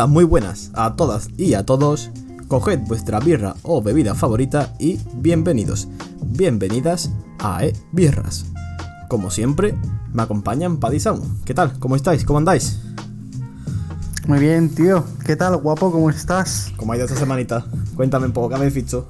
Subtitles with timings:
[0.00, 2.10] Hola, muy buenas a todas y a todos.
[2.48, 5.88] Coged vuestra birra o bebida favorita y bienvenidos,
[6.24, 8.46] bienvenidas a E Birras.
[9.10, 9.76] Como siempre,
[10.14, 11.22] me acompañan Paddy y Samu.
[11.44, 11.78] ¿Qué tal?
[11.78, 12.24] ¿Cómo estáis?
[12.24, 12.80] ¿Cómo andáis?
[14.26, 15.04] Muy bien, tío.
[15.26, 15.92] ¿Qué tal, guapo?
[15.92, 16.72] ¿Cómo estás?
[16.78, 17.66] ¿Cómo ha ido esta semanita?
[17.94, 19.06] Cuéntame un poco, ¿qué habéis visto?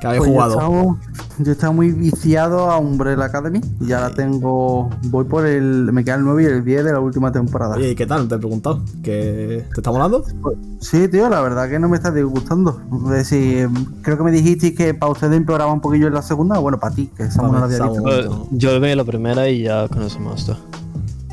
[0.00, 0.98] ¿Qué habéis Pues jugado?
[1.38, 3.60] Yo estaba muy viciado a Umbrella Academy.
[3.80, 4.88] Y ya la tengo.
[5.04, 5.92] Voy por el.
[5.92, 7.76] Me queda el 9 y el 10 de la última temporada.
[7.76, 8.22] Oye, ¿y qué tal?
[8.22, 8.82] No te he preguntado.
[9.02, 10.24] ¿Que ¿Te está molando?
[10.80, 12.80] Sí, tío, la verdad que no me está disgustando.
[13.06, 13.68] Es decir,
[14.02, 16.58] creo que me dijiste que para ustedes empeoraba un poquillo en la segunda.
[16.58, 18.02] Bueno, para ti, que Samu no la había visto.
[18.02, 18.46] Bueno.
[18.52, 20.56] Yo vi la primera y ya con eso me basta.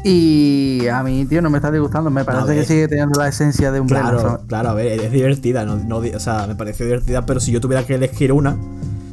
[0.03, 2.09] Y a mí, tío, no me está disgustando.
[2.09, 4.09] Me parece que sigue teniendo la esencia de Umbrella.
[4.09, 4.45] Claro, ¿sabes?
[4.47, 7.61] claro, a ver, es divertida, no, no o sea, me pareció divertida, pero si yo
[7.61, 8.57] tuviera que elegir una,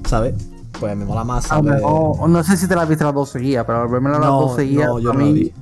[0.06, 0.34] ¿sabes?
[0.80, 3.64] Pues me mola más, mejor- no sé si te la has visto las dos seguidas,
[3.66, 5.52] pero al verme las dos seguidas, no, yo para no mí.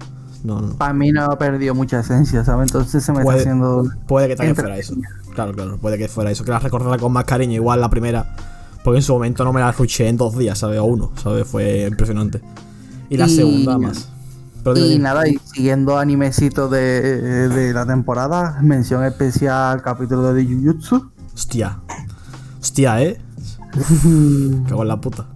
[0.45, 0.75] No, no.
[0.77, 2.69] para mí no ha perdido mucha esencia, ¿sabes?
[2.69, 3.85] Entonces se me Puede- está haciendo.
[4.07, 4.95] Puede que también fuera eso.
[5.35, 6.45] Claro, claro, puede que fuera eso.
[6.45, 8.37] Que la recordarla con más cariño, igual la primera.
[8.85, 10.79] Porque en su momento no me la ruché en dos días, ¿sabes?
[10.79, 11.49] O uno, ¿sabes?
[11.49, 12.41] Fue impresionante.
[13.11, 14.09] Y la Y- segunda más.
[14.63, 21.11] Pero Y nada, y siguiendo animecitos de, de la temporada, mención especial capítulo de Jujutsu.
[21.35, 21.79] Hostia.
[22.61, 23.21] Hostia, ¿eh?
[24.69, 25.27] Cago en la puta.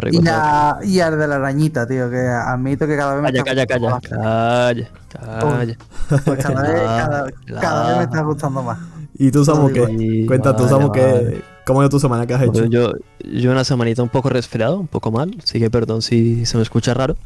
[0.00, 3.42] Rico, Y, la, y el de la arañita, tío, que admito que cada vez me.
[3.42, 5.76] Calla, está calla, gustando calla, calla, calla.
[6.08, 6.22] más.
[6.24, 8.78] Pues cada vez, cada, cada vez me está gustando más.
[9.18, 10.24] ¿Y tú, Samu, qué?
[10.26, 11.42] Cuenta tú, Samu, vale.
[11.66, 12.26] ¿Cómo ha ido tu semana?
[12.26, 12.64] ¿Qué has hecho?
[12.66, 12.92] Yo,
[13.24, 16.62] yo una semanita un poco resfriado, un poco mal, así que perdón si se me
[16.62, 17.16] escucha raro.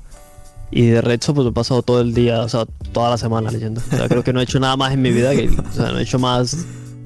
[0.70, 3.82] Y de resto, pues he pasado todo el día, o sea, toda la semana leyendo.
[3.92, 5.92] O sea, creo que no he hecho nada más en mi vida, que, o sea,
[5.92, 6.56] no he hecho más,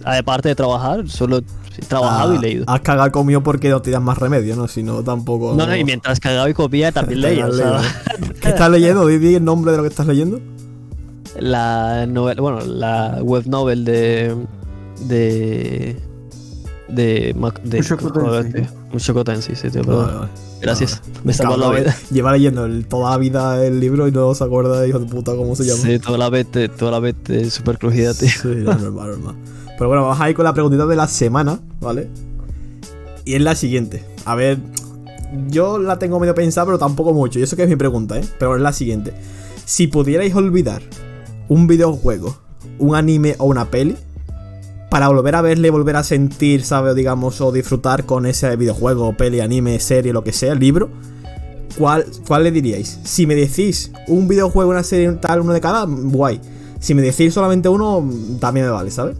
[0.05, 2.65] aparte de trabajar, solo he trabajado Ah, y leído.
[2.69, 4.69] Has cagado comido porque no tienes más remedio, ¿no?
[4.69, 5.55] Si no, tampoco.
[5.57, 7.81] No, no, y mientras cagaba y comía también leía, o sea,
[8.41, 9.07] ¿Qué estás leyendo?
[9.07, 10.41] Di el nombre de lo que estás leyendo.
[11.41, 14.37] la novela, bueno, la web novel de
[15.09, 15.97] de
[16.89, 17.83] de de
[18.93, 19.57] Mushoku Tensei.
[19.57, 20.07] sí, tío, perdón.
[20.07, 20.31] Vale, vale.
[20.61, 21.03] Gracias.
[21.25, 21.97] Me salvó la vida.
[22.11, 25.35] Lleva leyendo el- toda la vida el libro y no se acuerda, hijo de puta,
[25.35, 25.81] cómo se llama.
[25.83, 28.29] Sí, toda la vez, te- toda la vez te- súper crujida, tío.
[28.29, 29.35] Sí, no, normal, normal.
[29.77, 32.09] Pero bueno, vamos a ir con la preguntita de la semana, ¿vale?
[33.25, 34.05] Y es la siguiente.
[34.25, 34.59] A ver,
[35.49, 37.39] yo la tengo medio pensada, pero tampoco mucho.
[37.39, 38.25] Y eso que es mi pregunta, ¿eh?
[38.39, 39.15] Pero es la siguiente.
[39.65, 40.83] Si pudierais olvidar
[41.49, 42.37] un videojuego,
[42.79, 43.97] un anime o una peli,
[44.91, 46.95] para volver a verle, volver a sentir, ¿sabes?
[46.95, 50.89] Digamos, o disfrutar con ese videojuego, peli, anime, serie, lo que sea, libro,
[51.77, 53.01] ¿cuál, cuál le diríais?
[53.03, 56.41] Si me decís un videojuego, una serie, tal, uno de cada, guay.
[56.79, 58.09] Si me decís solamente uno,
[58.39, 59.17] también me vale, ¿sabes?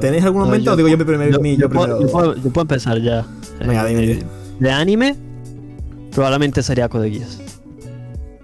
[0.00, 2.00] ¿Tenéis algún momento o digo yo mi primer- mi- yo puedo, primero?
[2.06, 3.24] yo puedo- yo puedo empezar ya.
[3.60, 4.22] Venga, dime, dime.
[4.60, 5.16] De anime,
[6.12, 7.38] probablemente sería Code Geass.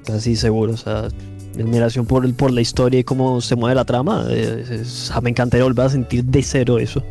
[0.05, 1.09] Casi seguro, o sea,
[1.57, 4.27] mi admiración por, por la historia y cómo se mueve la trama.
[4.29, 7.03] eh, es- me encantaría volver a sentir de cero eso.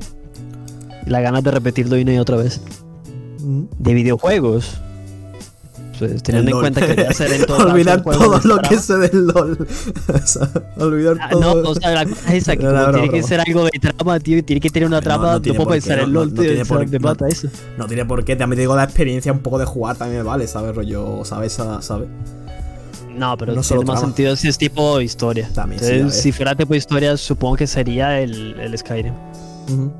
[1.05, 2.61] La ganas de repetirlo una y otra vez.
[3.41, 3.63] Mm.
[3.77, 4.79] De videojuegos.
[6.07, 6.61] Pues, teniendo El en LOL.
[6.73, 9.67] cuenta que voy a hacer en todo Olvidar todo lo que sé del LOL.
[10.13, 11.63] O sea, olvidar Ah, todo.
[11.63, 13.71] No, o sea, la cosa es esa, que No, no, tiene que ser algo de
[13.79, 16.65] trama, tío, tiene que tener una trama, no no, puedo pensar en LOL, tío, tiene
[16.65, 17.47] por- no- mata eso.
[17.77, 20.23] No tiene por qué, también te digo la experiencia un poco de jugar también me
[20.27, 20.75] vale, ¿sabes?
[20.75, 21.53] Rollo, ¿sabes?
[21.53, 22.07] ¿Sabes?
[23.15, 23.99] No, pero No tiene más trama.
[23.99, 25.47] sentido si es tipo historia.
[25.53, 29.13] También, Entonces, si fuera tipo historia, supongo que sería el, el Skyrim.
[29.69, 29.93] Ujú.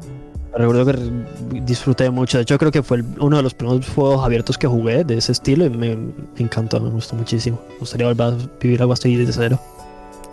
[0.56, 2.38] Recuerdo que disfruté mucho.
[2.38, 5.18] De hecho, creo que fue el- uno de los primeros juegos abiertos que jugué de
[5.18, 7.60] ese estilo y me, me encantó, me gustó muchísimo.
[7.72, 9.60] Me gustaría volver a vivir algo así desde cero.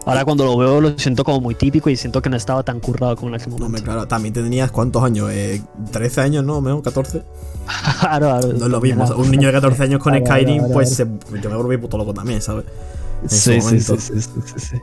[0.07, 2.81] Ahora cuando lo veo lo siento como muy típico y siento que no estaba tan
[2.81, 3.67] currado como en aquel No, momento.
[3.67, 5.61] hombre, claro, también tenías cuántos años, eh,
[5.93, 6.61] 13 años, ¿no?
[6.61, 6.83] ¿Menos?
[6.83, 7.23] ¿14?
[8.01, 9.05] Claro, claro, No es lo mismo.
[9.17, 11.07] un niño de 14 años con Claro, Skyrim, claro, pues se-
[11.43, 12.65] yo me volví puto loco también, ¿sabes?
[13.27, 14.77] Sí, sí, sí, sí, sí, sí.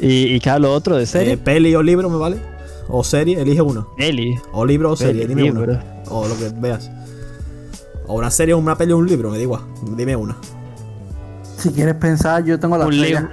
[0.00, 1.36] Y, y cada lo otro de Eh, serie.
[1.38, 2.36] peli o libro, ¿me vale?
[2.88, 3.88] O serie, elige uno.
[3.98, 4.38] Eli.
[4.52, 5.60] O libro o serie, dime uno.
[5.60, 5.78] libro.
[6.10, 6.90] O lo que veas.
[8.06, 9.62] O una serie, una peli o un libro, me da igual.
[9.96, 10.36] Dime una.
[11.58, 13.28] Si quieres pensar, yo tengo la un, libro,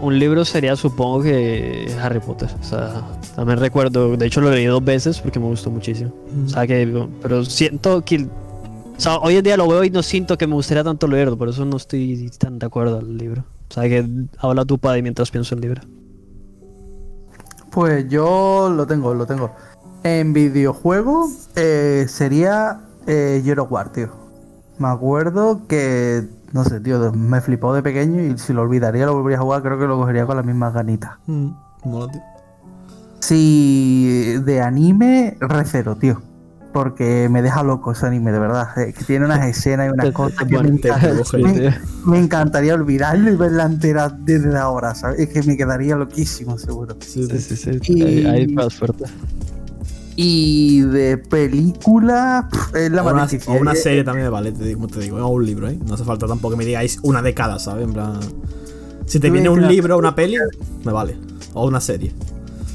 [0.00, 2.48] un libro sería, supongo que Harry Potter.
[2.60, 3.02] O sea,
[3.34, 6.12] también recuerdo, de hecho lo leí dos veces porque me gustó muchísimo.
[6.46, 8.28] O sea que, pero siento que
[8.96, 11.36] O sea, hoy en día lo veo y no siento que me gustaría tanto leerlo,
[11.36, 13.44] por eso no estoy tan de acuerdo al libro.
[13.70, 14.06] O sea, que
[14.38, 15.82] habla tu padre mientras pienso en el libro.
[17.74, 19.50] Pues yo lo tengo, lo tengo.
[20.04, 24.10] En videojuego eh, sería eh, Hero War, tío.
[24.78, 26.22] Me acuerdo que,
[26.52, 29.62] no sé, tío, me flipó de pequeño y si lo olvidaría, lo volvería a jugar,
[29.62, 31.14] creo que lo cogería con las mismas ganitas.
[31.26, 31.48] Mm,
[31.84, 32.22] mola, tío.
[33.18, 36.22] Si de anime, recero, tío.
[36.74, 38.76] Porque me deja loco ese anime, de verdad.
[38.78, 41.80] Es que tiene unas escenas y unas cosas que me, encanta-
[42.18, 45.20] encantaría olvidarlo y verla entera desde ahora, ¿sabes?
[45.20, 46.96] Es que me quedaría loquísimo, seguro.
[47.00, 47.70] Sí, Sí, sí.
[47.86, 49.04] Y- Ahí, ahí más fuerte.
[50.16, 53.54] Y de película, es la O una, más difícil.
[53.56, 55.68] o una Eh, serie también me vale, te digo, como te digo, o un libro,
[55.68, 55.78] ¿eh?
[55.86, 57.84] No hace falta tampoco que me digáis una década, ¿sabes?
[57.84, 58.18] En plan.
[59.06, 60.36] Si te viene un libro o una peli,
[60.84, 61.16] me vale.
[61.52, 62.12] O una serie.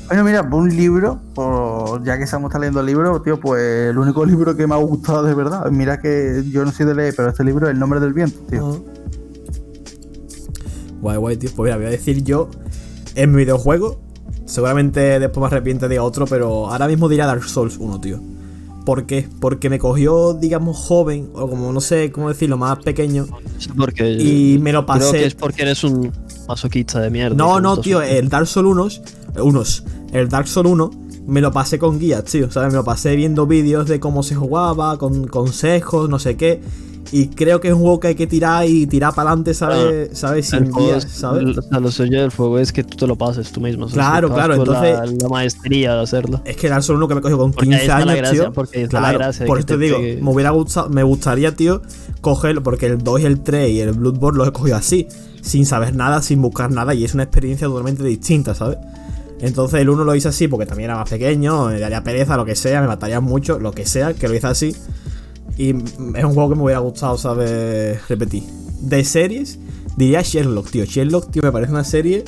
[0.09, 3.61] Bueno, mira, por un libro, por- ya que estamos leyendo libros, tío, pues
[3.91, 6.95] el único libro que me ha gustado de verdad, mira que yo no soy de
[6.95, 8.83] leer, pero este libro es El nombre del viento, tío.
[11.01, 11.49] Guay, guay, tío.
[11.55, 12.49] Pues mira, voy a decir yo
[13.15, 14.01] en mi videojuego.
[14.45, 18.19] Seguramente después me arrepiente de otro, pero ahora mismo diría Dark Souls 1, tío.
[18.85, 19.29] ¿Por qué?
[19.39, 23.27] Porque me cogió, digamos, joven, o como no sé cómo decirlo, más pequeño.
[23.59, 25.19] Sí, porque Y me lo creo pasé.
[25.19, 26.11] que es porque eres un
[26.47, 27.35] masoquista de mierda.
[27.35, 28.67] No, no, tío, el Dark Souls
[29.35, 30.91] 1, unos, el Dark Souls 1
[31.27, 32.71] me lo pasé con guías, tío, ¿sabes?
[32.71, 36.61] Me lo pasé viendo vídeos de cómo se jugaba, con consejos, no sé qué.
[37.11, 40.11] Y creo que es un juego que hay que tirar y tirar para adelante, ¿sabes?
[40.15, 40.47] ¿Sabes?
[40.49, 41.57] Sin guías, es- ¿sabes?
[41.57, 43.85] O sea, lo suyo del juego es que tú te lo pases tú mismo.
[43.85, 46.41] o sea, Claro, claro, la- entonces- La, maestría de hacerlo.
[46.45, 48.11] Es que el Dark Souls 1 que me cogió con Porque ahí 15 está la
[48.11, 48.53] años, gracia, tío.
[48.53, 51.81] porque está la claro, gracia por eso te digo, me hubiera gustado, me gustaría, tío,
[52.21, 55.07] cogerlo, porque el 2 y el 3 y el Bloodborne los he cogido así,
[55.41, 58.77] sin saber nada, sin buscar nada, y es una experiencia totalmente distinta, ¿sabes?
[59.41, 62.45] Entonces el 1 lo hice así porque también era más pequeño, me daría pereza, lo
[62.45, 64.75] que sea, me mataría mucho, lo que sea, que lo hice así.
[65.57, 68.07] Y es un juego que me hubiera gustado, ¿sabes?
[68.07, 68.43] Repetir.
[68.81, 69.59] De series,
[69.97, 70.85] diría Sherlock, tío.
[70.85, 72.23] Sherlock, tío, me parece una serie.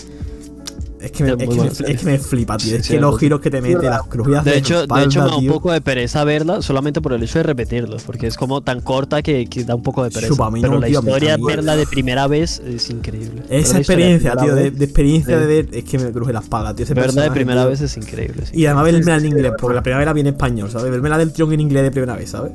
[1.01, 1.95] Es que me, Es que me- buena es serie.
[1.95, 2.69] que me flipa, tío.
[2.69, 5.23] Sí, es sí, que los giros que te mete, las crujidas De hecho, de hecho
[5.23, 8.37] me da un poco de pereza verla solamente por el hecho de repetirlo, porque es
[8.37, 10.33] como tan corta que, que da un poco de pereza.
[10.61, 13.43] Pero no, la tío, historia, verla de primera vez es increíble.
[13.49, 16.85] Esa experiencia, tío, de, de experiencia de ver, es que me cruje la espalda, tío.
[16.93, 17.69] Verla de primera tío.
[17.71, 18.45] vez es increíble.
[18.45, 18.59] sí.
[18.59, 20.91] Y además verla en inglés, porque la primera vez la vi en español, ¿sabes?
[20.91, 22.51] Verme la del tirón en inglés de primera vez, ¿sabes?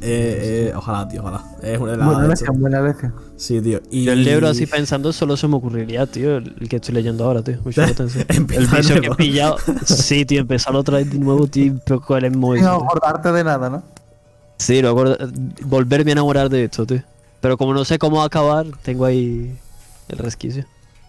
[0.00, 1.44] Eh, eh, ojalá, tío, ojalá.
[1.62, 2.06] Es una de las.
[2.06, 3.14] Buena lección, buena lección.
[3.36, 3.80] Sí, tío.
[3.90, 4.04] Y...
[4.04, 7.42] Yo el libro así pensando solo se me ocurriría, tío, el que estoy leyendo ahora,
[7.42, 7.58] tío.
[7.64, 8.24] Mucha atención.
[8.28, 9.16] Empieza el que he nuevo.
[9.16, 9.56] pillado.
[9.84, 13.70] Sí, tío, empezar otra vez de nuevo, tío, pero con el Sin acordarte de nada,
[13.70, 13.82] ¿no?
[14.58, 15.16] Sí, luego
[15.64, 17.02] volverme a enamorar de esto, tío.
[17.40, 19.56] Pero como no sé cómo acabar, tengo ahí
[20.08, 20.64] el resquicio.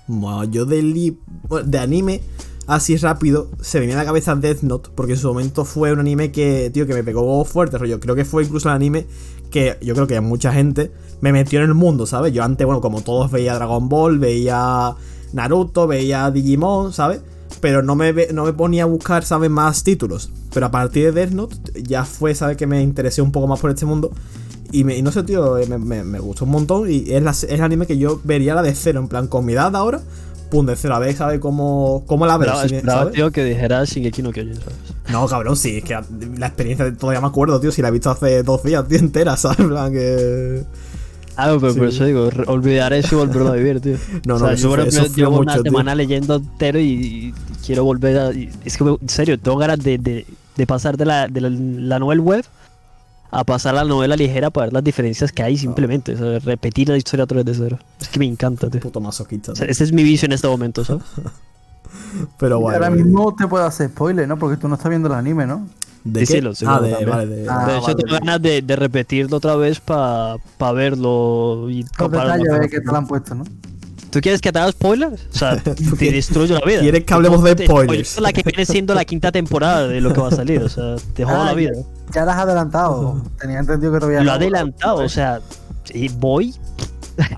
[0.07, 1.17] Bueno, yo de, li-
[1.47, 2.21] bueno, de anime,
[2.67, 5.91] así rápido, se me viene a la cabeza Death Note, porque en su momento fue
[5.93, 7.99] un anime que, tío, que me pegó fuerte, rollo.
[7.99, 9.05] Creo que fue incluso el anime
[9.51, 12.33] que yo creo que mucha gente me metió en el mundo, ¿sabes?
[12.33, 14.95] Yo antes, bueno, como todos veía Dragon Ball, veía
[15.33, 17.21] Naruto, veía Digimon, ¿sabes?
[17.61, 19.49] Pero no me, no me ponía a buscar, ¿sabes?
[19.49, 20.31] Más títulos.
[20.53, 22.57] Pero a partir de Death Note ya fue, ¿sabes?
[22.57, 24.11] Que me interesé un poco más por este mundo.
[24.71, 26.89] Y, me- no sé, tío, me, me- gustó un montón.
[26.91, 29.53] Y es, es el anime que yo vería la de cero, en plan, con mi
[29.53, 30.01] edad ahora,
[30.53, 30.95] pum, de cero.
[30.95, 32.39] A ver, ¿sabes cómo, cómo la si
[32.71, 34.75] me- esperaba, tío, que dijera Shingeki no Kyojin, ¿sabes?
[35.11, 35.99] No, cabrón, sí, es que
[36.37, 39.35] la experiencia todavía me acuerdo, tío, si la he visto hace dos días, tío, entera,
[39.35, 39.59] ¿sabes?
[39.59, 40.63] En plan, que.
[41.35, 41.95] Ah, pero por Sí.
[41.95, 43.97] eso digo, olvidar eso y volverlo a vivir, tío.
[44.25, 45.63] No, o no, sea, eso yo por eso llevo mucho, una tío.
[45.63, 47.33] semana leyendo entero y, y
[47.65, 48.31] quiero volver a...
[48.31, 51.49] y- es que, en serio, tengo ganas de, de, de pasar de, la, de la,
[51.49, 52.45] la novela web
[53.33, 56.13] a pasar a la novela ligera para ver las diferencias que hay simplemente.
[56.13, 57.79] O sea, repetir la historia otra vez de cero.
[57.99, 58.79] Es que me encanta, tío.
[58.81, 59.51] Puto masoquista.
[59.53, 61.03] O sea, ese es mi vicio en este momento, ¿sabes?
[62.37, 62.75] Pero bueno.
[62.77, 63.03] ahora bueno.
[63.05, 64.37] mismo te puedo hacer spoiler, ¿no?
[64.37, 65.67] Porque tú no estás viendo el anime, ¿no?
[66.03, 66.33] ¿De Sí, qué?
[66.33, 67.09] sí, lo estoy ah, viendo de, también.
[67.17, 67.47] vale, de.
[67.49, 68.25] Ah, de hecho, vale, tengo vale.
[68.25, 70.37] ganas de, de repetirlo otra vez para
[70.73, 73.43] verlo y compararlo detalles con de la que te lo han puesto, ¿no?
[74.09, 75.27] ¿Tú quieres que te haga spoilers?
[75.33, 75.57] O sea,
[75.97, 76.81] te destruyo la vida.
[76.81, 78.19] ¿Quieres que hablemos de spoilers?
[78.19, 80.61] La que viene siendo la quinta temporada de lo que va a salir.
[80.61, 81.71] O sea, te jodo Ah, la vida.
[81.73, 83.21] Ya las has adelantado.
[83.39, 85.39] Tenía entendido que todavía Lo ha adelantado, o sea,
[86.17, 86.53] voy,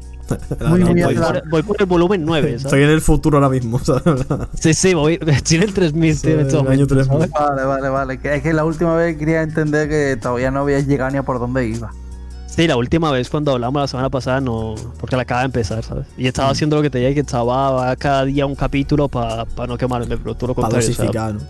[0.68, 4.26] Muy, voy, por, voy por el volumen 9, Estoy en el futuro ahora mismo, ¿sabes?
[4.60, 5.20] Sí, sí, voy.
[5.28, 7.18] Estoy en el 3000, tío, en Sí, el año momento, 3000.
[7.20, 7.32] ¿sabes?
[7.32, 8.20] Vale, vale, vale.
[8.20, 11.24] Que- Es que la última vez quería entender que todavía no habías llegado ni a
[11.24, 11.92] por dónde iba.
[12.48, 14.76] Sí, la última vez cuando hablamos la semana pasada no.
[15.00, 16.08] Porque la acaba de empezar, ¿sabes?
[16.18, 19.78] Y estaba haciendo lo que te dije, que estaba cada día un capítulo para no
[19.78, 21.42] quemarme, pero tú lo Para dosificar, ¿no?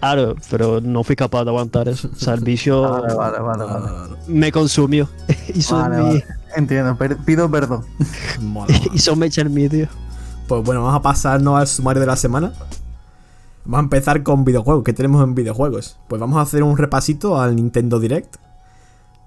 [0.00, 2.10] Claro, pero no fui capaz de aguantar eso.
[2.12, 5.08] O sea, el vicio Vale, vale, vale, me consumió.
[5.54, 6.24] hizo, Vale, mi, vale.
[6.56, 7.84] Entiendo, pido perdón.
[8.92, 9.86] Hizo mecha en mí, tío.
[10.48, 12.52] Pues bueno, vamos a pasarnos al sumario de la semana.
[13.64, 14.82] Vamos a empezar con videojuegos.
[14.84, 15.98] ¿Qué tenemos en videojuegos?
[16.08, 18.36] Pues vamos a hacer un repasito al Nintendo Direct.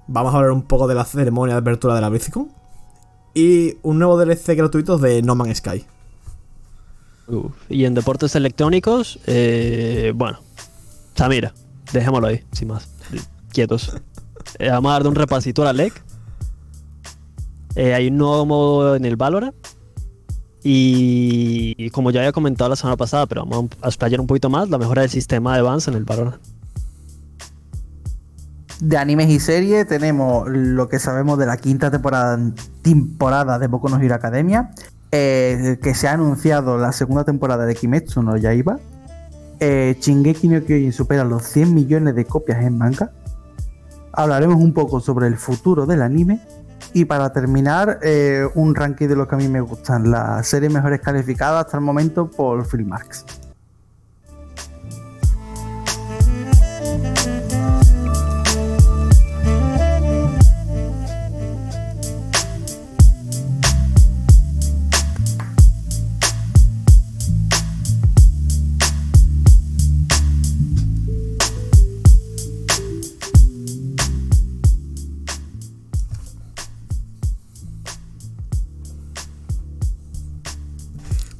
[0.07, 2.49] Vamos a hablar un poco de la ceremonia de apertura de la BlizzCon.
[3.33, 5.85] Y un nuevo DLC gratuito de No Man's Sky.
[7.27, 7.53] Uf.
[7.69, 10.39] Y en deportes electrónicos, eh, bueno,
[11.15, 11.53] Samira,
[11.91, 12.89] dejémoslo ahí, sin más.
[13.51, 13.95] Quietos.
[14.59, 16.03] Eh, vamos a dar un repasito a la LEC.
[17.75, 19.55] Eh, hay un nuevo modo en el Valorant.
[20.65, 24.69] Y, como ya había comentado la semana pasada, pero vamos a explayar un poquito más,
[24.69, 26.41] la mejora del sistema de Vance en el Valorant.
[28.79, 32.39] De animes y series tenemos lo que sabemos de la quinta temporada,
[32.81, 34.71] temporada de Boku no Hero Academia,
[35.11, 38.79] eh, que se ha anunciado la segunda temporada de Kimetsu no Yaiba.
[39.65, 43.13] Eh, Shingeki no Kyojin supera los 100 millones de copias en manga.
[44.11, 46.41] Hablaremos un poco sobre el futuro del anime.
[46.91, 50.11] Y para terminar, eh, un ranking de los que a mí me gustan.
[50.11, 53.42] Las series mejores calificadas hasta el momento por Filmarks.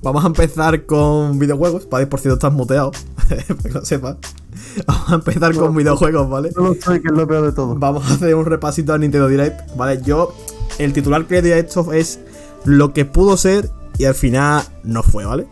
[0.04, 1.88] Vamos a empezar con videojuegos.
[1.90, 2.92] Vale, por cierto, estás muteado.
[3.30, 4.18] para que lo sepas.
[4.86, 6.52] Vamos a empezar con videojuegos, ¿vale?
[6.56, 7.76] No lo sé, que es lo peor de todo.
[7.76, 10.02] Vamos a hacer un repasito a Nintendo Direct, ¿vale?
[10.04, 10.36] Yo,
[10.78, 12.20] el titular que le di a esto es
[12.66, 15.48] lo que pudo ser y al final no fue, ¿vale?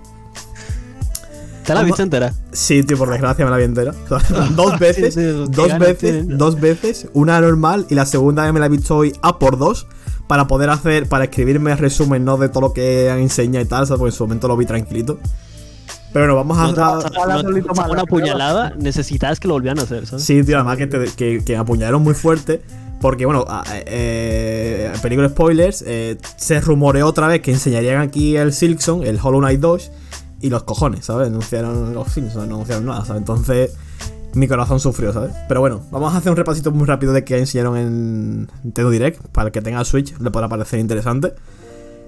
[1.65, 2.33] ¿Te la viste entera?
[2.51, 3.93] Sí, tío, por desgracia me la vi entera.
[4.55, 6.37] dos veces, Sí, sí, qué dos veces, tienen.
[6.37, 9.57] dos veces, una normal y la segunda vez me la he visto hoy a por
[9.57, 9.87] dos
[10.27, 12.37] para poder hacer, para escribirme resumen, ¿no?
[12.37, 13.99] De todo lo que han enseñado y tal, ¿sabes?
[13.99, 15.19] Porque en su momento lo vi tranquilito.
[16.13, 16.71] Pero bueno, vamos a...
[16.73, 16.99] No
[17.31, 20.23] a- no- no una puñalada, necesitabas que lo volvieran a hacer, ¿sabes?
[20.25, 22.61] Sí, tío, además que, te- que, que apuñalaron muy fuerte.
[22.99, 23.45] Porque, bueno,
[23.87, 29.39] eh, peligro spoilers, eh, se rumoreó otra vez que enseñarían aquí el Silkson, el Hollow
[29.39, 29.91] Knight 2,
[30.41, 31.27] y los cojones, ¿sabes?
[31.29, 33.21] Anunciaron los Simpsons, no anunciaron nada, ¿sabes?
[33.21, 33.71] Entonces,
[34.33, 35.33] mi corazón sufrió, ¿sabes?
[35.47, 39.21] Pero bueno, vamos a hacer un repasito muy rápido de que enseñaron en Nintendo Direct,
[39.27, 41.33] para el que tenga Switch le podrá parecer interesante.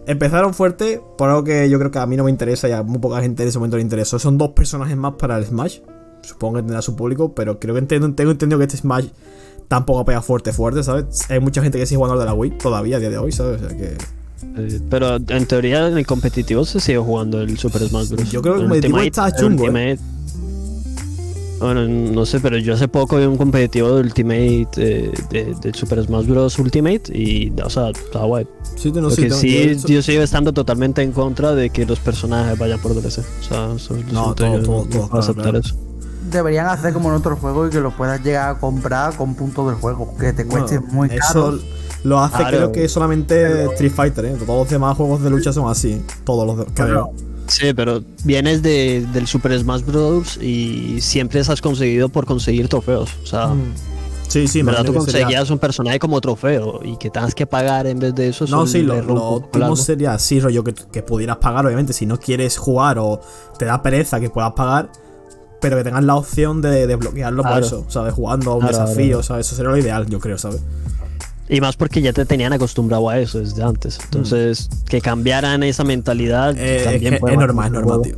[0.05, 2.83] Empezaron fuerte por algo que yo creo que a mí no me interesa y a
[2.83, 4.19] muy poca gente en ese momento le interesó.
[4.19, 5.79] Son dos personajes más para el Smash.
[6.21, 9.07] Supongo que tendrá su público, pero creo que entiendo, tengo entendido que este Smash
[9.67, 11.29] tampoco pega fuerte, fuerte, ¿sabes?
[11.29, 13.31] Hay mucha gente que sigue jugando al de la Wii todavía a día de hoy,
[13.31, 13.61] ¿sabes?
[13.61, 13.97] O sea que.
[14.57, 18.31] Eh, pero en teoría en el competitivo se sigue jugando el Super Smash Bros.
[18.31, 19.97] Yo creo que el El competitivo está el chungo, ¿eh?
[21.63, 25.73] Bueno, no sé, pero yo hace poco vi un competitivo de Ultimate eh, de, de
[25.73, 26.59] Super Smash Bros.
[26.59, 28.45] Ultimate y, o sea, está guay.
[28.75, 29.23] Sí, no Lo sé.
[29.23, 32.79] que tengo- sí, yo- yo sigo estando totalmente en contra de que los personajes vayan
[32.79, 33.19] por DLC.
[33.19, 35.59] O sea, eso No, todo- yo todo- no todo, claro, aceptar claro.
[35.59, 35.75] eso.
[36.31, 39.67] Deberían hacer como en otros juegos y que lo puedas llegar a comprar con puntos
[39.67, 40.15] del juego.
[40.17, 41.19] Que te cueste Bueno, muy Eso
[41.51, 41.59] caro.
[42.03, 42.57] lo hace Claro.
[42.57, 44.35] creo que solamente Street Fighter, ¿eh?
[44.45, 46.01] Todos los demás juegos de lucha son así.
[46.23, 47.11] Todos los de, creo.
[47.47, 50.37] Sí, pero vienes de, del Super Smash Bros.
[50.41, 53.09] y siempre has conseguido por conseguir trofeos.
[53.23, 53.73] O sea, Mm.
[54.29, 57.45] Sí, sí, verdad tú que sería- conseguías un personaje como trofeo y que tengas que
[57.45, 58.47] pagar en vez de eso.
[58.47, 62.19] No, sí, lo, lo óptimo sería así, rollo, que, que pudieras pagar, obviamente, si no
[62.19, 63.21] quieres jugar o
[63.59, 64.89] te da pereza que puedas pagar,
[65.61, 67.65] pero que tengas la opción de desbloquearlo por Claro.
[67.65, 68.13] eso, ¿sabes?
[68.15, 69.23] Jugando a un Claro, desafío, claro.
[69.23, 69.45] ¿sabes?
[69.47, 70.61] Eso sería lo ideal, yo creo, ¿sabes?
[71.49, 73.99] Y más porque ya te tenían acostumbrado a eso desde antes.
[74.05, 76.57] Entonces, que cambiaran esa mentalidad.
[76.57, 78.15] Eh, es, también que es matar normal, es normal, tío.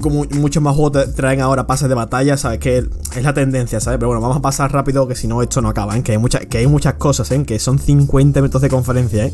[0.00, 2.58] Como muchos más juegos traen ahora pases de batalla, ¿sabes?
[2.60, 2.78] Que
[3.16, 3.98] es la tendencia, ¿sabes?
[3.98, 6.02] Pero bueno, vamos a pasar rápido, que si no, esto no acaba, ¿eh?
[6.02, 7.42] Que hay, mucha- que hay muchas cosas, ¿eh?
[7.44, 9.32] Que son 50 minutos de conferencia, ¿eh?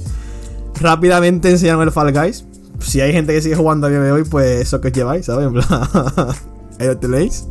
[0.80, 2.44] Rápidamente enseñaron el Fall Guys.
[2.80, 5.26] Si hay gente que sigue jugando a día de hoy, pues eso que os lleváis,
[5.26, 5.46] ¿sabes?
[5.46, 5.66] En plan,
[6.80, 7.46] ahí lo tenéis.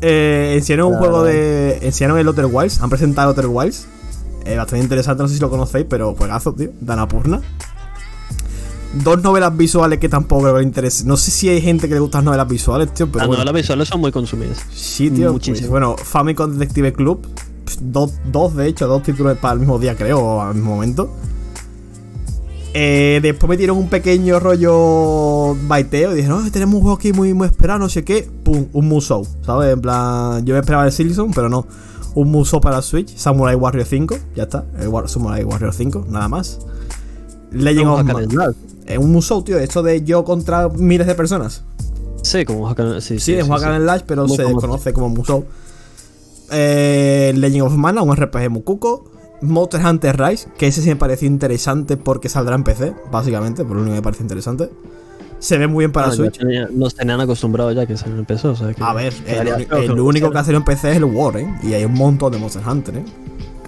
[0.00, 1.12] Eh, enseñaron un Claro.
[1.12, 1.78] juego de.
[1.82, 2.80] Enseñaron el Outer Wilds.
[2.80, 3.86] Han presentado el Outer Wilds.
[4.44, 6.70] Eh, bastante interesante, no sé si lo conocéis, pero juegazo, tío.
[6.80, 7.40] Danapurna.
[9.02, 11.04] Dos novelas visuales que tampoco le interese.
[11.04, 13.18] No sé si hay gente que le gustan las novelas visuales, tío, pero.
[13.18, 13.44] Las bueno.
[13.44, 14.64] novelas visuales son muy consumidas.
[14.72, 15.32] Sí, tío.
[15.32, 15.58] Muchísimo.
[15.58, 17.26] pues, bueno, Famicom Detective Club.
[17.80, 21.10] Dos, dos, de hecho, dos títulos para el mismo día, creo, o al mismo momento.
[22.76, 27.32] Eh, después metieron un pequeño rollo baiteo y dijeron, no, tenemos un juego aquí muy,
[27.32, 28.28] muy esperado, no sé qué.
[28.42, 29.72] Pum, un Musou, ¿sabes?
[29.72, 31.66] En plan, yo me esperaba el Silson, pero no.
[32.14, 34.64] Un Musou para Switch, Samurai Warrior 5, ya está.
[34.78, 36.58] El War- Samurai Warrior 5, nada más.
[37.50, 38.54] Legend Como of Hack Ma- and Slash.
[38.86, 41.64] eh, un Musou, tío, esto de yo contra miles de personas.
[42.22, 44.60] Sí, como Hack and- sí, Sí, sí, es sí, Slash, pero se famoso.
[44.66, 45.44] conoce como Musou.
[46.50, 49.04] Eh, Legend of Mana, un RPG Mukuko.
[49.42, 53.76] Monster Hunter Rise, que ese sí me pareció interesante porque saldrá en PC, básicamente, por
[53.76, 54.70] lo único que me parece interesante.
[55.44, 56.40] Se ve muy bien para Ah, Switch.
[56.72, 58.52] nos tenían acostumbrados ya que se empezó.
[58.52, 60.96] O sea que A ver, el, el lo único que ha salido en PC es
[60.96, 61.46] el War, ¿eh?
[61.62, 63.04] Y hay un montón de Monster Hunter, ¿eh?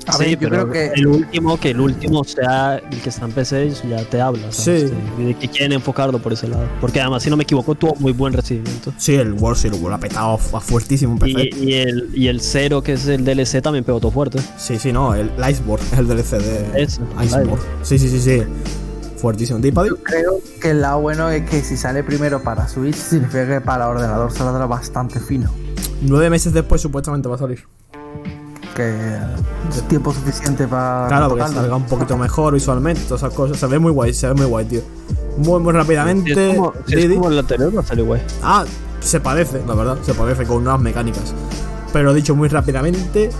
[0.06, 3.10] A sí, ver, yo pero creo que- el último, que el último sea el que
[3.10, 4.50] está en PC, ya te habla.
[4.52, 4.88] ¿sabes?
[4.90, 4.94] Sí.
[5.18, 6.64] De- De que quieren enfocarlo por ese lado.
[6.80, 8.94] Porque además, si no me equivoco, tuvo muy buen recibimiento.
[8.96, 11.50] Sí, el World sí, lo ha petado fu- fuertísimo en PC.
[11.60, 14.38] Y, y el, y el Zero, que es el DLC, también pegó todo fuerte.
[14.56, 17.00] Sí, sí, no, el, el Iceborne es el DLC de Ese.
[17.22, 17.58] Iceborne.
[17.82, 18.42] Sí, sí, sí, sí.
[19.26, 19.58] Fuertísimo.
[19.58, 19.88] ¿Te Paddy?
[19.88, 23.60] Yo creo que el lado bueno es que si sale primero para Switch, significa que
[23.60, 25.50] para ordenador saldrá bastante fino.
[26.02, 27.64] Nueve meses después supuestamente va a salir.
[28.76, 29.16] Que
[29.68, 31.08] es tiempo suficiente para.
[31.08, 31.60] Claro, porque tocarlo.
[31.60, 33.58] salga un poquito mejor visualmente, todas esas cosas.
[33.58, 34.82] Se ve muy guay, se ve muy guay, tío.
[35.38, 36.50] Muy, muy Si rápidamente.
[36.50, 37.14] es como, si es Didi.
[37.16, 38.22] como el anterior, va a salir guay.
[38.44, 38.64] Ah,
[39.00, 41.34] se parece, la verdad, se parece con nuevas mecánicas.
[41.92, 43.30] Pero dicho muy rápidamente,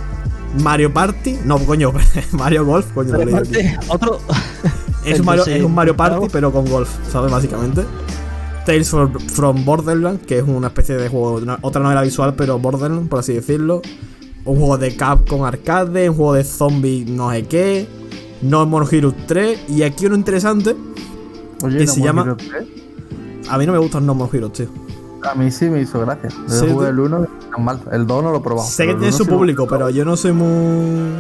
[0.65, 1.93] Mario Party, no, coño,
[2.33, 3.31] Mario Golf, coño, aquí.
[3.31, 4.19] Aparte, otro.
[5.07, 7.31] Es un, Mario, es un Mario Party, pero con golf, ¿sabes?
[7.31, 7.85] Básicamente.
[8.65, 12.59] Tales from, from Borderlands, que es una especie de juego, una- otra novela visual, pero
[12.59, 13.81] Borderlands, por así decirlo.
[14.45, 17.89] Un juego de Capcom arcade, un juego de zombie no sé qué.
[18.43, 19.61] No More Heroes 3.
[19.69, 20.77] Y aquí uno interesante.
[21.63, 22.65] Oye, que ¿no se hemos llama- ido tres?
[23.49, 24.67] A mí no me gustan No More Heroes, tío.
[25.29, 26.29] A mí sí me hizo gracia.
[26.49, 27.81] Yo Sí, jugué el 1 tan mal.
[27.91, 28.69] El 2 no lo he probado.
[28.69, 31.11] sé que tiene su público, pero yo no soy muy.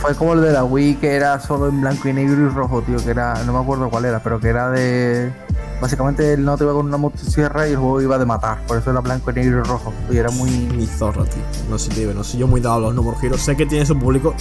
[0.00, 2.82] Fue como el de la Wii que era solo en blanco y negro y rojo,
[2.82, 2.96] tío.
[2.96, 3.42] Que era.
[3.44, 5.32] No me acuerdo cuál era, pero que era de.
[5.80, 8.64] Básicamente él no te iba con una motosierra y el juego iba de matar.
[8.66, 9.92] Por eso era blanco y negro y rojo.
[10.10, 10.50] Y era muy.
[10.50, 11.42] Mi zorra, tío.
[11.70, 12.12] No sé, tío.
[12.14, 13.42] No soy yo muy dado a los No Heroes.
[13.42, 14.34] Sé que tiene su público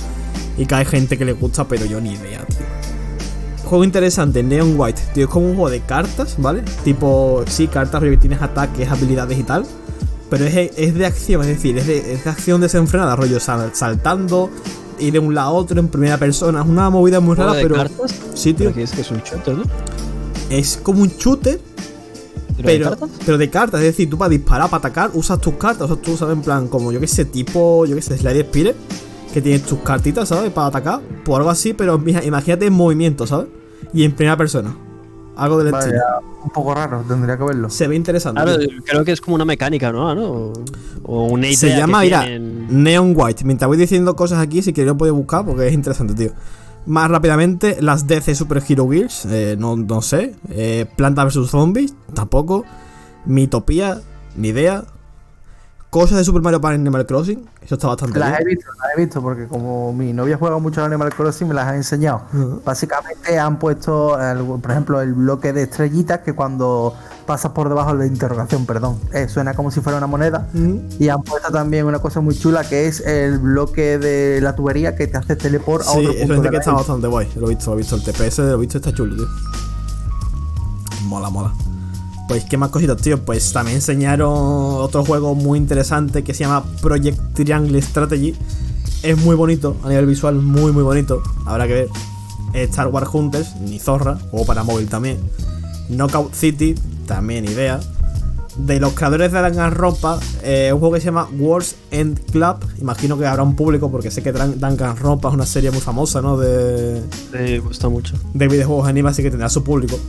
[0.57, 2.65] y que hay gente que le gusta, pero yo ni idea, tío.
[3.65, 5.23] Juego interesante, Neon White, tío.
[5.25, 6.63] Es como un juego de cartas, ¿vale?
[6.83, 9.65] Tipo, sí, cartas, pero tienes ataques, habilidades y tal.
[10.29, 13.71] Pero es, es de acción, es decir, es de, es de acción desenfrenada, rollo sal-
[13.73, 14.49] saltando,
[15.03, 16.61] ir de un lado a otro en primera persona.
[16.61, 17.89] Es una movida muy rara, ¿Juego de pero.
[17.89, 18.15] cartas?
[18.33, 18.69] Sí, tío.
[18.69, 19.63] Es que es un shooter, ¿no?
[20.49, 21.59] Es como un shooter,
[22.57, 23.09] ¿Pero, pero, de cartas?
[23.25, 26.01] pero de cartas, es decir, tú para disparar, para atacar, usas tus cartas, o sea,
[26.03, 28.75] tú sabes, en plan, como yo que sé, tipo, yo que sé, Slide Spire,
[29.33, 30.51] que tienes tus cartitas, ¿sabes?
[30.51, 33.47] Para atacar, por algo así, pero imagínate en movimiento, ¿sabes?
[33.93, 34.75] Y en primera persona.
[35.35, 36.03] Algo del Vaya, estilo.
[36.43, 37.69] un poco raro, tendría que verlo.
[37.69, 38.41] Se ve interesante.
[38.41, 40.13] Claro, creo que es como una mecánica, ¿no?
[40.13, 40.53] ¿no?
[41.03, 43.43] O, una idea Se llama, que mira, tienen- Neon White.
[43.43, 46.31] Mientras voy diciendo cosas aquí, si queréis lo podéis buscar porque es interesante, tío.
[46.85, 50.35] Más rápidamente, las DC Super Hero Gears, eh, no, no sé.
[50.49, 52.63] Eh, Planta vs Zombies, tampoco.
[53.25, 54.01] Mitopía,
[54.35, 54.83] ni idea.
[55.93, 58.99] Cosas de Super Mario Party Animal Crossing, eso está bastante Las he visto, las he
[59.01, 62.23] visto, porque como mi novia juega mucho al Animal Crossing, me las ha enseñado.
[62.65, 66.95] Básicamente han puesto, el- por ejemplo, el bloque de estrellitas que cuando
[67.27, 70.47] pasas por debajo de interrogación, perdón, eh, suena como si fuera una moneda.
[70.97, 74.95] Y han puesto también una cosa muy chula que es el bloque de la tubería
[74.95, 77.29] que te hace teleport a Sí, otro eso punto de que está bastante guay.
[77.35, 77.95] Lo he visto, lo he visto.
[77.97, 79.27] El TPS lo he visto, está chulo, tío.
[81.03, 81.53] Mola, mola.
[82.33, 83.23] Pues, ¿qué más cositas, tío?
[83.23, 88.33] Pues también enseñaron otro juego muy interesante que se llama Project Triangle Strategy.
[89.03, 91.21] Es muy bonito, a nivel visual, muy, muy bonito.
[91.45, 91.89] Habrá que ver.
[92.55, 95.19] Star Wars Hunters, ni zorra, juego para móvil también.
[95.89, 96.73] Knockout City,
[97.05, 97.79] también idea.
[98.57, 102.55] De los creadores de Danganronpa, eh, un juego que se llama Wars End Club.
[102.81, 106.19] Imagino que habrá un público porque sé que Dan- Danganronpa es una serie muy famosa,
[106.19, 106.35] ¿no?
[106.35, 106.99] De,
[107.31, 108.15] Me gusta mucho.
[108.33, 109.99] de videojuegos anime, así que tendrá su público.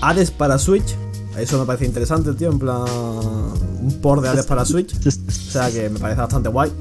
[0.00, 0.94] Hades para Switch.
[1.38, 2.50] Eso me parece interesante, tío.
[2.50, 4.94] En plan, un port de Hades para Switch.
[5.06, 6.72] O sea que me parece bastante guay.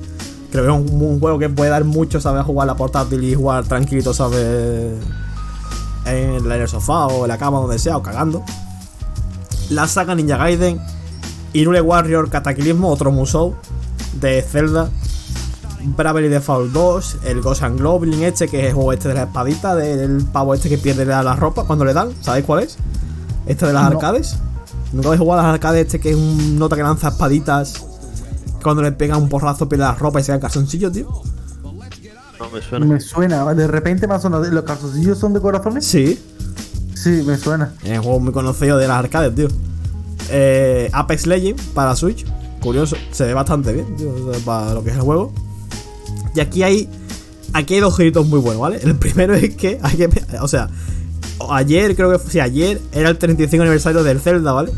[0.51, 2.43] Creo que es un, un juego que puede dar mucho, ¿sabes?
[2.45, 4.93] Jugar a la portátil y jugar tranquilito, ¿sabes?
[6.05, 8.43] En, el sofá o en la cama, donde sea, o cagando.
[9.69, 10.79] La saga Ninja Gaiden.
[11.53, 13.55] Irule Warrior Cataclismo, otro Musou
[14.19, 14.89] de Zelda.
[15.95, 19.23] Bravely Default 2, el Ghost and Goblin este, que es el juego este de la
[19.23, 22.77] espadita, del pavo este que pierde la, la ropa cuando le dan, ¿sabéis cuál es?
[23.45, 23.89] Este de las No.
[23.97, 24.37] arcades.
[24.93, 27.73] ¿Nunca habéis jugado a las arcades este que es un nota que lanza espaditas?
[28.63, 31.07] Cuando le pega un porrazo pierde la ropa y se en calzoncillo, tío.
[31.63, 32.85] No me suena.
[32.85, 34.43] Me suena, de repente me ha sonado.
[34.45, 35.85] ¿Los calzoncillos son de corazones?
[35.85, 36.19] Sí,
[36.93, 37.73] Sí, me suena.
[37.83, 39.47] es un juego muy conocido de las arcades, tío.
[40.29, 42.25] Eh, Apex Legends para Switch,
[42.61, 45.31] curioso, se ve bastante bien, tío, o sea, para lo que es el juego.
[46.35, 46.89] Y aquí hay
[47.53, 48.79] aquí hay dos giritos muy buenos, ¿vale?
[48.83, 50.09] El primero es que hay que,
[50.41, 50.69] o sea,
[51.49, 54.71] ayer creo que fue, sí, ayer era el 35 aniversario del Zelda, ¿vale?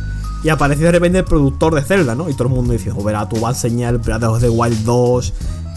[0.43, 2.29] Y apareció de repente el productor de Zelda, ¿no?
[2.29, 5.33] Y todo el mundo dice, verá, tú vas a enseñar el of the Wild 2,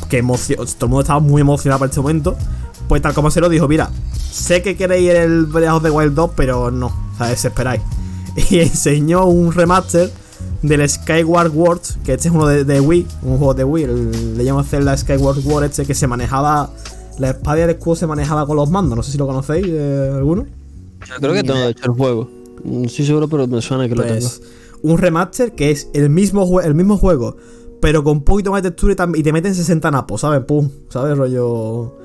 [0.08, 2.36] que emoción, todo el mundo estaba muy emocionado para este momento.
[2.88, 3.90] Pues tal como se lo dijo, mira,
[4.30, 7.82] sé que queréis el Breath of the Wild 2, pero no, o sea, desesperáis.
[8.50, 10.10] Y enseñó un remaster
[10.62, 13.86] del Skyward Sword, que este es uno de, de Wii, un juego de Wii,
[14.36, 16.70] le llaman Zelda Skyward Sword, este que se manejaba,
[17.18, 19.66] la espada y el escudo se manejaba con los mandos, no sé si lo conocéis,
[19.68, 20.46] eh, alguno.
[21.08, 22.28] Yo creo que tengo de hecho el juego.
[22.64, 24.20] No estoy seguro, pero me suena que lo tengo.
[24.20, 24.42] Pues
[24.82, 27.36] un remaster que es el mismo, el mismo juego,
[27.80, 30.44] pero con un poquito más de textura y, y te meten 60 napos, ¿sabes?
[30.44, 31.16] Pum, ¿sabes?
[31.16, 31.96] Rollo.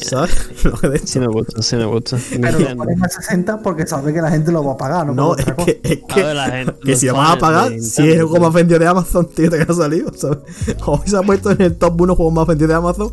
[0.00, 0.30] ¿Sabes?
[0.82, 2.16] Lo de Sí me gusta, sí me gusta.
[2.40, 5.14] Pero lo ponen a 60 porque sabe que la gente lo va a pagar, ¿no?
[5.14, 8.08] No, es que, es que, ver, la gente- que si lo vas a pagar, si
[8.08, 10.38] es el juego más vendido de Amazon, tío, te ha salido, ¿sabes?
[10.86, 13.10] Hoy se ha puesto en el top 1 juegos más vendidos de Amazon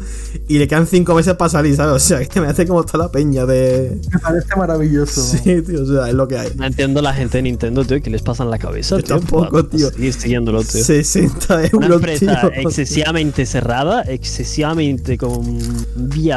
[0.47, 1.93] y le quedan 5 meses para salir, ¿sabes?
[1.95, 3.99] O sea, que me hace como está la peña de.
[4.13, 5.21] Me parece maravilloso.
[5.45, 6.51] Sí, tío, o sea, es lo que hay.
[6.55, 9.17] No entiendo la gente de Nintendo, tío, que les pasa en la cabeza, Yo tío.
[9.19, 9.89] tampoco, para tío.
[9.89, 10.84] Seguir siguiéndolo, tío.
[10.84, 12.51] 60 Una euros, empresa tío.
[12.67, 15.58] excesivamente cerrada, excesivamente con
[15.95, 16.35] vías,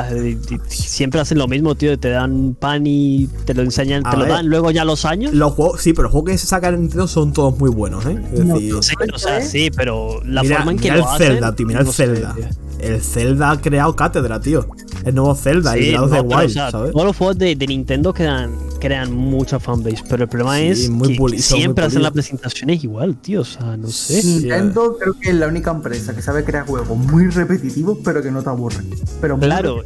[0.68, 4.26] siempre hacen lo mismo, tío, te dan pan y te lo enseñan, A te lo
[4.26, 5.32] dan luego ya los años.
[5.34, 8.04] Los juegos, sí, pero los juegos que se sacan en Nintendo son todos muy buenos,
[8.06, 8.18] ¿eh?
[8.32, 11.02] Es No, decir, Sí, o sea, sí, pero la mira, forma en que mira lo
[11.02, 12.34] el hacen, Zelda, tío, mira el no sé, Zelda.
[12.34, 12.44] tío.
[12.80, 14.66] El Zelda ha creado cátedra, tío.
[15.04, 16.92] El nuevo Zelda, Sí, el Breath of no, the o Wild, sea, ¿sabes?
[16.92, 20.90] todos los juegos de, de Nintendo crean, crean mucha fanbase, pero el problema Sí, es
[20.90, 24.22] muy que son muy siempre hacen las presentaciones igual, tío, o sea, no sé.
[24.22, 28.30] Nintendo creo que es la única empresa que sabe crear juegos muy repetitivos pero que
[28.30, 28.88] no te aburren.
[29.20, 29.82] Pero Claro.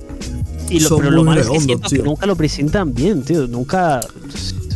[0.68, 3.46] Y lo, pero lo malo es que siento nunca lo presentan bien, tío.
[3.46, 4.00] Nunca.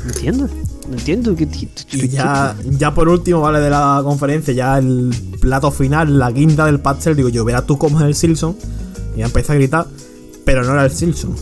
[0.04, 0.48] No entiendo.
[0.88, 1.34] No entiendo.
[1.34, 1.48] que-
[1.92, 6.66] Y ya, ya por último, vale, de la conferencia, ya el plato final, la guinda
[6.66, 8.56] del pastel, digo yo, verás tú cómo es el Silson.
[9.14, 9.86] Y ya empecé a gritar,
[10.44, 11.34] pero no era el Silson.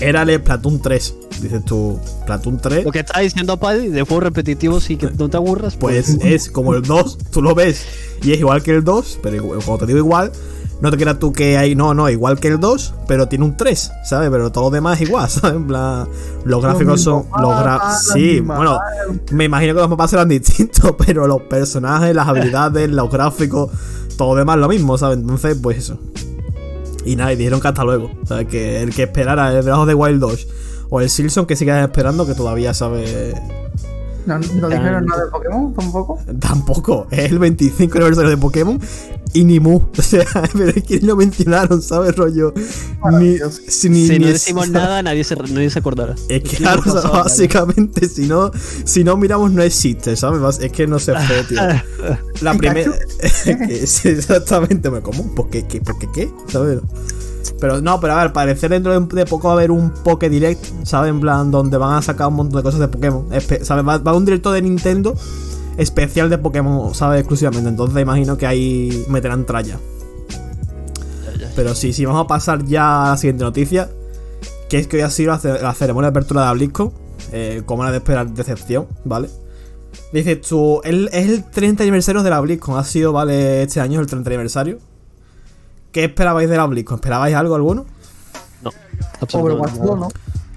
[0.00, 1.14] Era el Platoon 3.
[1.42, 5.30] Dices tú, Platoon 3, Lo que está diciendo Paddy de juegos repetitivos y que no
[5.30, 7.84] te aburras, pues es como el 2, tú lo ves
[8.22, 10.32] y es igual que el 2, pero cuando te digo igual,
[10.82, 13.56] no te creas tú que hay, no, no, igual que el 2, pero tiene un
[13.56, 14.28] 3, ¿sabes?
[14.30, 15.56] Pero todo lo demás es igual, ¿sabes?
[15.56, 16.08] En plan,
[16.44, 18.78] los gráficos son, los gra- sí, bueno,
[19.32, 23.70] me imagino que los mapas serán distintos, pero los personajes, las habilidades, los gráficos,
[24.18, 25.16] todo lo demás lo mismo, ¿sabes?
[25.18, 25.98] Entonces, pues eso.
[27.04, 28.10] Y nada, y dijeron que hasta luego.
[28.24, 28.48] ¿Sabes?
[28.48, 30.46] Que el que esperara el of the Wild 2
[30.90, 33.34] o el Silson que siga esperando, que todavía sabe.
[34.26, 36.18] No, no dijeron nada de Pokémon tampoco.
[36.40, 37.06] Tampoco.
[37.10, 38.78] Es el 25 aniversario de Pokémon
[39.32, 39.80] y ni Mu.
[39.98, 42.14] O sea, pero es que lo mencionaron, ¿sabes?
[42.16, 42.52] Rollo.
[43.12, 46.14] Ni, si, ni- si no ni- decimos nada, nadie se, nadie se acordará.
[46.28, 48.50] Es que claro, o sea, básicamente, si no,
[48.84, 50.58] si no miramos, no existe, ¿sabes?
[50.60, 51.60] Es que no se fue, tío.
[52.42, 52.92] La primera.
[53.46, 55.34] exactamente, me como.
[55.34, 55.66] ¿Por qué?
[55.66, 55.80] ¿Qué?
[55.80, 56.30] ¿Por qué qué?
[56.48, 56.80] ¿Sabes?
[57.60, 60.28] Pero no, pero a ver, parecer dentro de, de poco va a haber un Poké
[60.30, 61.10] Direct, ¿sabes?
[61.10, 63.26] En plan, donde van a sacar un montón de cosas de Pokémon.
[63.62, 63.86] ¿Sabes?
[63.86, 65.14] Va, va a un directo de Nintendo
[65.76, 67.20] especial de Pokémon, ¿sabes?
[67.20, 67.68] Exclusivamente.
[67.68, 69.78] Entonces imagino que ahí meterán tralla.
[71.56, 73.88] Pero sí, sí, vamos a pasar ya a la siguiente noticia.
[74.68, 76.92] Que es que hoy ha sido la, ce- la ceremonia de apertura de la BlizzCon.
[77.32, 79.28] Eh, como era de esperar, decepción, ¿vale?
[80.12, 82.78] Dices tú, el- es el 30 aniversario de la BlizzCon.
[82.78, 83.62] Ha sido, ¿vale?
[83.62, 84.78] Este año es el 30 aniversario.
[85.92, 86.96] ¿Qué esperabais de la BlizzCon?
[86.96, 87.86] ¿Esperabais algo alguno?
[88.62, 89.96] No, Overwatch absolutamente 2, nada.
[89.96, 90.08] ¿no?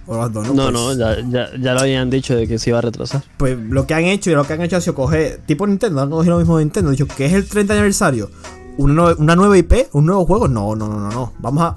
[0.06, 2.70] O las dos, No, Pues- no, ya, ya, ya lo habían dicho de que se
[2.72, 3.24] iba a retrasar.
[3.38, 6.02] Pues lo que han hecho y lo que han hecho ha sido coger, tipo Nintendo,
[6.02, 8.30] han cogido lo mismo de Nintendo, han dicho que es el 30 aniversario,
[8.78, 10.48] una, nue- una nueva IP, un nuevo juego.
[10.50, 11.34] No, no, no, no, no.
[11.40, 11.76] Vamos a.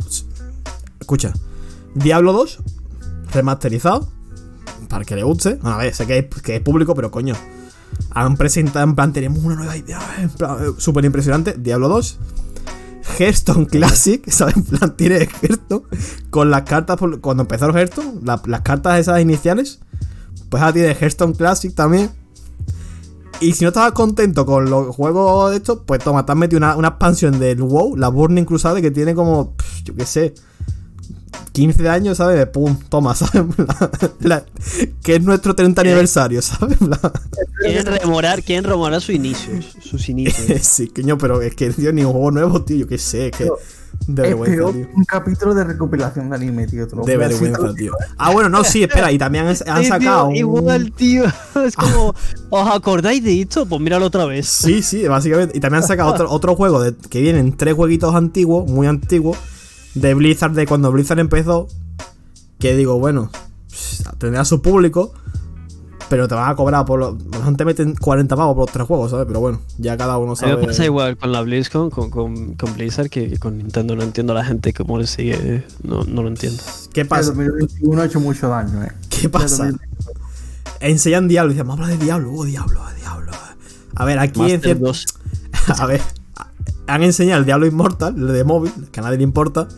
[1.01, 1.33] Escucha,
[1.95, 2.59] Diablo 2,
[3.33, 4.09] remasterizado,
[4.89, 5.59] para que le guste.
[5.63, 7.35] A ver, sé que es, que es público, pero coño.
[8.11, 11.55] Han presentado, en plan, tenemos una nueva idea, en plan, eh, súper impresionante.
[11.57, 12.19] Diablo 2.
[13.19, 14.57] Hearthstone Classic, ¿sabes?
[14.57, 15.83] En plan, tiene Hearthstone
[16.31, 19.81] con las cartas, por- cuando empezaron Hearthstone, la- las cartas esas iniciales,
[20.49, 22.11] pues ahora tiene Hearthstone Classic también.
[23.41, 26.57] Y si no estabas contento con los juegos de estos, pues toma, te has metido
[26.59, 30.35] una, una expansión del WoW, la Burning Crusade, que tiene como, yo qué sé,
[31.53, 32.47] 15 años, ¿sabes?
[32.49, 33.45] Pum, toma, ¿sabes?
[34.21, 34.45] La-
[35.03, 36.77] que es nuestro 30 aniversario, ¿sabes?
[36.79, 36.99] Plan,
[37.63, 39.77] Quieren rememorar, quieren rememorar sus inicios.
[39.83, 40.61] Sus inicios.
[40.63, 43.33] sí, coño, pero es que, tío, ni un juego nuevo, tío, yo qué sé, es
[43.37, 43.49] que...
[44.07, 44.89] De Es vergüenza, peor tío.
[44.95, 46.87] un capítulo de recopilación de anime, tío.
[46.87, 47.93] De vergüenza, tío.
[48.19, 50.29] Ah, bueno, no, sí, espera, y también han, han Sí, sacado.
[50.29, 51.25] tío, un- Igual, tío.
[51.67, 52.15] Es como,
[52.51, 53.65] ¿os acordáis de esto?
[53.65, 54.47] Pues míralo otra vez.
[54.49, 55.57] Sí, sí, básicamente.
[55.57, 59.39] Y también han sacado otro, otro juego de, que vienen tres jueguitos antiguos, muy antiguos,
[59.97, 61.67] de Blizzard, de cuando Blizzard empezó.
[62.59, 63.31] Que digo, bueno,
[64.19, 65.13] tendrá su público,
[66.09, 67.19] pero te van a cobrar por lo
[67.57, 69.27] te meten 40 pavos por los tres juegos, ¿sabes?
[69.27, 70.57] Pero bueno, ya cada uno A mí sabe.
[70.57, 73.95] me pasa igual con la BlizzCon, con, con, con Blizzard, que, que con Nintendo.
[73.95, 75.65] No entiendo a la gente cómo le sigue.
[75.83, 76.63] No, no lo entiendo.
[76.95, 77.33] ¿Qué El pasa?
[77.33, 78.93] 2021 ha hecho mucho daño, eh.
[79.11, 79.71] ¿Qué pasa?
[80.81, 83.33] Enseñan Diablo y dicen, vamos a hablar de Diablo, oh, Diablo, Diablo.
[83.95, 84.85] A ver, aquí en Master cierto.
[84.85, 85.07] 2.
[85.79, 86.01] A ver,
[86.87, 89.69] han enseñado el Diablo Immortal, el de móvil, que a nadie le importa.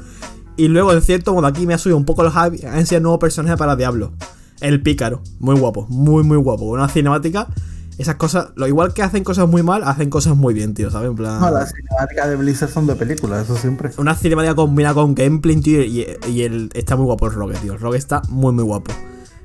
[0.57, 2.67] Y luego, en cierto modo, aquí me ha subido un poco el hype.
[2.67, 4.13] Han enseñado nuevo personaje para Diablo.
[4.61, 5.23] El pícaro.
[5.39, 6.65] Muy guapo, muy, muy guapo.
[6.65, 7.49] Una cinemática.
[7.97, 11.11] Esas cosas, lo igual que hacen cosas muy mal, hacen cosas muy bien, tío, ¿sabes?
[11.11, 11.41] En plan.
[11.41, 13.91] No, las cinemáticas de Blizzard son de película, eso siempre.
[13.99, 17.73] Una cinemática combinada con gameplay, tío, y, y el, está muy guapo el Rogue, tío.
[17.73, 18.93] El Rogue está muy, muy guapo.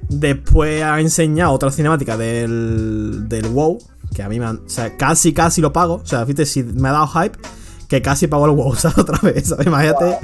[0.08, 3.80] Después ha enseñado otra cinemática del, del WoW,
[4.14, 4.58] Que a mí me han.
[4.66, 5.96] O sea, casi, casi lo pago.
[5.96, 7.38] O sea, fíjate, si me ha dado hype,
[7.88, 8.98] que casi pago el WoW ¿sabes?
[8.98, 9.48] otra vez.
[9.50, 9.66] ¿sabes?
[9.68, 10.18] Imagínate.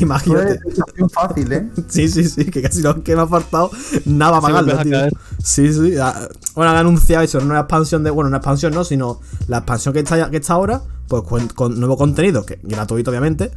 [0.00, 0.58] Imagínate.
[0.70, 1.70] Situación fácil, ¿eh?
[1.88, 3.70] Sí, sí, sí, que casi lo que me ha faltado
[4.04, 5.18] nada para pagarlo, tío.
[5.42, 5.96] Sí, sí.
[6.00, 8.10] ah, Bueno, han anunciado eso, no una expansión de.
[8.10, 11.78] Bueno, una expansión no, sino la expansión que está, que está ahora, pues con, con
[11.78, 13.50] nuevo contenido, que gratuito, obviamente.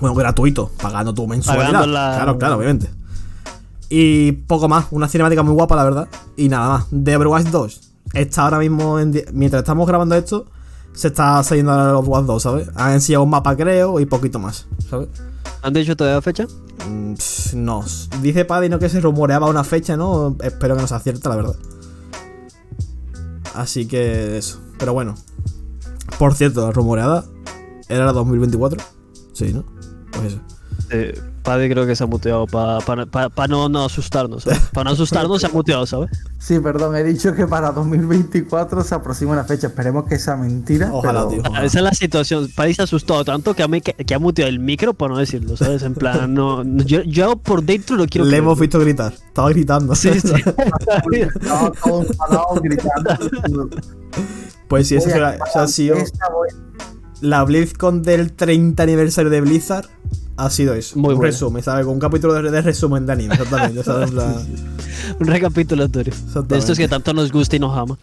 [0.00, 1.66] Bueno, gratuito, pagando tu mensualidad.
[1.66, 2.90] Pagando la- Claro, claro, obviamente.
[3.88, 6.08] Y poco más, una cinemática muy guapa, la verdad.
[6.36, 6.86] Y nada más.
[6.90, 10.46] De Overwatch 2 está ahora mismo, en mientras estamos grabando esto,
[10.92, 12.70] se está saliendo el Overwatch 2, ¿sabes?
[12.74, 15.08] Han enseñado un mapa, creo, y poquito más, ¿sabes?
[15.62, 16.46] ¿Han dicho todavía fecha?
[16.88, 17.84] Mm, pff, No,
[18.20, 20.36] dice Paddy que se rumoreaba una fecha, ¿no?
[20.42, 21.56] Espero que nos acierte, la verdad.
[23.54, 24.60] Así que eso.
[24.78, 25.14] Pero bueno.
[26.18, 27.24] Por cierto, la rumoreada
[27.88, 28.82] era la 2024.
[29.32, 29.64] Sí, ¿no?
[30.12, 30.40] Pues eso.
[30.90, 32.78] Eh, Padre creo que se ha muteado para
[33.48, 34.60] no, no asustarnos, ¿sabes?
[34.72, 36.10] Para no asustarnos se ha muteado, ¿sabes?
[36.38, 39.66] Sí, perdón, he dicho que para 2024 se aproxima una fecha.
[39.68, 40.90] Esperemos que sea mentira.
[40.92, 41.50] Ojalá, pero- tío.
[41.50, 41.64] ojalá.
[41.66, 42.48] Esa es la situación.
[42.54, 45.14] Padre se ha asustado tanto que ha, me- que, que ha muteado el micro para
[45.14, 45.82] no decirlo, ¿sabes?
[45.82, 48.42] En plan, no, no- yo, yo por dentro lo quiero Le creer.
[48.44, 49.12] hemos visto gritar.
[49.12, 49.94] Estaba gritando.
[49.94, 50.32] Sí, sí.
[51.12, 53.68] Estaba todo enfadado, gritando.
[54.68, 55.96] pues sí, eso, Voy a será- ha sido.
[55.96, 56.48] esta, voy-
[57.22, 59.86] La BlizzCon del 30 aniversario de Blizzard.
[60.36, 60.98] Ha sido eso.
[60.98, 61.84] Muy un resumen, ¿sabes?
[61.86, 63.82] Con un capítulo de, resumen de anime, exactamente.
[63.84, 64.10] ¿sabes?
[64.10, 64.34] Plan-
[65.20, 66.12] Un recapitulatorio.
[66.48, 67.96] De estos que tanto nos gusta y nos ama.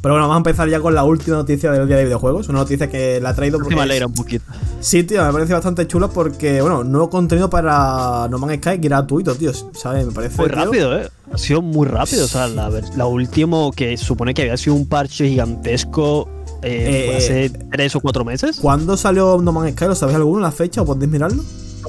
[0.00, 2.48] Pero bueno, vamos a empezar ya con la última noticia del día de videojuegos.
[2.48, 3.76] Una noticia que la ha traído Que porque.
[3.76, 4.44] me alegra un poquito.
[4.80, 9.34] Sí, tío, me parece bastante chula porque, bueno, nuevo contenido para No Man's Sky gratuito,
[9.34, 9.52] tío.
[9.72, 10.06] ¿Sabes?
[10.06, 10.36] Me parece.
[10.40, 11.08] Muy tío, rápido, ¿eh?
[11.32, 12.26] Ha sido muy rápido.
[12.26, 16.28] O sea, la, la último que supone que había sido un parche gigantesco
[16.64, 18.58] eh, Eh, hace tres o cuatro meses.
[18.60, 19.84] ¿Cuándo salió No Man's Sky?
[19.86, 20.40] ¿Lo sabéis alguno?
[20.40, 20.82] ¿La fecha?
[20.82, 21.42] ¿O podéis mirarlo?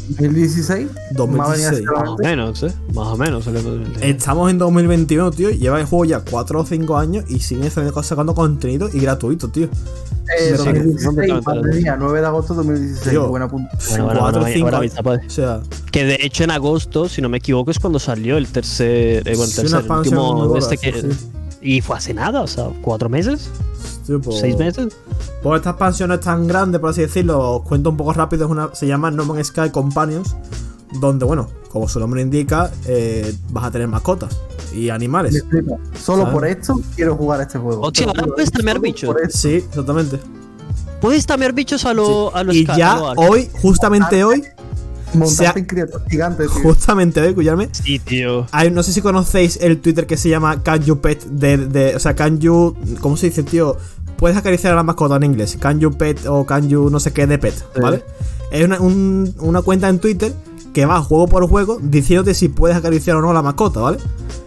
[0.10, 0.88] 2016.
[1.14, 1.84] 2016.
[1.88, 2.74] Más o menos, ¿eh?
[2.94, 3.44] Más o menos.
[3.46, 4.10] salió en 2020.
[4.10, 5.50] Estamos en 2021, tío.
[5.52, 9.48] Lleva el juego ya 4 o 5 años y siguen saliendo- sacando contenido y gratuito,
[9.48, 9.66] tío.
[9.66, 9.70] Eh,
[10.50, 11.46] Sí, 2016, completamente.
[11.46, 13.10] pandemia, 9 de agosto de 2016.
[13.10, 13.28] Tío.
[13.30, 13.70] Buena punta.
[13.90, 14.92] Bueno, bueno, 4 o bueno, 5 ahora años.
[14.92, 15.28] avisa, padre.
[15.28, 15.60] O sea,
[15.92, 19.20] Que de hecho en agosto, si no me equivoco, es cuando salió el tercer.
[19.28, 20.58] eh, bueno, el tercer, el último.
[20.58, 21.08] Este que, sí.
[21.62, 23.50] Y fue hace nada, o sea, cuatro meses,
[24.06, 24.96] tío, pues- seis meses.
[25.44, 27.58] Pues esta expansión no es tan grande, por así decirlo.
[27.58, 28.46] Os cuento un poco rápido.
[28.46, 30.36] Es una, se llama No Man's Sky Companions.
[31.00, 34.40] Donde, bueno, como su nombre indica, eh, vas a tener mascotas
[34.74, 35.44] y animales.
[36.02, 36.34] Solo ¿Sabes?
[36.34, 37.82] por esto quiero jugar a este juego.
[37.82, 39.14] Hostia, ahora puedes tamear bichos.
[39.30, 40.20] Sí, exactamente.
[41.02, 44.44] Puedes tamear bichos a lo, a los Y ya hoy, justamente hoy,
[45.24, 46.62] Ha- en criaturas gigantes, tío.
[46.64, 47.70] justamente hoy, escuchadme.
[47.72, 48.46] Sí, tío.
[48.52, 51.96] Hay, no sé si conocéis el Twitter que se llama Can You Pet de, de-
[51.96, 53.78] o sea, Can You, ¿cómo se dice, tío?
[54.18, 57.12] Puedes acariciar a la mascota en inglés, Can You Pet o Can You no sé
[57.12, 58.04] qué de Pet, ¿vale?
[58.52, 60.34] Es una, un- una cuenta en Twitter
[60.76, 63.98] que va juego por juego diciéndote si puedes acariciar o no a la mascota, ¿vale?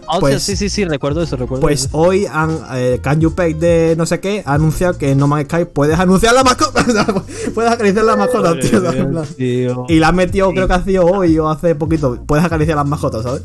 [0.07, 1.97] Ah, o sea, Pues- sí, sí, sí, recuerdo eso, recuerdo Pues eso.
[1.97, 5.27] hoy han, eh, Can You Pet de no sé qué ha anunciado que en No
[5.27, 6.85] Man's Sky puedes anunciar la mascota,
[7.55, 9.85] puedes acariciar la mascota, Madre tío.
[9.89, 12.19] Y la han metido, creo que ha sido hoy o hace poquito.
[12.27, 13.41] Puedes acariciar las mascotas, ¿sabes?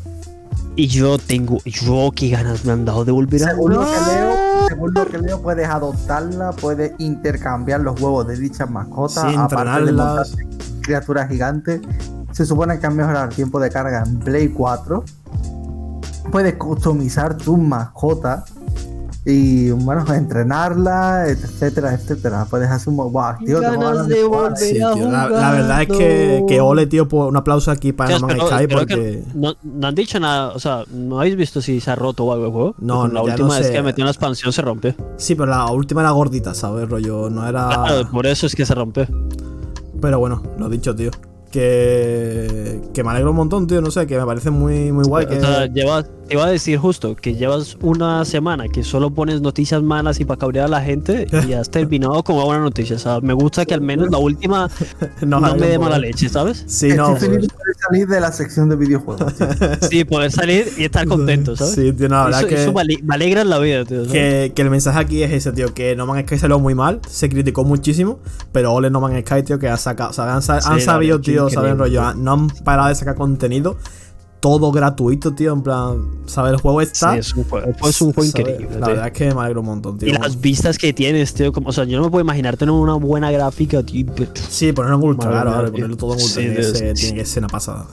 [0.75, 1.57] Y yo tengo.
[1.65, 4.33] Yo qué ganas me han dado de volver a Según lo que leo,
[4.67, 9.85] según lo que leo, puedes adoptarla, puedes intercambiar los huevos de dichas mascotas, Sí, aparte
[9.85, 9.93] de
[10.81, 11.81] criaturas gigantes.
[12.35, 15.05] Se supone que han mejorado el tiempo de carga en Play 4.
[16.29, 18.43] Puedes customizar tus mascotas
[19.23, 22.45] y bueno, entrenarla, etcétera, etcétera.
[22.49, 24.55] Puedes hacer un wow, tío, de.
[24.57, 25.09] Sí, tío.
[25.09, 28.95] La, la verdad es que, que ole, tío, por un aplauso aquí para Sky porque.
[28.95, 32.25] que no, no han dicho nada, o sea, ¿no habéis visto si se ha roto
[32.25, 32.75] o algo el juego?
[32.79, 33.71] No, la última no vez sé.
[33.71, 34.93] que metió una expansión se rompió.
[35.15, 36.89] Sí, pero la última era gordita, ¿sabes?
[36.89, 37.69] Rollo, no era.
[37.69, 39.07] Claro, por eso es que se rompió.
[40.01, 41.11] Pero bueno, lo dicho, tío.
[41.55, 42.81] Que.
[42.93, 43.79] Que me alegro un montón, tío.
[43.79, 45.25] No sé, que me parece muy, muy guay.
[45.25, 45.37] Que...
[45.37, 49.41] O sea, llevas, te iba a decir justo que llevas una semana que solo pones
[49.41, 52.95] noticias malas y para cabrear a la gente y has terminado con una buena noticia.
[52.95, 54.69] O sea, me gusta que al menos la última
[55.21, 56.01] no me dé mala montón.
[56.01, 56.63] leche, ¿sabes?
[56.67, 57.13] Sí, no.
[57.13, 59.33] Estoy feliz pues- de poder salir de la sección de videojuegos.
[59.35, 59.47] tío.
[59.89, 61.73] Sí, poder salir y estar contento, ¿sabes?
[61.75, 62.55] Sí, tío, no, la verdad eso, que.
[62.63, 64.07] eso me ale- me alegra en la vida, tío.
[64.07, 66.99] Que, que el mensaje aquí es ese, tío, que No Man's Sky salió muy mal,
[67.07, 68.19] se criticó muchísimo,
[68.51, 71.49] pero ole No Man's Sky, tío, que ha sacado, o sea, han, Sí, sabido, tío,
[71.49, 73.77] saben rollo, no han parado de sacar contenido,
[74.45, 76.53] todo gratuito, tío, en plan, ¿sabes?
[76.53, 77.13] El juego está...
[77.13, 78.47] Sí, es un juego, es un juego ¿sabes?
[78.47, 78.79] increíble.
[78.79, 78.87] La tío.
[78.89, 80.07] verdad es que me alegro un montón, tío.
[80.07, 81.51] Y las vistas que tienes, tío.
[81.51, 84.05] Como, o sea, yo no me puedo imaginar tener una buena gráfica, tío.
[84.47, 87.03] Sí, ponerlo en ultra, claro, ponerlo todo en ultra, Sí, tiene, que tío, ser, sí.
[87.07, 87.87] tiene que ser una pasada.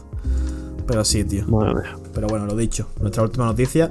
[0.87, 1.49] Pero sí, tío.
[1.49, 1.89] Madre.
[2.13, 3.91] Pero bueno, lo dicho, nuestra última noticia.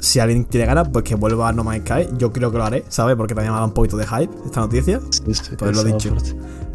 [0.00, 2.08] Si alguien tiene ganas, pues que vuelva a No Man's Sky.
[2.16, 3.16] Yo creo que lo haré, ¿sabes?
[3.16, 4.98] Porque también me ha dado un poquito de hype esta noticia.
[5.10, 6.14] Sí, sí, Pues lo dicho.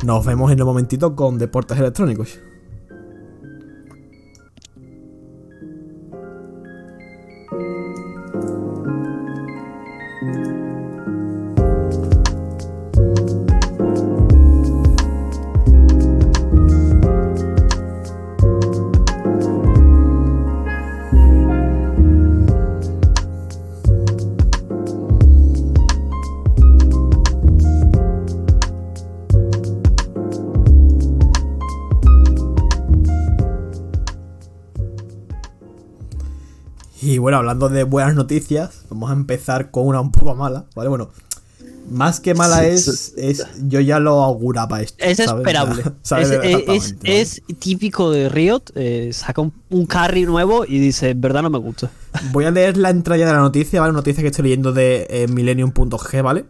[0.05, 2.37] Nos vemos en un momentito con deportes electrónicos.
[37.19, 40.89] Bueno, hablando de buenas noticias, vamos a empezar con una un poco mala, ¿vale?
[40.89, 41.09] Bueno,
[41.91, 45.03] más que mala es, es yo ya lo auguraba esto.
[45.03, 45.33] Es ¿sabes?
[45.39, 45.83] esperable.
[46.03, 46.29] ¿Sabes?
[46.29, 47.21] Es, es- Exactamente, ¿vale?
[47.21, 48.61] es típico de Riot.
[48.75, 51.89] eh, saca un, un carry nuevo y dice, en verdad no me gusta.
[52.31, 53.91] Voy a leer la entrada de la noticia, ¿vale?
[53.91, 56.45] Una noticia que estoy leyendo de eh, Millennium.g, ¿vale?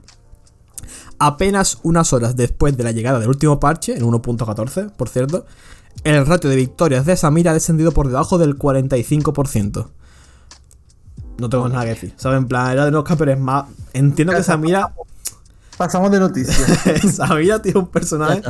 [1.20, 5.46] Apenas unas horas después de la llegada del último parche, en 1.14, por cierto,
[6.06, 9.88] el ratio de victorias de Samira ha descendido por debajo del 45%.
[11.40, 12.14] No tengo nada que decir.
[12.18, 12.38] ¿Sabes?
[12.38, 13.66] En plan, era de los campeones más.
[13.94, 14.94] Entiendo que Samira.
[15.78, 16.58] Pasamos de noticias.
[17.16, 18.42] Samira tiene un personaje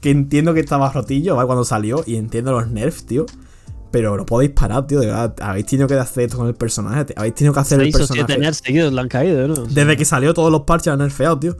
[0.00, 1.46] que entiendo que estaba rotillo, ¿vale?
[1.46, 2.02] Cuando salió.
[2.06, 3.26] Y entiendo los nerfs, tío.
[3.92, 5.00] Pero no podéis parar, tío.
[5.00, 5.34] De verdad.
[5.40, 7.04] Habéis tenido que hacer esto con el personaje.
[7.04, 7.14] tío.
[7.18, 8.40] Habéis tenido que hacer el Seis o siete personaje.
[8.40, 9.54] nerfs seguidos le han caído, ¿no?
[9.54, 11.56] Desde que salió todos los parches han nerfeado, tío.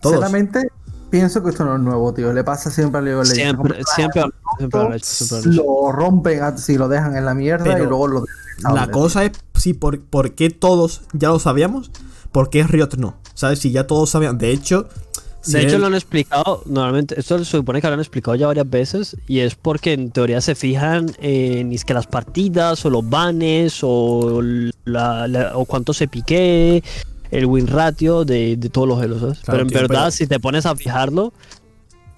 [0.00, 0.16] Todos.
[0.16, 0.68] Sinceramente,
[1.10, 2.32] pienso que esto no es nuevo, tío.
[2.32, 3.24] Le pasa siempre a League.
[3.24, 4.22] Siempre, siempre,
[4.58, 5.62] siempre lo han hecho, siempre lo han hecho.
[5.62, 8.36] Lo rompen así, lo dejan en la mierda Pero y luego lo dejan.
[8.62, 11.90] La cosa es, sí, por, ¿por qué todos ya lo sabíamos?
[12.30, 13.16] ¿Por qué Riot no?
[13.34, 13.58] ¿Sabes?
[13.60, 14.38] Si ya todos sabían.
[14.38, 14.88] De hecho.
[15.40, 18.46] si De hecho, lo han explicado, normalmente, esto se supone que lo han explicado ya
[18.46, 22.90] varias veces, y es porque en teoría se fijan en es que las partidas, o
[22.90, 24.40] los banes, o,
[24.84, 26.82] la, la- o cuánto se pique,
[27.30, 30.38] el win ratio de, de todos los helos, pero en tío, verdad, pero- si te
[30.38, 31.32] pones a fijarlo,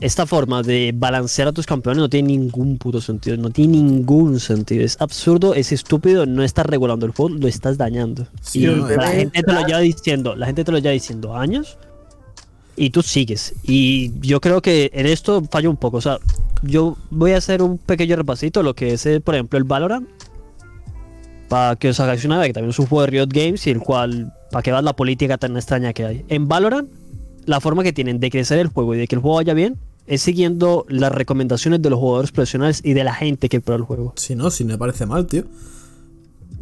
[0.00, 4.40] esta forma de balancear a tus campeones no tiene ningún puto sentido, no tiene ningún
[4.40, 8.26] sentido, es absurdo, es estúpido, no estás regulando el juego, lo estás dañando.
[8.40, 11.37] Sí, y no, la gente te lo lleva diciendo, la gente te lo lleva diciendo
[11.37, 11.78] años
[12.76, 13.54] y tú sigues.
[13.62, 15.98] Y yo creo que en esto fallo un poco.
[15.98, 16.18] O sea,
[16.62, 20.09] yo voy a hacer un pequeño repasito lo que es, eh, por ejemplo, el Valorant.
[21.48, 23.70] Para que os hagáis una idea, que también es un juego de Riot Games y
[23.70, 26.24] el cual, para que veas la política tan extraña que hay.
[26.28, 26.88] En Valorant,
[27.46, 29.76] la forma que tienen de crecer el juego y de que el juego vaya bien
[30.07, 33.85] es siguiendo las recomendaciones de los jugadores profesionales y de la gente que prueba el
[33.87, 34.12] juego.
[34.16, 35.44] Si no, si no me parece mal, tío.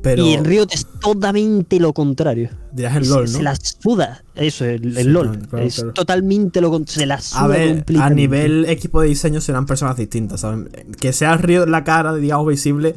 [0.03, 0.27] Pero.
[0.27, 2.51] Y en Riot es totalmente lo contrario.
[2.73, 3.43] Dirás el Se- LOL, Se ¿no?
[3.45, 4.25] la suda.
[4.35, 5.31] Eso, el, el Sí, LOL.
[5.31, 7.01] claro, claro, es totalmente lo contrario.
[7.01, 10.69] Se la suda A ver, a nivel equipo de diseño serán personas distintas, ¿saben?
[11.01, 12.97] Que sea Riot la cara, digamos, visible,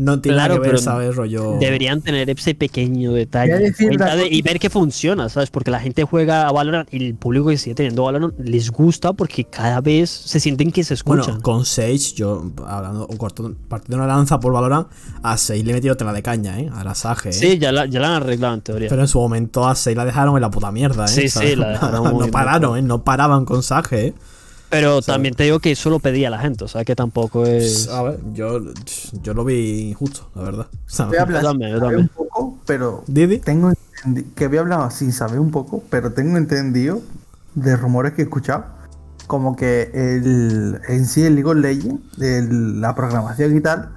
[0.00, 1.14] no tiene Claro, nada que ver, pero ¿sabes?
[1.16, 1.56] Rollo.
[1.60, 5.50] Deberían tener ese pequeño detalle de- y ver que funciona, ¿sabes?
[5.50, 9.12] Porque la gente juega a Valorant y el público que sigue teniendo Valorant les gusta
[9.12, 11.24] porque cada vez se sienten que se escuchan.
[11.26, 14.88] Bueno, con Sage, yo, hablando, un corto, partiendo una lanza por Valorant,
[15.22, 16.70] a Sage le he metido tela de caña, ¿eh?
[16.74, 17.32] A la Sage, ¿eh?
[17.32, 18.88] sí, ya la, ya la han arreglado en teoría.
[18.88, 21.08] Pero en su momento a Sage la dejaron en la puta mierda, ¿eh?
[21.08, 21.58] Sí, sí, ¿sabes?
[21.58, 22.82] la dejaron muy no pararon, ¿eh?
[22.82, 24.14] No paraban con Sage, ¿eh?
[24.70, 27.88] Pero también te digo que eso lo pedía la gente, o sea que tampoco es...
[27.88, 28.60] A ver, yo,
[29.22, 30.66] yo lo vi injusto, la verdad.
[30.86, 31.10] ¿sabes?
[31.10, 33.38] Voy a hablar Yo también, yo un poco, pero Didi.
[33.38, 33.72] tengo
[34.34, 37.00] que voy a hablar sin saber un poco, pero tengo entendido
[37.54, 38.64] de rumores que he escuchado
[39.26, 43.90] como que el en sí el League of Legends, el- la programación y tal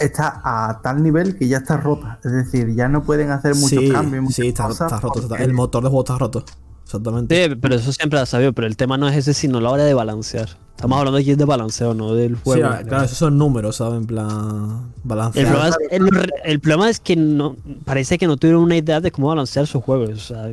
[0.00, 3.68] está a tal nivel que ya está rota, es decir, ya no pueden hacer muchos
[3.78, 5.20] Sí, cambios, muchas sí, está, cosas está roto.
[5.20, 6.44] está- el motor de juego está roto.
[6.84, 7.48] Exactamente.
[7.48, 9.84] Sí, pero eso siempre has sabido, pero el tema no es ese, sino la hora
[9.84, 10.48] de balancear.
[10.76, 12.68] Estamos hablando aquí de balanceo, no del Sí, juego.
[12.86, 14.00] claro, esos son números, ¿sabes?
[14.00, 14.90] En plan.
[14.96, 15.46] El Balancear.
[15.46, 19.10] problema, es, el, el problema es que no parece que no tuvieron una idea de
[19.10, 20.10] cómo balancear sus juegos.
[20.10, 20.50] O sea,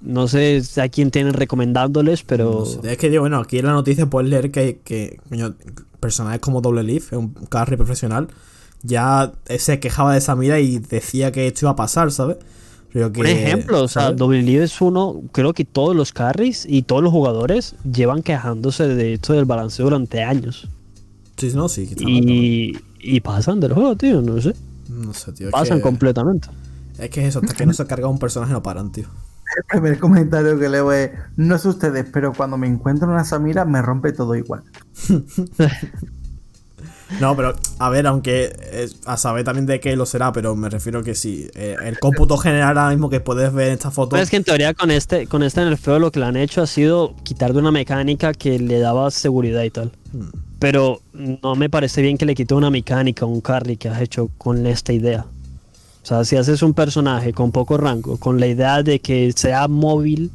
[0.00, 2.60] no sé a quién tienen recomendándoles, pero.
[2.60, 5.54] No sé, Es que digo, bueno, aquí en la noticia puedes leer que, que coño,
[6.00, 8.28] personajes como Double Leaf, un carry profesional,
[8.82, 12.36] ya se quejaba de esa mira y decía que esto iba a pasar, ¿sabes?
[12.92, 17.12] Que, Por ejemplo, o sea, es uno, creo que todos los carries y todos los
[17.12, 20.68] jugadores llevan quejándose de esto del balanceo durante años.
[21.36, 21.90] Sí, no, sí.
[21.98, 24.54] Y, y pasan del juego, tío, no sé.
[24.88, 25.50] No sé, tío.
[25.50, 26.48] Es Pasan que, completamente.
[26.98, 29.08] es que eso, hasta que no se carga un personaje no paran, tío.
[29.56, 33.64] El primer comentario que leo es, no sé ustedes, pero cuando me encuentro una Samira
[33.64, 34.64] me rompe todo igual.
[37.20, 40.68] No, pero a ver, aunque es- a saber también de qué lo será, pero me
[40.68, 41.48] refiero que sí.
[41.54, 44.10] eh, el cómputo general ahora mismo que puedes ver en esta foto.
[44.10, 46.62] Pero es que en teoría con este, con este nerfeo lo que le han hecho
[46.62, 49.92] ha sido quitar de una mecánica que le daba seguridad y tal.
[50.12, 50.30] Hmm.
[50.58, 54.00] Pero no me parece bien que le quite una mecánica a un carry que has
[54.00, 55.26] hecho con esta idea.
[56.02, 59.68] O sea, si haces un personaje con poco rango, con la idea de que sea
[59.68, 60.30] móvil,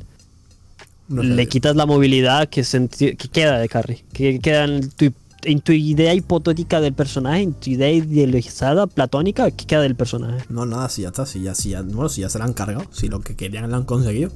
[1.08, 4.04] no sé, le quitas la movilidad que, que queda de carry.
[4.14, 5.12] Que queda en tu,
[5.44, 10.44] en tu idea hipotética del personaje, en tu idea idealizada, platónica, que queda del personaje.
[10.50, 12.54] No, nada, si ya está, si ya, si ya, bueno, si ya se la han
[12.54, 14.32] cargado, si lo que querían lo han conseguido.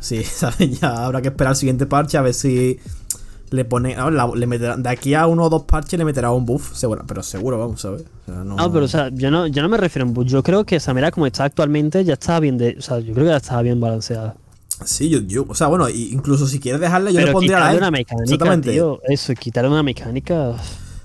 [0.00, 0.80] Sí, ¿sabes?
[0.80, 2.78] Ya habrá que esperar al siguiente parche a ver si
[3.50, 3.96] le pone.
[3.96, 6.74] ah, la- le meterán- de aquí a uno o dos parches le meterá un buff,
[6.76, 8.00] seguro, pero seguro, vamos a ver.
[8.02, 10.26] O sea, no, No, pero o sea, yo no, yo no me refiero en buff.
[10.26, 13.24] Yo creo que Samira como está actualmente ya estaba bien de, o sea, yo creo
[13.26, 14.36] que ya estaba bien balanceada.
[14.84, 17.90] Sí, yo, yo, o sea, bueno, incluso si quieres dejarle, yo le pondría la una
[17.90, 18.70] mecánica, Exactamente.
[18.72, 20.54] tío, eso, quitarle una mecánica.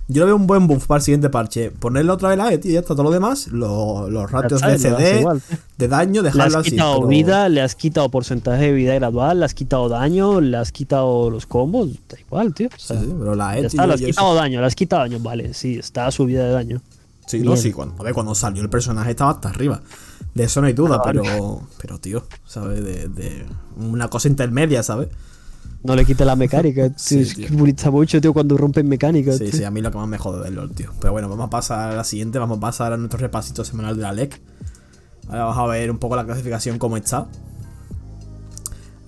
[0.10, 1.72] Yo lo veo un buen buff para el siguiente parche.
[1.72, 2.94] Ponerle otra vez la E, tío, ya está.
[2.94, 5.42] Todo lo demás, lo- los ratios de le CD, igual,
[5.78, 6.72] de daño, Le dejarlo has así.
[6.72, 10.58] quitado pero- vida, le has quitado porcentaje de vida gradual, le has quitado daño, le
[10.58, 11.90] has quitado los combos.
[12.10, 12.68] Da igual, tío.
[12.68, 14.76] O Sí, sea, sí, pero la E, tío, está, le has quitado daño, le has
[14.76, 15.20] quitado daño.
[15.20, 16.82] Vale, sí, está su vida de daño.
[17.26, 17.58] Sí, no, Bien.
[17.64, 19.82] sí, cuando, a ver, cuando salió el personaje estaba hasta arriba.
[20.34, 21.22] De eso no hay duda, Ah, vale.
[21.22, 22.84] pero, pero tío, ¿sabes?
[22.84, 23.46] De, de
[23.78, 25.10] una cosa intermedia, ¿sabes?
[25.84, 26.84] No le quite la mecánica.
[26.90, 27.48] tío, Sí, es tío.
[27.48, 29.34] que molesta mucho, tío, cuando rompen mecánica.
[29.34, 29.52] Sí, tío.
[29.60, 30.92] sí, a mí lo que más me jode del LOL, tío.
[31.00, 33.96] Pero bueno, vamos a pasar a la siguiente, vamos a pasar a nuestro repasito semanal
[33.96, 34.42] de la LEC.
[35.28, 37.28] Ahora vamos a ver un poco la clasificación cómo está.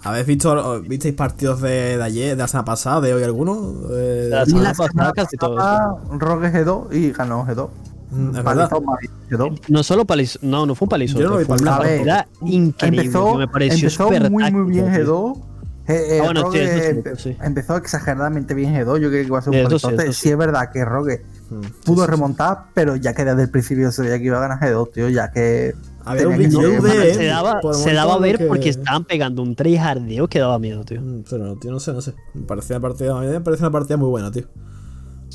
[0.04, 3.74] ¿Habéis visto, visteis partidos de, de ayer, de la semana pasada, de hoy alguno?
[3.92, 5.56] Eh, La semana la pasada casi todo.
[5.56, 7.70] pasada, Rogue G2 y ganó G2.
[8.12, 8.70] Mm, es verdad.
[8.70, 9.62] Palizó Madrid G2.
[9.70, 11.20] No solo palizo, no, no fue un palizo.
[11.20, 13.02] Yo no vi fue una partida increíble.
[13.04, 15.34] Empezó, me pareció empezó muy, muy bien táctica, tío.
[15.34, 15.42] G2.
[15.88, 17.38] Eh, eh, Ah, bueno, sí, eso cierto, sí.
[17.44, 18.86] Empezó exageradamente bien G2.
[19.00, 20.30] Yo creo que iba a ser un Eso sí, Sí, sí.
[20.32, 22.12] es verdad que Rogue Mm, sí, pudo sí, sí.
[22.12, 25.10] remontar, pero ya que desde el principio se veía que iba a ganar G2, tío.
[25.10, 25.76] Ya que.
[26.04, 27.14] Había un ser- de.
[27.14, 30.84] Se daba, se daba a ver que- porque estaban pegando un tryhardeo que daba miedo,
[30.84, 31.02] tío.
[31.02, 32.14] Mm, Pero, tío, no sé, no sé.
[32.34, 34.46] Me parecía una partida, me parece una partida muy buena, tío.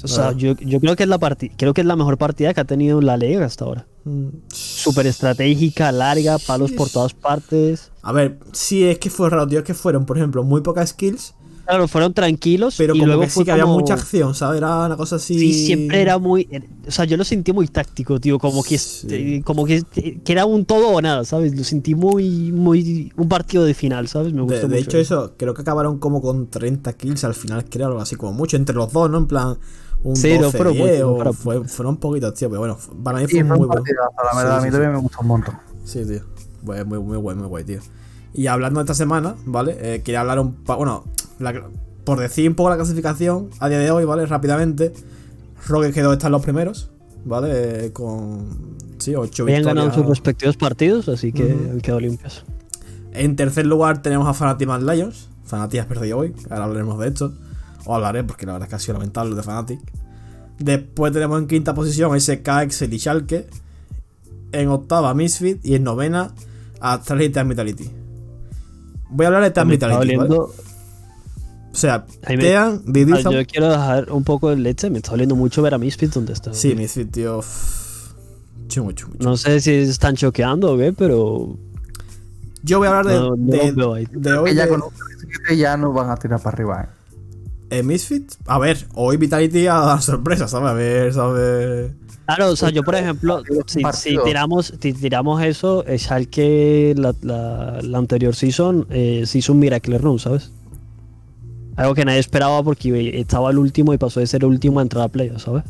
[0.03, 0.33] O sea, Ah.
[0.33, 1.19] yo, yo creo que es la
[1.57, 3.87] creo que es la mejor partida que ha tenido la liga hasta ahora.
[4.05, 7.91] Mm, Súper estratégica, larga, palos por todas partes.
[8.03, 9.59] A ver, sí, es que fue raro, tío.
[9.59, 11.35] Es que fueron, por ejemplo, muy pocas kills.
[11.67, 14.59] Claro, fueron tranquilos Pero y como luego que sí que había mucha acción, ¿sabes?
[14.59, 15.39] Era una cosa así.
[15.39, 16.49] Sí, siempre era muy,
[16.89, 19.07] o sea, yo lo sentí muy táctico, tío, como que, Sí.
[19.11, 21.57] eh, como que, que era un todo o nada, ¿sabes?
[21.57, 24.33] Lo sentí muy, muy, un partido de final, ¿sabes?
[24.33, 24.79] Me De, gustó de mucho.
[24.89, 28.33] hecho, eso, creo que acabaron como con 30 kills al final, creo, algo así como
[28.33, 29.19] mucho, entre los dos, ¿no?
[29.19, 29.57] En plan,
[30.03, 32.79] un Sí, no 12, fueron 10, muchos, o fueron- fue- fueron poquitos, tío, pero bueno,
[33.03, 33.83] para mí Sí, fue fue muy bueno.
[33.83, 34.57] la Sí, verdad.
[34.57, 34.73] a sí, mí sí.
[34.73, 35.55] también me gustó un montón.
[35.85, 36.21] Sí, tío.
[36.65, 37.81] Pues muy, muy guay, muy guay, tío.
[38.33, 39.77] Y hablando de esta semana, ¿vale?
[39.81, 41.05] Eh, quería hablar un Bueno,
[41.39, 41.69] la-
[42.05, 44.25] por decir un poco la clasificación a día de hoy, ¿vale?
[44.27, 44.93] Rápidamente.
[45.67, 46.91] Rogue quedó está en los primeros,
[47.25, 47.87] ¿vale?
[47.87, 48.77] Eh, con.
[48.99, 50.09] Sí, 8 Habían ganado sus victorias.
[50.19, 51.71] respectivos partidos, así que Ujú.
[51.73, 52.45] han quedado limpios.
[53.13, 55.29] En tercer lugar tenemos a Fanatic Mad Lions.
[55.45, 57.33] Fanatic has perdido hoy, ahora hablaremos de esto.
[57.95, 59.81] Hablaré, porque la verdad es que ha sido lamentable lo de Fanatic.
[60.59, 63.47] Después tenemos en quinta posición SK, Excel y Schalke.
[64.53, 65.65] En octava Misfit.
[65.65, 66.33] Y en novena
[66.81, 67.91] Astralis y Team Vitality.
[69.11, 70.35] Voy a hablar de está Vitality, ¿vale?
[70.37, 70.51] O
[71.73, 75.13] sea, Ahí me- Team, Ah, Didizam- yo quiero dejar un poco de leche, me está
[75.13, 76.53] oliendo mucho ver a Misfits donde está.
[76.53, 77.41] Sí, Misfit, tío.
[78.69, 79.25] Chungo, chungo, chungo.
[79.31, 81.57] No sé si están choqueando o qué, pero
[82.63, 84.07] Yo voy a hablar de, No, no de, de hoy.
[84.45, 84.89] Que ya de- con un
[85.19, 87.00] 7 ya nos van a tirar para arriba, ¿eh?
[87.71, 88.33] Eh, Misfit.
[88.47, 90.69] A ver, hoy Vitality ha dado sorpresa, ¿sabes?
[90.71, 91.93] A ver, ¿sabes?
[92.27, 97.13] Claro, o sea, yo por ejemplo, un si, tiramos, si tiramos eso, eh, Schalke la,
[97.23, 100.53] la, la anterior season eh, se hizo un Miracle Run, ¿sabes?
[101.77, 104.83] Algo que nadie esperaba porque estaba el último y pasó de ser el último a
[104.83, 105.65] entrar a playoff, ¿sabes?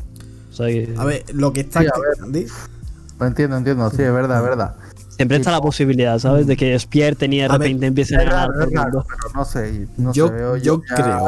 [0.51, 1.81] O sea, que A ver, lo que está.
[1.81, 2.45] Sí, a Di-
[3.19, 3.89] Lo entiendo, entiendo.
[3.89, 4.75] Sí, es verdad, es verdad.
[5.09, 6.45] siempre está la posibilidad, ¿sabes?
[6.47, 9.87] De que despierten y de ver, repente empiecen a Es ganar es pero no sé.
[9.97, 11.25] No Yo- sé, veo yo ya- creo.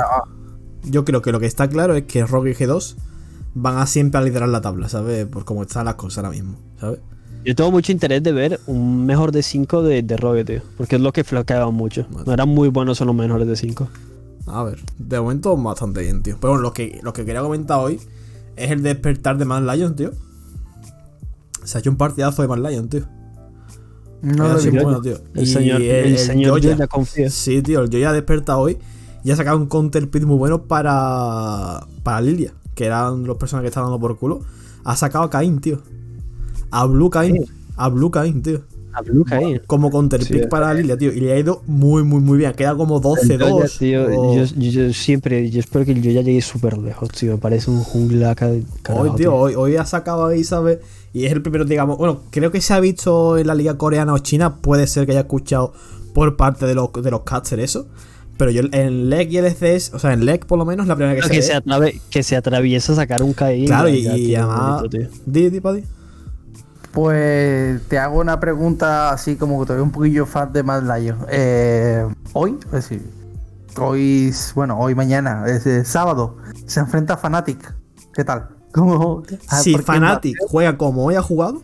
[0.84, 2.96] Yo creo que lo que está claro es que Rogue y G2
[3.56, 5.26] van a siempre a liderar la tabla, ¿sabes?
[5.28, 7.00] Por cómo están las cosas ahora mismo, ¿sabes?
[7.46, 10.62] Yo tengo mucho interés de ver un mejor de 5 de, de Rogue, tío.
[10.78, 12.06] Porque es lo que flaqueaban mucho.
[12.12, 12.26] Vale.
[12.26, 13.88] No eran muy buenos en los mejores de 5.
[14.48, 16.38] A ver, de momento bastante bien, tío.
[16.40, 18.00] Pero bueno, lo que, lo que quería comentar hoy
[18.56, 20.12] es el despertar de Mad Lion, tío.
[21.64, 23.04] Se ha hecho un partidazo de Mad Lion, tío.
[24.22, 24.72] No Ha visto.
[24.72, 25.18] bueno, tío.
[25.34, 27.30] El Y señor, el, señor Joya- ya confía.
[27.30, 28.78] Sí, tío, el Joya desperta hoy
[29.24, 33.62] y ha sacado un counter pit muy bueno para, para Lilia, que eran los personas
[33.64, 34.42] que estaban dando por culo.
[34.84, 35.82] Ha sacado a Cain, tío.
[36.72, 37.46] A Blue Cain.
[37.78, 38.62] A Blue Cain, tío.
[38.96, 39.60] A Blue ahí.
[39.66, 40.34] Como counter Sí.
[40.34, 41.12] pick para Lilia, tío.
[41.12, 42.54] Y le ha ido muy, muy, muy bien.
[42.54, 43.50] Queda como El 12-2.
[43.50, 47.10] Joya, tío, o- yo, yo- yo siempre, yo espero que el Joya llegue súper lejos,
[47.10, 47.32] tío.
[47.32, 48.52] Me parece un jungla ca-
[48.84, 50.78] carajo, Hoy, tío, hoy, hoy ha sacado ahí, ¿sabes?
[51.12, 51.98] Y es el primero, digamos.
[51.98, 54.58] Bueno, creo que se ha visto en la liga coreana o china.
[54.58, 55.74] Puede ser que haya escuchado
[56.14, 57.88] por parte de los, de los casters eso.
[58.44, 61.16] Pero yo en LEC y LCS, o sea, en LEC por lo menos, la primera
[61.16, 63.68] que Pero se que, se atrave- que se atraviesa a sacar un KI.
[63.68, 64.84] Claro, y, ya y tiene además.
[65.26, 65.86] Di, di, pa' di.
[66.92, 70.84] Pues te hago una pregunta así como que te veo un poquillo fan de Mad
[70.84, 71.20] Lion.
[71.30, 73.02] Eh, hoy, es decir,
[73.78, 76.36] hoy, bueno, hoy mañana, es eh, sábado,
[76.66, 77.74] se enfrenta a Fnatic.
[78.14, 78.50] ¿Qué tal?
[78.74, 79.24] ¿Cómo?
[79.48, 81.62] Ah, si ¿por quién Fnatic juega como hoy ha jugado,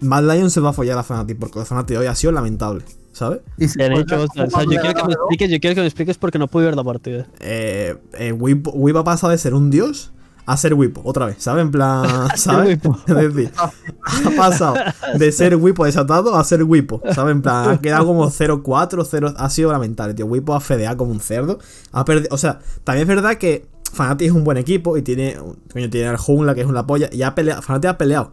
[0.00, 1.38] Mad Lion se va a follar a Fnatic.
[1.38, 2.84] Porque Fnatic hoy ha sido lamentable,
[3.18, 3.40] ¿sabes?
[3.58, 4.22] Y si juega hecho.
[4.22, 6.66] O sea, yo quiero que me expliques, yo quiero que me expliques porque no pude
[6.66, 7.26] ver la partida.
[7.40, 10.12] Eh, eh, Whip, Whip ha pasado de ser un dios
[10.46, 11.62] a ser Whipo, otra vez, ¿sabes?
[11.62, 12.78] En plan, ¿sabes?
[13.06, 14.76] Es decir, ha pasado
[15.18, 17.32] de ser Whipo desatado a ser Whipo, ¿sabes?
[17.32, 20.24] En plan, ha quedado como 0-4, 0, ha sido lamentable, tío.
[20.24, 21.58] Whipo ha fedeado como un cerdo.
[21.92, 25.36] Ha perdido, o sea, también es verdad que Fnatic es un buen equipo y tiene,
[25.70, 28.30] coño, tiene al Jungla que es una polla y ha peleado, Fnatic ha peleado.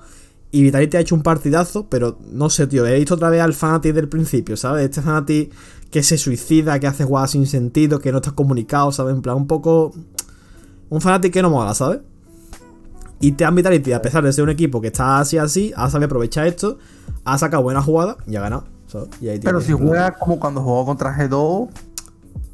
[0.56, 3.54] Y Vitality ha hecho un partidazo, pero no sé, tío, he visto otra vez al
[3.54, 4.86] Fnatic del principio, ¿sabes?
[4.86, 5.52] Este Fnatic
[5.92, 9.14] que se suicida, que hace jugadas sin sentido, que no está comunicado, ¿sabes?
[9.14, 9.92] En plan, un poco...
[10.90, 12.00] Un Fnatic que no mola, ¿sabes?
[13.20, 15.90] Y te han Vitality, a pesar de ser un equipo que está así así, ha
[15.90, 16.78] sabido aprovechar esto,
[17.26, 18.64] ha sacado buena jugada y ha ganado.
[18.88, 19.10] ¿sabes?
[19.20, 21.68] Y ahí Pero si juega como cuando jugó contra G2,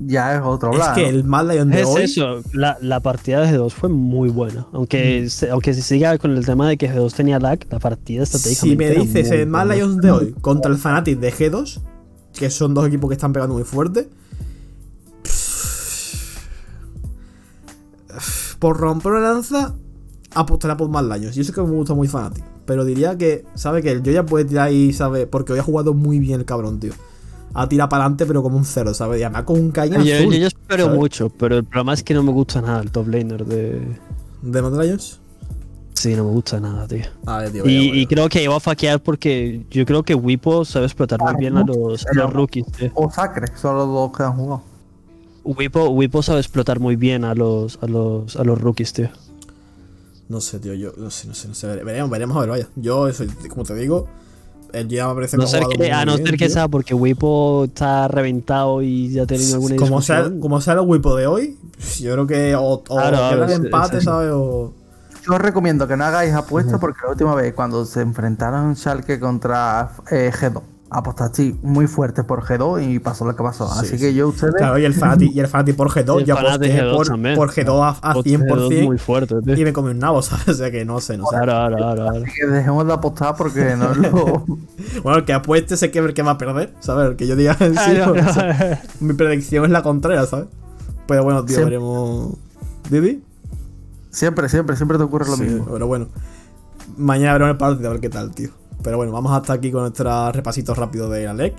[0.06, 0.96] ya es otro Es lado.
[0.96, 2.04] que el Mad Lion de Es hoy.
[2.04, 4.68] eso, la, la partida de G2 fue muy buena.
[4.74, 5.30] Aunque, Mm.
[5.30, 8.36] se, aunque se siga con el tema de que G2 tenía lag, la partida Si
[8.38, 9.00] estratégicamente.
[9.00, 9.72] me dices el Mad.
[9.72, 11.80] Lions de hoy contra el Fnatic de G2,
[12.34, 14.10] que son dos equipos que están pegando muy fuerte.
[18.60, 19.74] Por romper una lanza,
[20.36, 21.36] apostaría por Mad Lions.
[21.38, 22.44] Y eso que me gusta muy Fnatic.
[22.66, 25.26] Pero diría que, ¿sabe que Yo ya puede tirar ahí, ¿sabe?
[25.28, 26.94] Porque hoy ha jugado muy bien el cabrón, tío.
[27.54, 29.20] Ha tirado para adelante, pero como un cero, ¿sabes?
[29.20, 31.00] Y además con un cañón Yo, yo- yo espero ¿sabes?
[31.00, 33.82] mucho, pero el problema es que no me gusta nada el top laner de.
[34.42, 35.20] ¿De Lions?
[35.94, 37.04] Sí, no me gusta nada, tío.
[37.26, 37.64] A ver, tío.
[37.70, 41.58] Y, creo que iba a faquear porque yo creo que Wipo sabe explotar muy bien
[41.58, 42.90] a los, a los rookies, tío.
[42.96, 44.64] O Sacre, son los dos que han jugado.
[45.44, 49.10] Wipo, Wipo sabe explotar muy bien a los, a los, a los rookies, tío.
[50.30, 51.68] No sé, tío, yo no sé, no sé, no sé.
[51.68, 52.68] vere- Veremos, veremos a ver, vaya.
[52.78, 54.08] Yo, eso, como te digo,
[54.74, 56.38] el día me parece No que ha ser jugado que, muy a no bien, ser
[56.38, 56.50] que tío.
[56.50, 60.80] sea porque Wipo está reventado y ya ha tenido alguna como sea, como sea el
[60.82, 61.58] Wipo de hoy,
[62.00, 64.02] yo creo que o, o Claro, queda claro, el empate.
[64.02, 64.30] ¿sabes?
[64.34, 64.74] O.
[65.26, 69.20] Yo os recomiendo que no hagáis apuestas porque la última vez cuando se enfrentaron Schalke
[69.20, 70.62] contra eh, G2,
[70.94, 73.66] apostaste muy fuerte por G2 y pasó lo que pasó.
[73.70, 73.98] Sí, Así sí.
[73.98, 76.72] que yo ustedes Claro, y el Fanatic, y el Fanatic por G2, El yo Fnatic
[76.72, 77.36] aposté G2 por, también.
[77.36, 79.58] por G2 a, a Otro G2 muy 100% fuerte, tío.
[79.58, 80.50] y me comí un nabo, ¿sabes?
[80.50, 81.38] O sea que no sé, no sé.
[81.38, 82.26] Ahora, ahora, ahora, ahora.
[82.26, 84.46] que dejemos de apostar porque no lo.
[85.04, 87.12] Bueno, el que apueste sé que el que va a perder, ¿sabes?
[87.12, 87.92] El que yo diga en sí,
[89.00, 90.48] mi predicción es la contraria, ¿sabes?
[91.08, 92.34] Pero bueno, tío, veremos.
[92.90, 93.24] ¿Didi?
[94.10, 95.66] siempre, siempre, siempre te ocurre lo Sí, mismo.
[95.72, 96.08] Pero bueno,
[96.98, 98.50] mañana veremos el partido a ver qué tal, tío.
[98.84, 101.56] Pero bueno, vamos hasta aquí con nuestro repasito rápido de la LEC.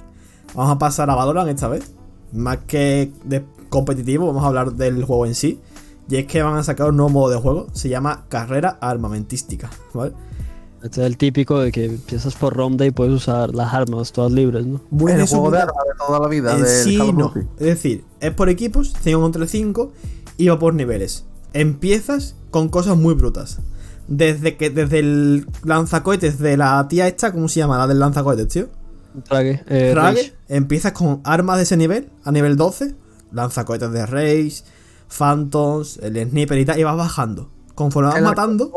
[0.55, 1.93] Vamos a pasar a Valorant esta vez.
[2.33, 5.61] Más que de competitivo, vamos a hablar del juego en sí.
[6.09, 7.67] Y es que van a sacar un nuevo modo de juego.
[7.73, 10.13] Se llama Carrera Armamentística, ¿vale?
[10.83, 14.33] Este es el típico de que empiezas por ronda y puedes usar las armas todas
[14.33, 14.81] libres, ¿no?
[14.91, 16.59] Muy el juego de armas de toda la vida.
[16.59, 17.33] En sí, no.
[17.59, 19.93] Es decir, es por equipos, 5 contra 5
[20.39, 21.25] y va por niveles.
[21.53, 23.61] Empiezas con cosas muy brutas.
[24.09, 27.79] Desde que desde el lanzacohetes de la tía esta, ¿cómo se llama?
[27.79, 28.69] La del lanzacohetes, tío.
[29.25, 30.35] Trague, eh, Rage, Rage.
[30.49, 32.95] empiezas con armas de ese nivel, a nivel 12,
[33.31, 34.65] lanzacohetes de Rage,
[35.09, 37.51] Phantoms, el sniper y tal, y vas bajando.
[37.75, 38.73] Conforme vas matando,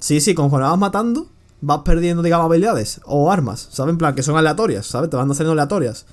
[0.00, 1.28] sí, sí, conforme vas matando,
[1.60, 3.92] vas perdiendo, digamos, habilidades o armas, ¿sabes?
[3.92, 5.10] En plan, que son aleatorias, ¿sabes?
[5.10, 6.06] Te van haciendo aleatorias.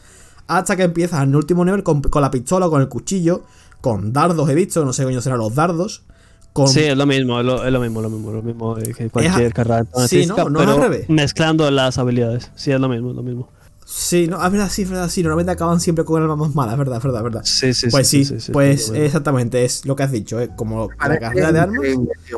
[0.48, 3.44] Hasta que empiezas en el último nivel con, con la pistola, con el cuchillo,
[3.82, 6.04] con dardos, he visto, no sé coño serán los dardos.
[6.54, 8.94] Con, Sí, es lo mismo, es lo, es lo mismo, lo mismo, lo mismo eh,
[8.96, 9.90] que cualquier a- carrera sí,
[10.20, 10.50] artística, ¿no?
[10.52, 11.10] No es al pero revés.
[11.10, 12.52] mezclando las habilidades.
[12.56, 13.50] Sí, es lo mismo, es lo mismo.
[13.86, 15.22] Sí, no, es verdad, sí, es verdad, sí.
[15.24, 17.42] Normalmente acaban siempre con armas más malas, es verdad, es verdad, es verdad.
[17.44, 20.90] Sí, sí, Pues sí, sí, sí, pues exactamente, es lo que has dicho, es como
[21.00, 21.80] la carrera de armas.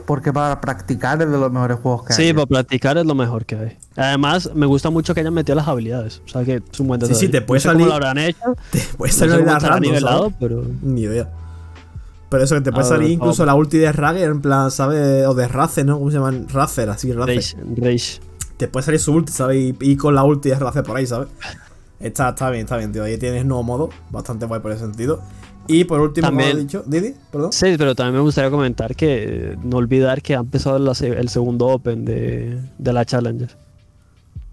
[0.06, 2.28] porque para practicar es de los mejores juegos que hay.
[2.28, 3.78] Sí, para practicar es lo mejor que hay.
[3.96, 6.22] Además, me gusta mucho que hayan metido las habilidades.
[6.26, 7.26] O sea que es un buen Sí, detalle.
[7.28, 8.40] sí, te puede no sé cómo lo habrán hecho.
[8.98, 10.36] Puede No salir sé cómo la nivelado, ¿sabes?
[10.40, 10.64] pero.
[10.82, 11.30] Ni idea.
[12.36, 15.26] Pero eso que te puede salir incluso la ulti de Rage, en plan, ¿sabes?
[15.26, 15.98] O de Razer, ¿no?
[15.98, 16.50] ¿Cómo se llaman?
[16.50, 17.38] Razer, así, Razer.
[17.38, 18.20] Rage, Rage.
[18.58, 19.56] Te puede salir su ulti, ¿sabes?
[19.58, 21.30] Y, y con la ulti de Razer por ahí, ¿sabes?
[21.98, 23.04] Está, está bien, está bien, tío.
[23.06, 25.22] Ahí tienes nuevo modo, bastante guay por ese sentido.
[25.66, 27.54] Y por último, como También- he dicho, Didi, perdón.
[27.54, 31.68] Sí, pero también me gustaría comentar que no olvidar que ha empezado la el segundo
[31.68, 33.56] Open de, de la Challenger.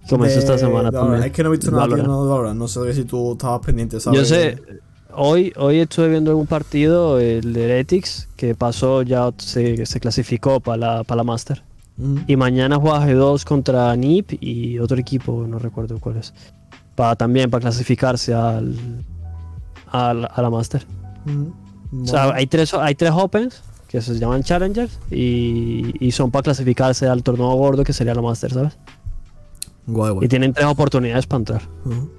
[0.08, 1.22] Comenzó esta semana de también.
[1.24, 2.56] Es que no he visto nada, no, Valorant.
[2.56, 4.20] No sé si tú estabas pendiente, ¿sabes?
[4.20, 4.56] Yo sé,
[5.14, 10.60] hoy, hoy estuve viendo algún partido, el de Heretics, que pasó, ya se, se clasificó
[10.60, 11.62] para la, para la Master.
[11.96, 12.16] Mm.
[12.26, 16.32] Y mañana juega G2 contra NIP y otro equipo, no recuerdo cuál es.
[16.94, 18.76] Para, también para clasificarse al,
[19.90, 20.84] al- a la Master.
[21.24, 22.02] Mm.
[22.02, 22.38] O sea, Bueno.
[22.38, 27.22] hay tres, hay tres Opens que se llaman Challengers y, y son para clasificarse al
[27.22, 28.78] torneo gordo que sería la Master, ¿sabes?
[29.86, 30.28] Guay, Y guay.
[30.28, 31.62] tienen tres oportunidades para entrar.
[31.84, 32.10] Ujú.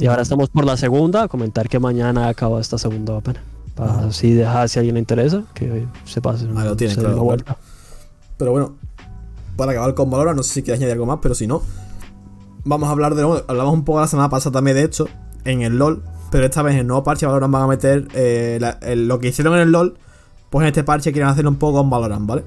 [0.00, 3.36] Y ahora estamos por la segunda, comentar que mañana acaba esta segunda Open.
[3.74, 6.46] Para así dejar, si a alguien le interesa, que se pase.
[6.56, 7.56] Ah, lo tiene, se claro, vuelta.
[8.38, 8.74] Pero bueno,
[9.56, 11.62] para acabar con Valorant, no sé si quieres añadir algo más, pero si no,
[12.64, 13.42] vamos a hablar de nuevo.
[13.48, 15.08] Hablamos un poco la semana pasada también de esto,
[15.44, 18.58] en el LOL, pero esta vez en el nuevo parche Valorant van a meter eh,
[18.60, 19.98] la- el- lo que hicieron en el LOL,
[20.50, 22.44] pues en este parche quieren hacerlo un poco con Valorant, ¿vale?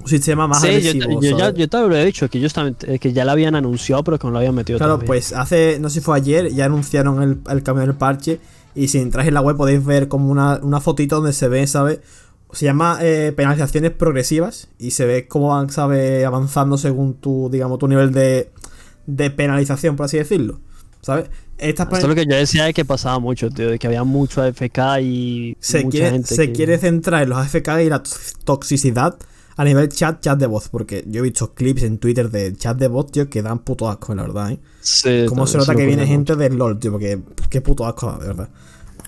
[0.00, 1.20] Un sistema más Sí, yo, agresivo.
[1.20, 1.54] yo ya, ¿sabes?
[1.58, 4.18] yo te lo he dicho, que ellos también, eh, que ya la habían anunciado, pero
[4.18, 5.06] que no lo habían metido Claro, todavía.
[5.06, 8.38] pues hace, no sé si fue ayer, ya anunciaron el, el cambio del parche
[8.74, 11.66] Y si entráis en la web podéis ver como una, una fotito donde se ve,
[11.66, 11.98] ¿sabes?
[12.52, 16.24] Se llama eh, penalizaciones progresivas y se ve cómo van, ¿sabes?
[16.24, 18.50] Avanzando según tu, digamos, tu nivel de,
[19.06, 20.60] de penalización, por así decirlo.
[21.02, 21.26] ¿Sabes?
[21.58, 24.04] Estas Esto es lo que yo decía de que pasaba mucho, tío, de que había
[24.04, 27.88] mucho AFK y se, mucha quiere, gente se que- quiere centrar en los AFK y
[27.88, 28.02] la
[28.44, 29.16] toxicidad
[29.58, 30.68] a nivel chat, chat de voz.
[30.70, 33.90] Porque yo he visto clips en Twitter de chat de voz, tío, que dan puto
[33.90, 34.60] asco, la verdad, ¿eh?
[34.80, 38.28] Sí, Cómo se nota que viene gente del LOL, tío, porque qué puto asco, de
[38.28, 38.48] verdad.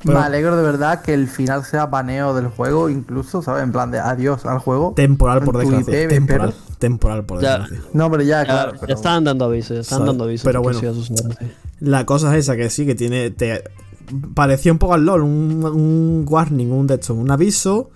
[0.02, 3.62] Pero Me alegro de verdad que el final sea baneo del juego, incluso, ¿sabes?
[3.62, 4.92] En plan de adiós al juego.
[4.96, 6.02] temporal, por desgracia.
[6.02, 7.82] IP, temporal, temporal, por desgracia.
[7.92, 8.72] No, pero ya, Ya, claro.
[8.74, 10.06] ya pero- estaban dando aviso, ya ¿Sabes?
[10.06, 10.44] dando aviso.
[10.44, 10.80] Pero bueno.
[11.80, 13.30] La cosa es esa, que sí, que tiene.
[13.30, 13.62] Te,
[14.34, 17.90] parecía un poco al LOL, un, un warning, un de un aviso.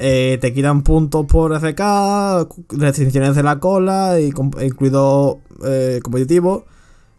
[0.00, 4.32] Eh, te quitan puntos por FK, restricciones de la cola, y
[4.64, 6.64] incluido eh, competitivo.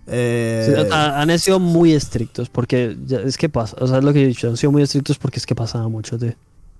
[0.07, 4.23] eh, Sí, han sido muy estrictos porque es que pasa, o sea, es lo que
[4.23, 6.33] he dicho, han sido muy estrictos porque es que pasaba mucho, tío.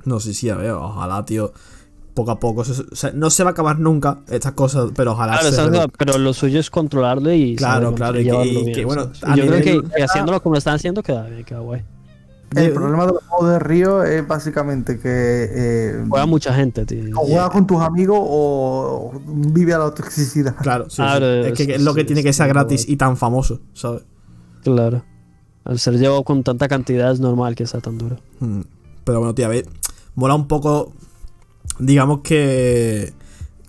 [0.06, 1.54] no sé si, a ver, ojalá, tío.
[2.14, 2.62] Poco a poco.
[2.62, 6.18] o sea, no se va a acabar nunca estas cosas, pero ojalá Claro, se pero
[6.18, 9.38] lo suyo es controlarlo y Claro, claro, y que- llevarlo y bien, que, bueno, Y
[9.38, 9.62] yo creo
[9.95, 11.84] que haciéndolo como lo están haciendo queda bien, queda guay.
[12.56, 15.10] El problema de los juegos de Río es básicamente que
[15.49, 17.16] eh, Juega mucha gente, tío.
[17.16, 20.56] o juegas con tus amigos o vive a la toxicidad.
[20.58, 21.02] Claro, sí, sí.
[21.02, 24.04] Claro, es que es- es lo que tiene que ser gratis y tan famoso, ¿sabes?
[24.64, 25.04] Claro.
[25.64, 28.18] Al ser llevado con tanta cantidad es normal que sea tan duro.
[28.39, 28.62] Mm,
[29.06, 29.66] Pero bueno, tío, a ver,
[30.16, 30.91] mola un poco,
[31.80, 33.14] digamos que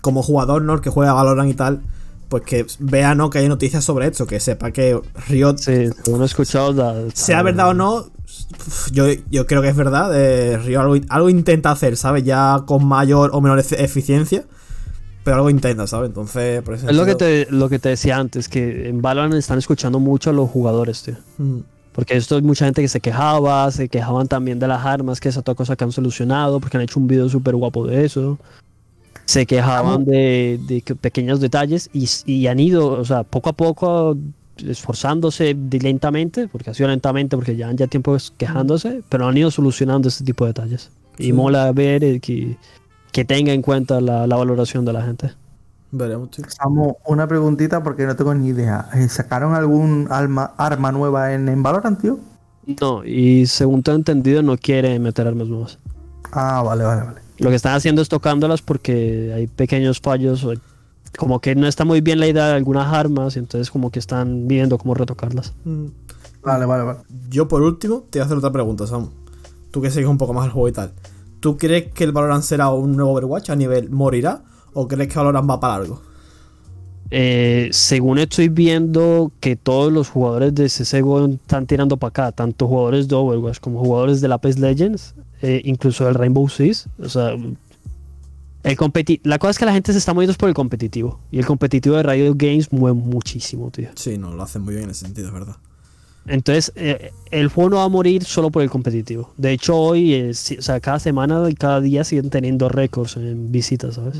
[0.01, 0.73] como jugador, ¿no?
[0.73, 1.81] El que juega Valorant y tal,
[2.29, 3.29] pues que vea, ¿no?
[3.29, 7.41] Que hay noticias sobre esto, que sepa que Riot, Sí, según he escuchado, la- sea
[7.43, 8.05] verdad o no,
[8.91, 12.23] yo, yo creo que es verdad, eh, Riot algo, algo intenta hacer, ¿sabes?
[12.23, 14.43] Ya con mayor o menor eficiencia,
[15.23, 16.09] pero algo intenta, ¿sabes?
[16.09, 16.89] Entonces, por eso...
[16.89, 20.29] Es lo que, te, lo que te decía antes, que en Valorant están escuchando mucho
[20.29, 21.15] a los jugadores, tío.
[21.37, 21.59] Mm,
[21.93, 25.29] Porque esto hay mucha gente que se quejaba, se quejaban también de las armas, que
[25.29, 28.37] es otra cosa que han solucionado, porque han hecho un video súper guapo de eso.
[29.25, 33.53] Se quejaban de, de que- pequeños detalles y, y han ido, o sea, poco a
[33.53, 34.17] poco
[34.57, 40.07] esforzándose lentamente, porque ha sido lentamente, porque llevan ya tiempo quejándose, pero han ido solucionando
[40.09, 40.91] este tipo de detalles.
[41.17, 41.33] Y Sí.
[41.33, 42.57] mola ver eh, que,
[43.11, 45.31] que tenga en cuenta la, la valoración de la gente.
[45.91, 46.29] veremos.
[46.47, 48.89] Samu, una preguntita porque no tengo ni idea.
[48.95, 52.19] Eh, ¿Sacaron algún alma, arma nueva en, en Valorant, tío?
[52.81, 55.77] No, y según tengo entendido, no quiere meter armas nuevas.
[56.31, 57.21] Ah, vale, vale, vale.
[57.39, 60.53] Lo que están haciendo es tocándolas porque hay pequeños fallos, o
[61.17, 63.99] como que no está muy bien la idea de algunas armas, y entonces como que
[63.99, 65.53] están viendo cómo retocarlas.
[65.63, 65.87] Mm.
[66.43, 66.99] Vale, vale, vale.
[67.29, 69.09] Yo por último te voy a hacer otra pregunta, Sam.
[69.71, 70.91] Tú que sigues un poco más el juego y tal.
[71.39, 74.43] ¿Tú crees que el Valorant será un nuevo Overwatch a nivel morirá?
[74.73, 76.01] ¿O crees que Valorant va para largo?
[77.15, 82.67] Eh, según estoy viendo que todos los jugadores de CSGO están tirando para acá, tanto
[82.67, 87.09] jugadores de Overwatch como jugadores de la PES Legends, eh, incluso del Rainbow Six, o
[87.09, 87.35] sea,
[88.63, 91.19] el competi la cosa es que la gente se está moviendo es por el competitivo,
[91.31, 93.89] y el competitivo de Riot Games mueve muchísimo, tío.
[93.95, 95.57] Sí, no, lo hacen muy bien en ese sentido, es verdad.
[96.25, 99.31] Entonces, eh, el juego no va a morir solo por el competitivo.
[99.35, 103.51] De hecho, hoy, eh, o sea, cada semana y cada día siguen teniendo récords en
[103.51, 104.15] visitas, ¿sabes?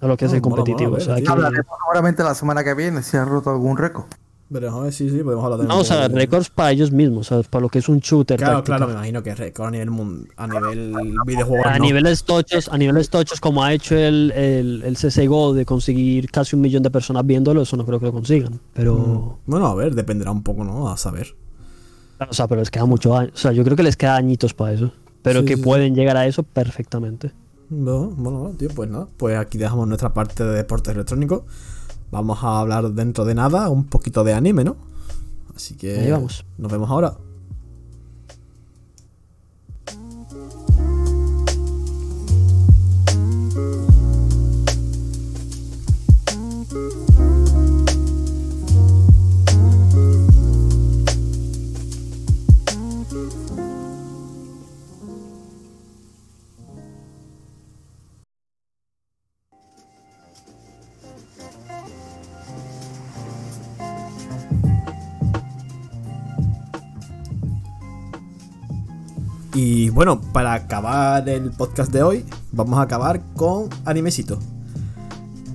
[0.00, 0.90] A lo que es Ah, el mola, competitivo.
[0.90, 3.78] mola, o sea, ver, que- Hablaremos seguramente la semana que viene si ha roto algún
[3.78, 4.04] récord.
[4.54, 7.42] A ver, sí, sí, podemos hablar de no, o sea, récords para ellos mismos, o
[7.42, 8.38] sea, para lo que es un shooter.
[8.38, 8.76] Claro, táctico.
[8.76, 9.88] claro, me imagino que récord a nivel,
[10.36, 10.94] a nivel
[11.26, 11.66] videojuego.
[11.66, 11.84] A no.
[11.84, 16.56] niveles tochos, a niveles tochos, como ha hecho el, el, el CSGO de conseguir casi
[16.56, 18.58] un millón de personas viéndolo, eso no creo que lo consigan.
[18.72, 18.94] Pero,
[19.46, 19.50] Mm.
[19.50, 20.88] Bueno, a ver, dependerá un poco, ¿no?
[20.90, 21.36] A saber.
[22.28, 23.30] o sea, pero les queda mucho año.
[23.34, 24.92] O sea, yo creo que les queda añitos para eso.
[25.22, 25.64] Pero Sí, que sí, sí.
[25.64, 27.32] pueden llegar a eso perfectamente.
[27.70, 29.08] No, bueno, bueno, tío, pues nada.
[29.18, 31.42] Pues aquí dejamos nuestra parte de deportes electrónicos.
[32.10, 34.76] Vamos a hablar dentro de nada un poquito de anime, ¿no?
[35.54, 36.44] Así que Ahí vamos.
[36.56, 37.14] nos vemos ahora.
[69.98, 74.38] Bueno, para acabar el podcast de hoy, vamos a acabar con animesito.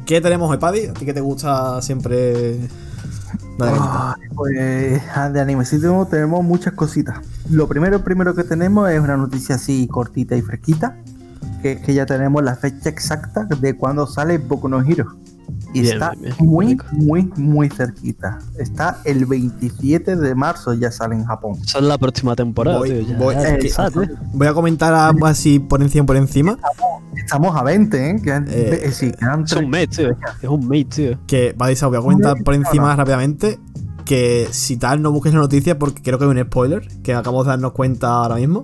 [0.06, 0.88] ¿Qué tenemos hoy, Paddy?
[0.88, 2.60] ¿A ti que te gusta siempre?
[3.62, 7.20] Ay, Pues ah, de animecito tenemos muchas cositas.
[7.50, 10.98] Lo primero, primero que tenemos es una noticia así cortita y fresquita.
[11.62, 15.16] Que, que ya tenemos la fecha exacta de cuando sale Boku no Hero.
[15.74, 16.49] Y Bien, está bien, bien.
[16.49, 16.86] muy, Rico.
[16.91, 18.38] muy, muy cerquita.
[18.59, 21.53] Está el 27 de marzo, ya sale en Japón.
[21.65, 23.01] Esa es la próxima temporada, Voy- tío.
[23.01, 24.03] Ya, voy- ya es que- está, tío.
[24.34, 26.57] Voy a comentar algo así por encima, por encima.
[27.15, 28.21] Estamos a 20, ¿eh?
[28.24, 29.63] Quedan, Eh, eh, sí, Es tres.
[29.63, 30.09] un mate, tío.
[30.41, 31.19] Es un mate, tío.
[31.26, 33.59] Que, vais a voy a comentar por encima rápidamente.
[34.05, 36.86] Que si tal no busques la noticia, porque creo que hay un spoiler.
[37.03, 38.61] Que acabamos de darnos cuenta ahora mismo.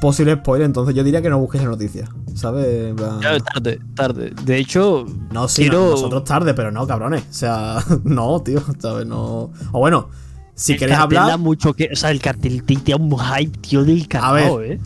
[0.00, 2.08] Posible spoiler, entonces yo diría que no busques la noticia.
[2.34, 2.94] ¿Sabes?
[2.94, 4.32] Plan- Ya, tarde, tarde.
[4.44, 7.22] De hecho, No, sí, quiero- no, nosotros tarde, pero no, cabrones.
[7.28, 9.06] O sea, no, tío, ¿sabes?
[9.06, 9.50] No.
[9.72, 10.08] O bueno,
[10.54, 11.88] si el queréis cartel da hablar, mucho que.
[11.92, 14.78] O sea, el cartel te da un hype, tío, del carajo, eh.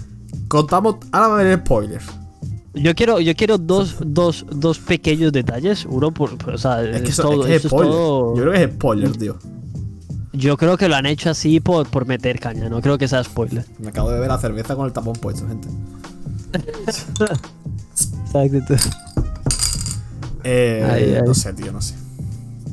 [0.49, 0.97] contamos.
[1.13, 2.01] Ahora va a haber spoiler.
[2.75, 5.85] Yo quiero, yo quiero dos, dos, dos pequeños detalles.
[5.91, 6.39] Uno por.
[6.39, 7.93] por- o sea, Es que es eso, todo, que es spoiler.
[7.93, 9.37] todo- Yo creo que es spoiler, tío.
[10.33, 13.23] Yo creo que lo han hecho así por, por meter caña, no creo que sea
[13.23, 13.67] spoiler.
[13.79, 15.69] Me acabo de beber la cerveza con el tapón puesto, gente.
[18.27, 18.75] Exacto.
[20.45, 21.23] Eh, Ay, ay.
[21.25, 21.95] No sé, tío, no sé.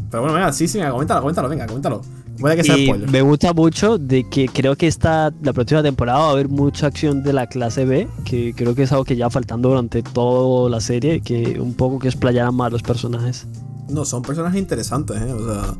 [0.09, 2.01] Pero bueno, venga, sí, sí, venga, coméntalo, coméntalo, venga, coméntalo.
[2.39, 3.11] Puede que sea Y spoiler.
[3.11, 6.87] me gusta mucho de que creo que esta, la próxima temporada va a haber mucha
[6.87, 10.69] acción de la clase B, que creo que es algo que ya faltando durante toda
[10.69, 13.45] la serie, que un poco que explayaran más los personajes.
[13.89, 15.33] No, son personajes interesantes, ¿eh?
[15.33, 15.73] O sea.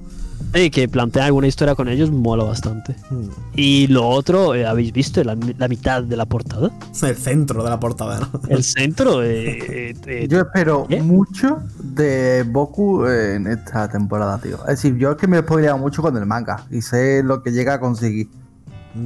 [0.53, 2.95] Y que plantean alguna historia con ellos mola bastante.
[3.09, 6.71] hmm, Y lo otro, eh, ¿habéis visto la, la mitad de la portada?
[7.03, 8.41] El centro de la portada, ¿no?
[8.49, 9.59] El centro, eh,
[9.91, 11.01] eh, eh, Yo espero ¿Qué?
[11.01, 14.57] mucho de Boku eh, en esta temporada, tío.
[14.61, 17.43] Es decir, yo es que me he spoileado mucho con el manga y sé lo
[17.43, 18.27] que llega a conseguir.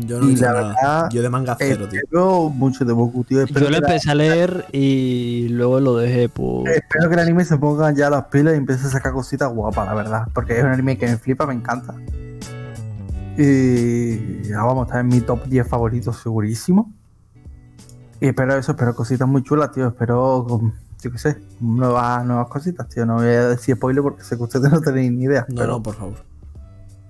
[0.02, 0.68] Yo no he Y visto la nada.
[0.68, 2.00] verdad, Yo de manga cero, tío.
[2.04, 3.42] Espero mucho de Boku, tío.
[3.42, 6.68] Espero, yo lo la- empecé a leer y luego lo dejé por...
[6.70, 9.86] espero que el anime se ponga ya las pilas y empiece a sacar cositas guapas,
[9.88, 10.28] la verdad.
[10.34, 11.96] Porque es un anime que me flipa, me encanta.
[13.38, 16.92] Y ya vamos, está en mi top 10 favoritos, segurísimo.
[18.22, 19.88] Y espero eso, espero cositas muy chulas, tío.
[19.88, 20.48] Espero,
[21.02, 23.06] yo qué sé, nuevas, nuevas cositas, tío.
[23.06, 25.46] No voy a decir spoiler porque sé que ustedes no tenéis ni idea.
[25.50, 25.68] No, pero...
[25.74, 26.16] no, por favor.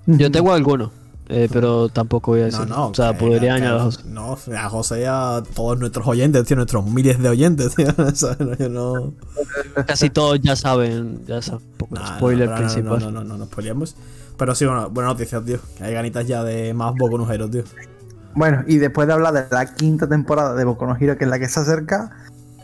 [0.05, 0.91] Yo tengo alguno,
[1.29, 2.61] eh, pero tampoco voy a decir.
[2.67, 2.87] No, no.
[2.89, 4.05] o sea, que- podría que- añadir dos.
[4.05, 7.87] No, a José y a todos nuestros oyentes, tío, nuestros miles de oyentes, tío.
[8.39, 9.13] No, yo no.
[9.85, 11.65] Casi todos ya saben, ya saben.
[11.65, 12.99] un poco el Nah, spoiler no, no, no, principal.
[12.99, 13.95] No, no, no, no, nos spoileamos.
[14.37, 15.59] Pero sí, bueno, buenas noticias, tío.
[15.77, 17.63] Que hay ganitas ya de más Boku no Hero, tío.
[18.35, 21.29] Bueno, y después de hablar de la quinta temporada de Boku no Hero, que es
[21.29, 22.09] la que se acerca,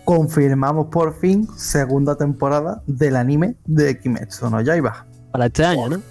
[0.04, 5.06] confirmamos por fin segunda temporada del anime de Kimetsu no Yaiba.
[5.32, 6.02] Para este año, ¿no?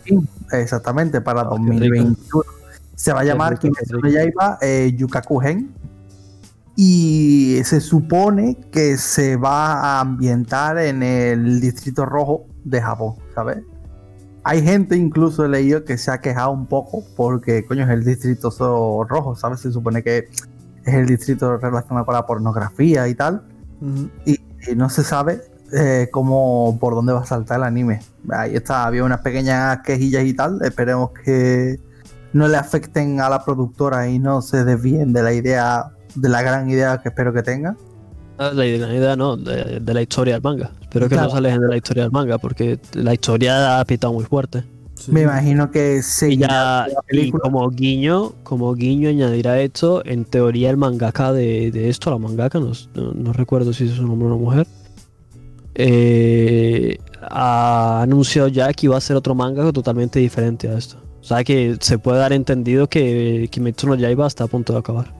[0.52, 2.42] Exactamente, para Oh, qué 2021.
[2.94, 4.08] Se va a llamar Kimetsu no.
[4.08, 5.72] Yaiba eh, Yukakuhen.
[6.76, 13.58] Y se supone que se va a ambientar en el distrito rojo de Japón, ¿sabes?
[14.44, 18.04] Hay gente, incluso he leído, que se ha quejado un poco porque, coño, es el
[18.04, 18.50] distrito
[19.08, 19.60] rojo, ¿sabes?
[19.60, 20.28] Se supone que
[20.84, 23.42] es el distrito relacionado con la pornografía y tal.
[24.24, 25.42] Y, y no se sabe
[25.72, 28.00] eh, cómo, por dónde va a saltar el anime.
[28.30, 30.58] Ahí está, había unas pequeñas quejillas y tal.
[30.62, 31.76] Esperemos que
[32.32, 36.42] no le afecten a la productora y no se desvíen de la idea, de la
[36.42, 37.76] gran idea que espero que tenga.
[38.38, 40.70] Ah, La idea, la idea no, de, de la historia del manga.
[40.80, 41.28] Espero que Claro.
[41.28, 44.62] no se alejen de la historia del manga, porque la historia ha pitado muy fuerte.
[44.94, 45.12] Sí.
[45.12, 50.70] Me imagino que Y seguirá ya, y como guiño, como guiño añadirá esto, en teoría
[50.70, 54.26] el mangaka de, de esto, la mangaka, no, no- no recuerdo si es un hombre
[54.28, 54.66] o una mujer,
[55.78, 60.98] eh, ha anunciado ya que iba a ser otro manga totalmente diferente a esto.
[61.20, 64.80] O sea que se puede dar entendido que Kimetsu no Yaiba está a punto de
[64.80, 65.14] acabar.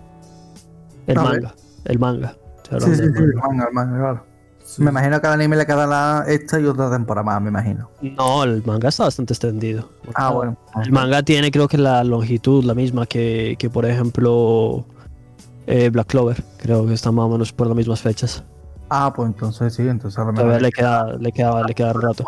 [1.07, 1.31] El A ver.
[1.43, 1.55] manga,
[1.85, 2.37] el manga.
[2.71, 3.19] Sí, sí, sí, manga.
[3.21, 4.25] el manga, el manga, claro.
[4.65, 4.83] Sí.
[4.83, 7.91] Me imagino que al anime le quedará esta y otra temporada más, me imagino.
[8.03, 9.89] No, el manga está bastante extendido.
[10.15, 10.59] Ah, bueno.
[10.83, 14.85] El manga tiene creo que la longitud la misma que, que, por ejemplo
[15.67, 16.43] eh, Black Clover.
[16.59, 18.45] Creo que está más o menos por las mismas fechas.
[18.91, 22.03] Ah, pues entonces sí, entonces a lo mejor le queda, le queda, le queda un
[22.03, 22.25] rato.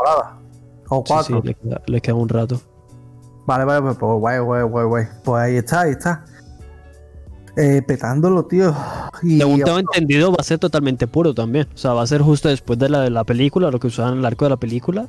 [0.88, 1.40] O Sí, cuatro.
[1.40, 2.60] sí, le, queda, le queda un rato.
[3.46, 5.04] Vale, vale, pues, pues guay, guay, guay, guay.
[5.24, 6.24] Pues ahí está, ahí está.
[7.56, 8.74] Eh, petándolo, tío.
[9.22, 11.66] Y Según tengo entendido, va a ser totalmente puro también.
[11.74, 14.14] O sea, va a ser justo después de la, de la película, lo que usaban
[14.14, 15.08] en el arco de la película.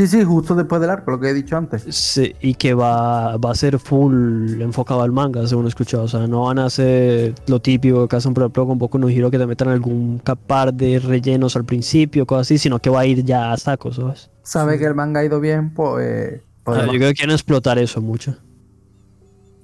[0.00, 1.84] Sí, sí, justo después del arco, lo que he dicho antes.
[1.94, 6.04] Sí, y que va, va a ser full enfocado al manga, según he escuchado.
[6.04, 9.10] O sea, no van a hacer lo típico que hacen, por ejemplo, con Boku no
[9.10, 13.00] Hero, que te metan algún par de rellenos al principio, cosas así, sino que va
[13.00, 14.30] a ir ya a saco, ¿sabes?
[14.42, 16.02] Sabe que el manga ha ido bien, pues.
[16.06, 18.36] eh, pues, Ah, yo creo que quieren explotar eso mucho.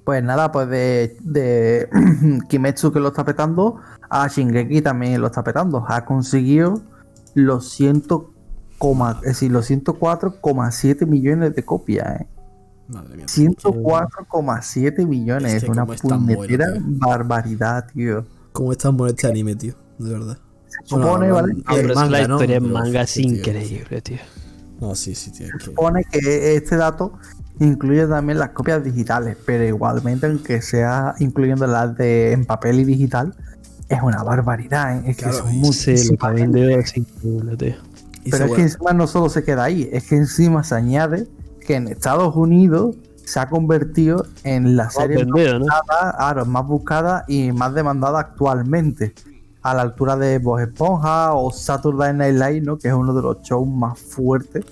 [0.05, 1.89] pues nada, pues de, de
[2.51, 3.81] Kimetsu que lo está petando,
[4.11, 5.83] a Shingeki también lo está petando.
[5.89, 6.83] Ha conseguido
[7.35, 8.03] los 100,
[8.79, 12.27] coma- es decir, los 104,7 millones de copias, ¿eh?
[12.89, 13.27] Madre mía.
[13.29, 15.55] 104,7 millones.
[15.55, 18.25] Es que una es puñetera barbaridad, tío.
[18.53, 19.75] ¿Cómo es tan bueno este anime, tío?
[19.99, 20.39] De verdad.
[20.69, 21.55] Se supone, Bueno, ¿vale?
[21.55, 22.35] no, manga, la ¿no?
[22.35, 24.19] historia en Pero, manga es increíble, tío.
[24.81, 25.49] No, sí, sí, tío.
[25.59, 27.15] que- supone que este dato
[27.61, 32.85] incluye también las copias digitales, pero igualmente aunque sea incluyendo las de en papel y
[32.85, 33.35] digital,
[33.89, 35.11] es una barbaridad, ¿eh?
[35.11, 37.75] es Claro, que son y- Sí, lo que ha vendido es increíble, tío.
[38.31, 41.27] Pero es que encima no solo se queda ahí, es que encima se añade
[41.61, 45.59] que en Estados Unidos se ha convertido en la Más serie más ¿no?
[45.59, 49.15] buscada, claro, más buscada y más demandada actualmente.
[49.63, 52.79] A la altura de Bob Esponja o Saturday Night Live, ¿no?
[52.79, 54.65] Que es uno de los shows más fuertes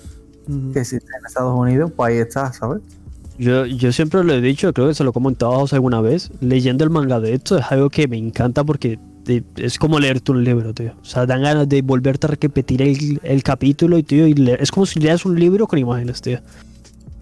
[0.72, 2.80] que existe en Estados Unidos, pues ahí está, ¿sabes?
[3.38, 6.00] Yo, yo siempre lo he dicho, creo que se lo he comentado a José alguna
[6.00, 6.30] vez.
[6.40, 8.98] Leyendo el manga de esto es algo que me encanta porque
[9.56, 10.92] es como leerte un libro, tío.
[11.00, 14.58] O sea, dan ganas de volverte a repetir el, el capítulo y, tío, y leer-
[14.60, 16.40] es como si leas un libro con imágenes, tío.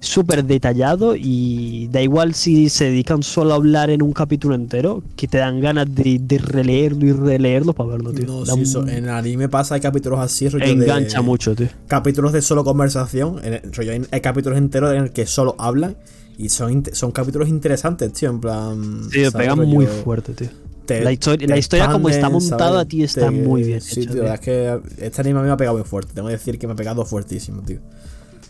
[0.01, 5.01] Súper detallado y da igual si se dedican solo a hablar en un capítulo entero,
[5.15, 8.27] que te dan ganas de, de releerlo y releerlo para verlo, tío.
[8.27, 11.69] No, sí, eso, un- en anime pasa, hay capítulos así, rollo de- engancha mucho, tío.
[11.87, 15.55] Capítulos de solo conversación, en el- rollo, hay, hay capítulos enteros en el que solo
[15.57, 15.97] hablan
[16.37, 19.03] y son, son capítulos interesantes, tío, en plan...
[19.31, 19.33] ¿sabes?
[19.35, 20.49] pegan muy fuerte, tío.
[20.87, 22.89] Te- La historia- la historia como está montada, ¿sabes?
[22.89, 25.47] tío, está muy bien Sí, hecha, tío, la verdad es que este anime a mí
[25.49, 27.81] me ha pegado muy fuerte, tengo que decir que me ha pegado fuertísimo, tío.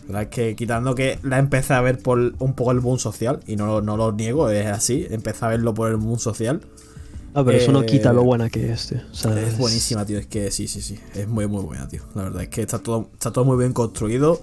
[0.07, 2.99] La verdad es que quitando que la empecé a ver por un poco el boom
[2.99, 6.19] social, y no, lo- no lo niego, es así, empecé a verlo por el boom
[6.19, 6.61] social.
[7.35, 8.99] Ah, pero eso no Eh, quita lo buena que es, tío.
[9.11, 10.19] O sea, Es buenísima, tío.
[10.19, 10.99] Es que sí, sí, sí.
[11.15, 12.03] Es muy, muy buena, tío.
[12.13, 14.39] La verdad es que está todo, está todo muy bien construido.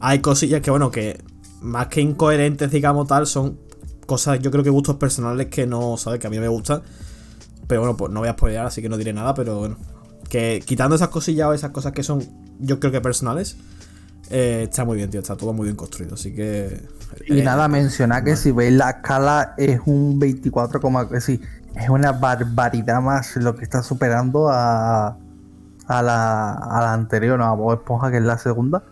[0.00, 1.20] Hay cosillas que, bueno, que
[1.60, 3.58] más que incoherentes, digamos, tal, son
[4.06, 6.18] cosas, yo creo que gustos personales que no, ¿sabes?
[6.18, 6.80] Que a mí me gustan.
[7.70, 9.76] Pero bueno, pues no voy a spoilear, así que no diré nada, pero bueno.
[10.28, 12.20] Que quitando esas cosillas o esas cosas que son,
[12.58, 13.58] yo creo que personales,
[14.28, 15.20] eh, está muy bien, tío.
[15.20, 16.14] Está todo muy bien construido.
[16.14, 16.82] Así que.
[17.28, 21.40] Y eh, nada, mencionar que si veis la escala es un 24, que sí,
[21.76, 25.16] es una barbaridad más lo que está superando a,
[25.86, 27.44] a, la, a la anterior, ¿no?
[27.44, 28.82] a Bob Esponja, que es la segunda.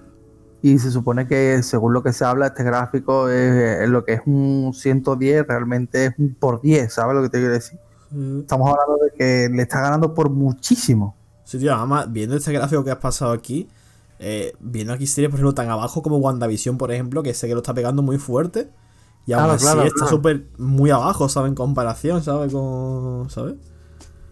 [0.63, 4.13] Y se supone que según lo que se habla, este gráfico es, es lo que
[4.13, 7.81] es un 110, realmente es un por 10, ¿sabes lo que te quiero decir?
[8.11, 11.15] Estamos hablando de que le está ganando por muchísimo.
[11.45, 13.69] Sí, tío, además, viendo este gráfico que has pasado aquí,
[14.19, 17.55] eh, viendo aquí series, por ejemplo, tan abajo como WandaVision, por ejemplo, que sé que
[17.55, 18.71] lo está pegando muy fuerte.
[19.27, 20.11] Y aún Claro, así claro, está claro.
[20.17, 21.51] súper muy abajo, ¿sabes?
[21.51, 22.53] En comparación, ¿sabes?
[22.53, 23.29] Con.
[23.31, 23.57] ¿Sabes?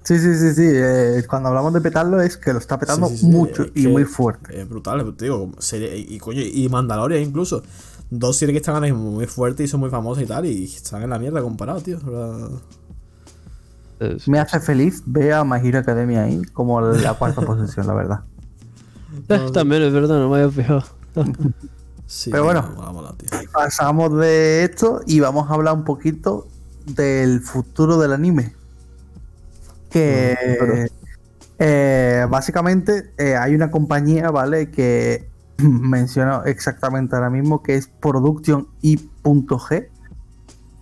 [0.04, 0.62] Sí, sí, sí, sí.
[0.64, 3.72] eh, cuando hablamos de petarlo es que lo está petando Sí, sí, sí, mucho es
[3.74, 4.60] y muy fuerte.
[4.60, 7.62] Es brutal, te digo, serie- y, coño, y Mandalorian incluso.
[8.08, 11.10] Dos series que están muy fuertes y son muy famosas y tal, y están en
[11.10, 11.98] la mierda comparados, tío.
[14.00, 17.94] Es- Me hace feliz ver a My Hero Academia ahí como la cuarta posición, la
[17.94, 18.20] verdad.
[19.28, 20.84] Eh, también es verdad, no me había fijado.
[22.08, 22.64] Sí, Pero bueno.
[23.52, 26.46] Pasamos de esto y vamos a hablar un poquito
[26.86, 28.54] del futuro del anime.
[29.90, 30.88] Que
[31.58, 34.70] eh, básicamente eh, hay una compañía, ¿vale?
[34.70, 35.28] Que
[35.58, 39.88] menciono exactamente ahora mismo, que es Production I.G,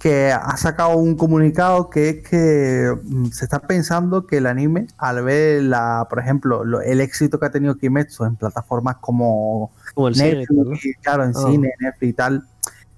[0.05, 4.86] que ha sacado un comunicado que es que mm, se está pensando que el anime,
[4.98, 9.72] al ver la, por ejemplo, lo- el éxito que ha tenido Kimetsu en plataformas como
[9.94, 11.40] Como el cine, Netflix, claro, en Ah.
[11.46, 12.42] cine, Netflix y tal.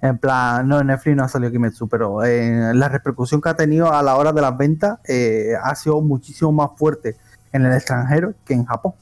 [0.03, 3.55] En plan, no, en Netflix no ha salido Kimetsu, pero eh, la repercusión que ha
[3.57, 7.15] tenido a la hora de las ventas eh, ha sido muchísimo más fuerte
[7.53, 8.95] en el extranjero que en Japón.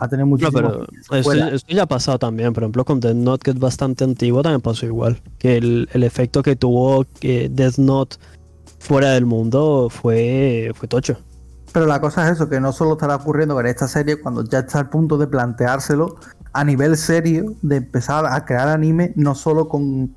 [0.00, 2.52] Ha tenido No, muchísimo pero esto ya ha pasado también.
[2.52, 5.20] Por ejemplo, con Death Note, que es bastante antiguo, también pasó igual.
[5.38, 8.16] Que el, el efecto que tuvo Death Note
[8.78, 11.18] fuera del mundo fue, fue tocho.
[11.72, 14.60] Pero la cosa es eso, que no solo estará ocurriendo con esta serie cuando ya
[14.60, 16.16] está al punto de planteárselo
[16.52, 20.16] a nivel serio, de empezar a crear anime no solo con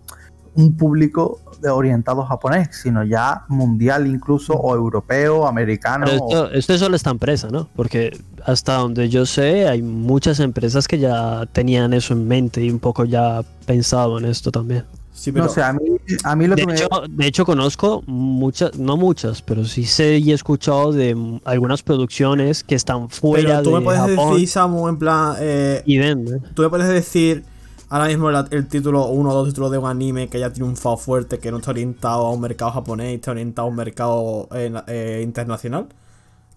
[0.56, 6.06] un público de orientado japonés, sino ya mundial incluso, o europeo, americano.
[6.06, 7.70] Pero o- esto, esto es solo esta empresa, ¿no?
[7.76, 12.70] Porque hasta donde yo sé, hay muchas empresas que ya tenían eso en mente y
[12.70, 14.84] un poco ya pensado en esto también.
[15.14, 15.46] Sí, pero.
[15.46, 15.80] No sé, a mí,
[16.26, 16.74] a mí lo De que me...
[16.76, 21.82] hecho, de hecho, conozco muchas, no muchas, pero sí sé y he escuchado de algunas
[21.82, 25.36] producciones que están fuera pero tú de me puedes Japón decir, Samu, en plan.
[25.40, 26.42] eh, y venden.
[26.56, 27.46] Tú me puedes decir
[27.94, 30.98] ahora mismo el, el título, uno o dos títulos de un anime que haya triunfado
[30.98, 34.74] fuerte, que no está orientado a un mercado japonés, está orientado a un mercado eh,
[34.88, 35.88] eh, internacional.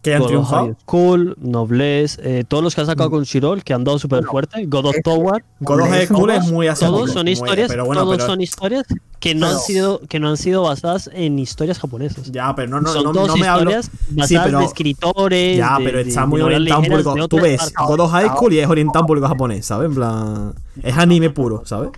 [0.07, 0.67] Que hayan God of triunfado.
[0.67, 2.91] High School, Noblesse, eh, todos los que han Mm.
[2.91, 6.31] sacado con Shirol, que han dado súper fuerte, God of Tower, God of High School
[6.31, 8.85] es muy asiático, todos son muy- historias, pero bueno, todos pero- son historias
[9.21, 12.31] que no han Pero- sido, que no han sido basadas en historias japonesas.
[12.31, 13.71] Ya, pero no, no, son no, todas no me hablo.
[13.71, 15.59] historias basadas Sí, pero- de escritores.
[15.59, 17.29] Ya, pero está de muy orientado a un público.
[17.29, 17.75] Tú ves partes.
[17.89, 19.89] God of High School y es orientado a un público japonés, ¿sabes?
[19.89, 20.55] En plan.
[20.83, 21.91] Es anime puro, ¿sabes?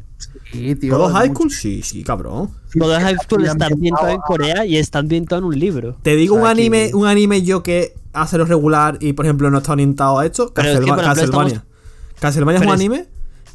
[0.53, 2.51] Sí, tío, High mucho- School, sí, sí, cabrón.
[2.75, 5.97] God of High School está ambientado en Corea y está ambientado en un libro.
[6.03, 9.27] Te digo O sea, un anime, un anime yo que hace lo regular y por
[9.27, 11.65] ejemplo no está orientado a esto, es que, Castlevania.
[12.19, 13.07] Castlevania es un anime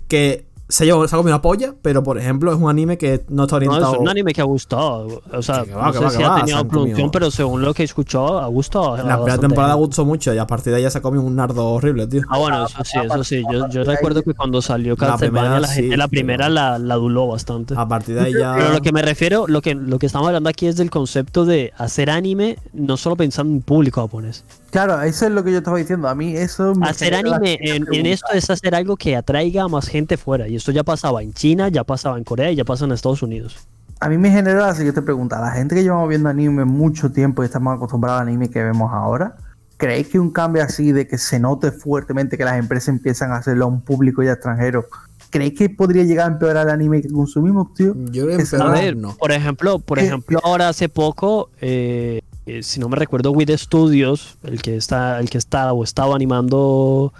[0.07, 2.97] que se ha, llevado- se ha comido una polla, pero por ejemplo es un anime
[2.97, 3.93] que no está No, orientado.
[3.93, 5.21] es un anime que ha gustado.
[5.31, 7.61] O sea, Que va, no que sé va, si ha tenido producción, comido- pero según
[7.61, 8.97] lo que he escuchado, ha gustado.
[8.97, 11.35] la primera temporada gustó mucho y a partir de ahí ya se ha comido un
[11.35, 12.21] nardo horrible, tío.
[12.29, 13.43] Ah, bueno, eso sí, eso sí.
[13.51, 17.27] Yo, yo recuerdo que cuando salió Castlevania, la gente sí, la primera la, la aduló
[17.27, 17.75] bastante.
[17.77, 18.55] A partir de ahí ya.
[18.55, 21.45] Pero lo que me refiero, lo que, lo que estamos hablando aquí es del concepto
[21.45, 24.43] de hacer anime, no solo pensando en público japonés.
[24.73, 26.09] Claro, eso es lo que yo estaba diciendo.
[26.09, 29.67] A mí eso me Hacer anime en, en esto es hacer algo que atraiga a
[29.67, 30.47] más gente fuera.
[30.47, 33.21] Y esto ya pasaba en China, ya pasaba en Corea y ya pasa en Estados
[33.21, 33.67] Unidos.
[33.99, 35.39] A mí me genera la siguiente pregunta.
[35.39, 38.91] La gente que llevamos viendo anime mucho tiempo y estamos acostumbrados al anime que vemos
[38.91, 39.35] ahora,
[39.77, 43.35] ¿creéis que un cambio así de que se note fuertemente que las empresas empiezan a
[43.37, 44.87] hacerlo a un público ya extranjero,
[45.29, 47.93] ¿creéis que podría llegar a empeorar el anime que consumimos, tío?
[48.11, 49.15] Yo creo que Es- A ver, no.
[49.17, 53.49] por ejemplo, por Eh, ejemplo, ahora hace poco, eh, eh, si no me recuerdo, With
[53.57, 57.13] Studios, el que está, el que está o estaba animando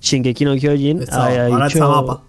[0.00, 2.22] Shingeki no Kyojin, Está- ahora dicho- está mapa.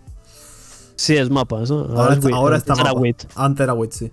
[0.95, 1.87] Sí, es mapa, eso.
[1.95, 3.01] Ahora, es está, Wit, ahora antes está era mapa.
[3.01, 3.23] Wit.
[3.35, 4.11] Antes era Wit, sí.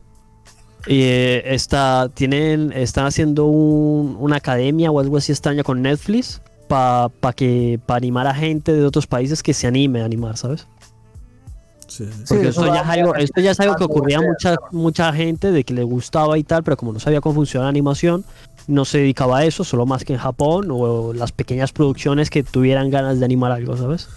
[0.87, 6.41] Y eh, está, tienen, están haciendo un- una academia o algo así extraño con Netflix
[6.69, 10.67] para que para animar a gente de otros países que se anime a animar, ¿sabes?
[11.89, 12.13] Sí, sí.
[12.13, 14.23] Sí, Porque eso esto, ya es algo, a- esto ya es algo que ocurría a
[14.23, 17.65] mucha, mucha gente de que le gustaba y tal, pero como no sabía cómo funciona
[17.65, 18.25] la animación,
[18.67, 22.43] no se dedicaba a eso, solo más que en Japón o las pequeñas producciones que
[22.43, 24.09] tuvieran ganas de animar algo, ¿sabes?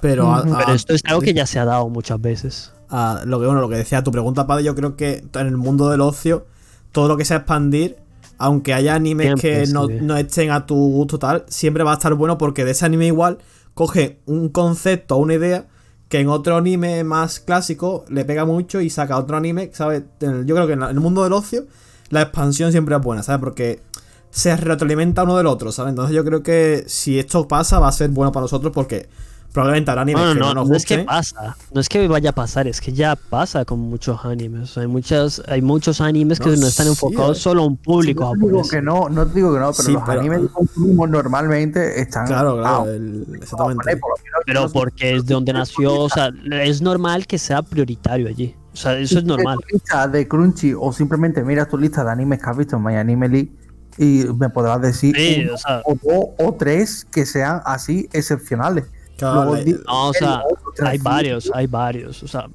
[0.00, 0.54] Pero, a- Ujú.
[0.54, 2.72] a- Pero esto es algo que ya se ha dado muchas veces.
[2.92, 5.56] a lo que bueno, lo que decía tu pregunta, padre, yo creo que en el
[5.56, 6.46] mundo del ocio,
[6.90, 7.96] todo lo que sea expandir,
[8.36, 9.98] aunque haya animes Siempre, que no, sí.
[10.00, 13.06] no estén a tu gusto tal, siempre va a estar bueno porque de ese anime
[13.06, 13.38] igual
[13.74, 15.66] coge un concepto o una idea
[16.10, 20.02] que en otro anime más clásico le pega mucho y saca otro anime, ¿sabes?
[20.20, 21.66] Yo creo que en el mundo del ocio
[22.08, 23.38] la expansión siempre es buena, ¿sabes?
[23.38, 23.80] Porque
[24.30, 25.90] se retroalimenta uno del otro, ¿sabes?
[25.90, 29.08] Entonces yo creo que si esto pasa va a ser bueno para nosotros porque
[29.52, 31.88] probablemente habrá animes No, que no, no, no, nos no es que pasa, no es
[31.88, 34.76] que vaya a pasar, es que ya pasa con muchos animes.
[34.78, 37.40] Hay, muchas, hay muchos animes que No, no están sí, enfocados eh.
[37.40, 39.82] solo a un público no te digo que no, no te digo que no, pero
[39.86, 42.26] Sí, los pero- animes que consumimos normalmente están.
[42.26, 43.96] Claro, claro, Ah, el- exactamente.
[43.96, 44.12] por
[44.46, 46.30] Pero no porque es de donde nació, o sea,
[46.62, 48.54] es normal que sea prioritario allí.
[48.72, 49.58] O sea, eso es normal.
[49.68, 52.84] Tu lista de Crunchy o simplemente miras tu lista de animes que has visto en
[52.84, 53.52] My Anime League
[53.98, 58.08] y me podrás decir Sí, uno o sea, o dos o tres que sean así
[58.12, 58.84] excepcionales.
[59.20, 60.42] Claro, Luego no, o sea,
[60.84, 62.22] hay varios, hay varios.
[62.22, 62.46] O sea,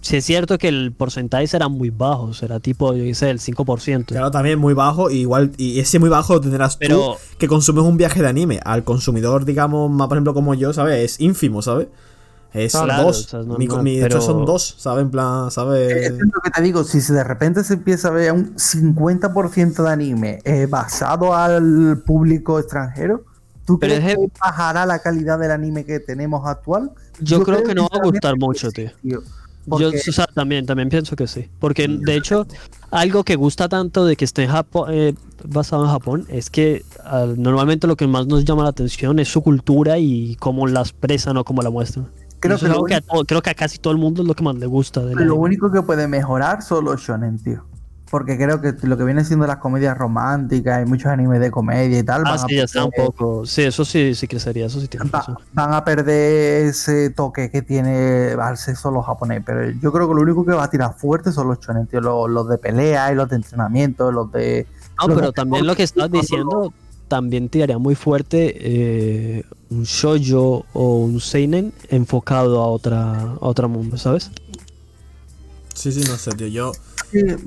[0.00, 4.06] sí es cierto que el porcentaje será muy bajo, será tipo, yo sé, el 5%.
[4.06, 7.48] Claro, también muy bajo, y igual, y ese muy bajo lo tendrás Pero- tú que
[7.48, 8.60] consumes un viaje de anime.
[8.64, 11.12] Al consumidor, digamos, más por ejemplo como yo, ¿sabes?
[11.12, 11.88] Es ínfimo, ¿sabes?
[12.52, 13.24] Es Claro, dos.
[13.26, 15.02] o sea, es mi, normal, mi- de hecho pero- son dos, ¿sabes?
[15.02, 15.90] En plan, ¿sabes?
[15.90, 19.90] Es lo que te digo, si de repente se empieza a ver un 50% de
[19.90, 23.24] anime eh, basado al público extranjero,
[23.64, 26.90] ¿tú Pero crees es que bajará la calidad del anime que tenemos actual?
[27.20, 28.90] Yo creo que no va a gustar mucho, tío.
[29.02, 31.48] Yo, o sea, también, también pienso que sí.
[31.58, 32.46] Porque, de hecho,
[32.90, 36.84] algo que gusta tanto de que esté en Japón, eh, basado en Japón es que
[37.02, 40.80] ah, normalmente lo que más nos llama la atención es su cultura y cómo la
[40.80, 42.08] expresan o cómo la muestran.
[42.40, 44.42] Creo que lo a todo- creo que a casi todo el mundo es lo que
[44.44, 45.00] más le gusta.
[45.00, 45.30] Lo anime.
[45.30, 47.64] único que puede mejorar son los shonen, tío.
[48.14, 51.98] Porque creo que lo que viene siendo las comedias románticas y muchos animes de comedia
[51.98, 53.44] y tal Ah, van, a ya está un perder, poco.
[53.44, 55.36] Sí, eso sí, sí que sería, eso sí tiene va- razón.
[55.52, 59.42] van a perder ese toque que tiene al ser solo japonés.
[59.44, 62.00] Pero yo creo que lo único que va a tirar fuerte son los shonen, tío.
[62.00, 64.68] Los, los de pelea y los de entrenamiento, los de...
[65.00, 66.72] No, los pero de- también lo que estás los- diciendo
[67.08, 68.54] también tiraría muy fuerte
[69.38, 74.30] eh, un shoujo o un seinen enfocado a otra a otro mundo, ¿sabes?
[75.74, 76.46] Sí, sí, no sé, tío.
[76.46, 76.72] Yo,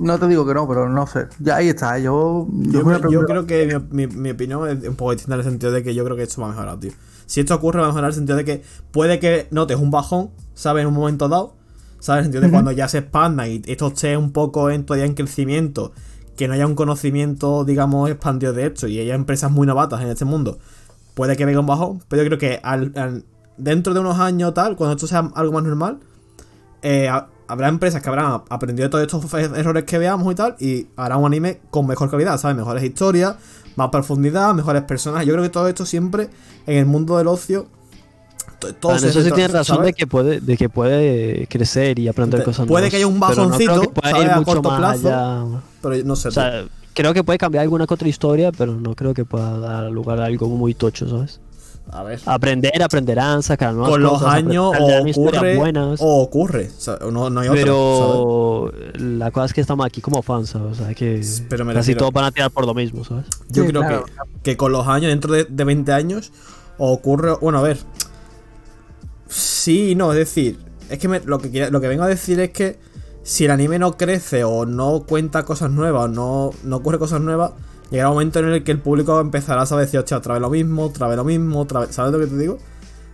[0.00, 1.26] No te digo que no, pero no sé.
[1.40, 1.98] Ya ahí está.
[1.98, 5.40] Yo, yo, yo, yo creo que mi, mi- mi opinión es un poco distinta en
[5.40, 6.92] el sentido de que yo creo que esto va a mejorar, tío.
[7.26, 9.90] Si esto ocurre, va a mejorar en el sentido de que puede que notes un
[9.90, 10.82] bajón, ¿sabes?
[10.82, 11.54] En un momento dado,
[12.00, 12.18] ¿sabes?
[12.18, 15.04] En el sentido de cuando ya se expanda y esto esté un poco en, todavía
[15.06, 15.92] en crecimiento,
[16.36, 20.08] que no haya un conocimiento, digamos, expandido de esto y haya empresas muy novatas en
[20.08, 20.58] este mundo,
[21.14, 23.24] puede que venga un bajón, pero yo creo que al- al-
[23.56, 25.98] dentro de unos años tal, cuando esto sea algo más normal,
[26.82, 27.10] eh,
[27.48, 31.18] habrá empresas que habrán aprendido de todos estos errores que veamos y tal, y harán
[31.20, 32.56] un anime con mejor calidad, ¿sabes?
[32.56, 33.36] Mejores historias,
[33.76, 35.26] más profundidad, mejores personajes.
[35.26, 36.28] Yo creo que todo esto siempre
[36.66, 37.66] en el mundo del ocio.
[38.58, 39.86] to- todo en se- eso sí tienes razón ¿sabes?
[39.88, 43.06] de que puede de que puede crecer y aprender Te- cosas puede nuevas, que haya
[43.06, 44.24] un no bajoncito, pueda ¿sabes?
[44.26, 45.08] ir A mucho corto más plazo.
[45.08, 45.60] allá.
[45.80, 46.28] Pero no sé.
[46.28, 49.58] O sea, creo que puede cambiar alguna que otra historia, pero no creo que pueda
[49.60, 51.40] dar lugar a algo muy tocho, ¿sabes?
[51.90, 52.20] A ver.
[52.26, 56.00] Aprender, aprenderán, sacar nuevas Con los cosas, años o ocurre, buenas.
[56.02, 56.70] o ocurre.
[56.76, 57.62] o sea, no, no hay otra.
[57.62, 57.64] ¿sabes?
[57.64, 60.72] Pero la cosa es que estamos aquí como fans, ¿sabes?
[60.80, 63.26] O sea, que Pero me casi refiero- todos van a tirar por lo mismo, ¿sabes?
[63.48, 64.04] Yo Sí, creo claro.
[64.04, 64.12] que,
[64.42, 66.32] que con los años, dentro de, de 20 años,
[66.78, 67.34] ocurre.
[67.40, 67.78] Bueno, a ver.
[69.28, 70.58] Sí y no, es decir,
[70.88, 72.78] Es que me- lo, que lo que vengo a decir es que
[73.22, 77.20] si el anime no crece o no cuenta cosas nuevas o no, no ocurre cosas
[77.20, 77.52] nuevas,
[77.90, 80.42] llegará un momento en el que el público empezará a saber decir, hostia, otra vez
[80.42, 81.94] lo mismo, otra vez lo mismo, otra vez.
[81.94, 82.58] ¿Sabes lo que te digo?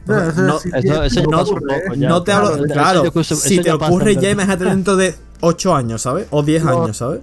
[0.06, 2.08] No, sí, Eso, eso ya no pasa un ocurre, poco ya.
[2.10, 6.26] no te hablo, eso claro, si te ocurre ya, imagínate dentro de 8 años, ¿sabes?
[6.30, 6.82] O 10 No.
[6.84, 7.20] años, ¿sabes?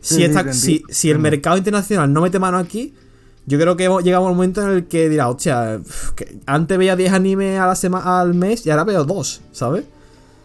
[0.00, 2.94] Si, Sí, esta- si, si el mercado internacional no mete mano aquí,
[3.46, 5.80] yo creo que llegamos al momento en el que dirá, hostia,
[6.14, 9.84] que antes veía 10 animes a la semana al mes y ahora veo 2, ¿sabes?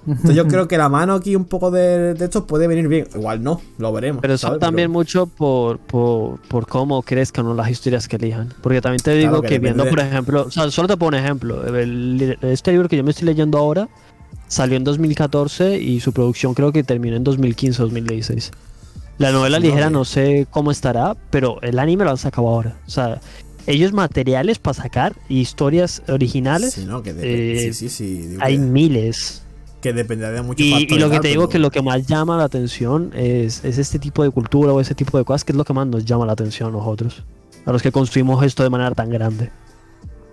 [0.08, 3.08] Entonces yo creo que la mano aquí un poco de, de esto puede venir bien.
[3.14, 4.22] Igual no, lo veremos.
[4.22, 7.54] Pero eso también mucho por, por, por cómo crezcan ¿no?
[7.54, 8.54] las historias que elijan.
[8.62, 11.10] Porque también te digo Claro que que, viendo, por ejemplo, o sea, solo te pongo
[11.10, 11.66] un ejemplo.
[11.78, 13.88] El- este libro que yo me estoy leyendo ahora
[14.47, 18.52] salió en 2014 y su producción creo que terminó en 2015-2016.
[19.18, 22.47] La novela No, ligera que- no sé cómo estará, pero el anime lo han sacado
[22.47, 22.78] ahora.
[22.88, 23.20] O sea,
[23.68, 28.28] ellos materiales para sacar historias originales Sí, no, que depende- eh, sí, sí, sí.
[28.28, 29.43] digo hay que, miles.
[29.82, 32.05] Que dependerá de muchos Y, y lo que te digo pero- que lo que más
[32.07, 35.51] llama la atención es, es este tipo de cultura o ese tipo de cosas que
[35.53, 37.23] es lo que más nos llama la atención a nosotros,
[37.65, 39.51] a los que construimos esto de manera tan grande.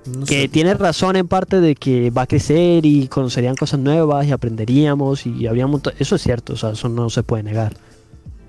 [0.07, 0.49] no Que sé.
[0.49, 5.27] tiene razón en parte de que va a crecer y conocerían cosas nuevas y aprenderíamos
[5.27, 7.75] y habría montón- Eso es cierto, o sea, eso no se puede negar.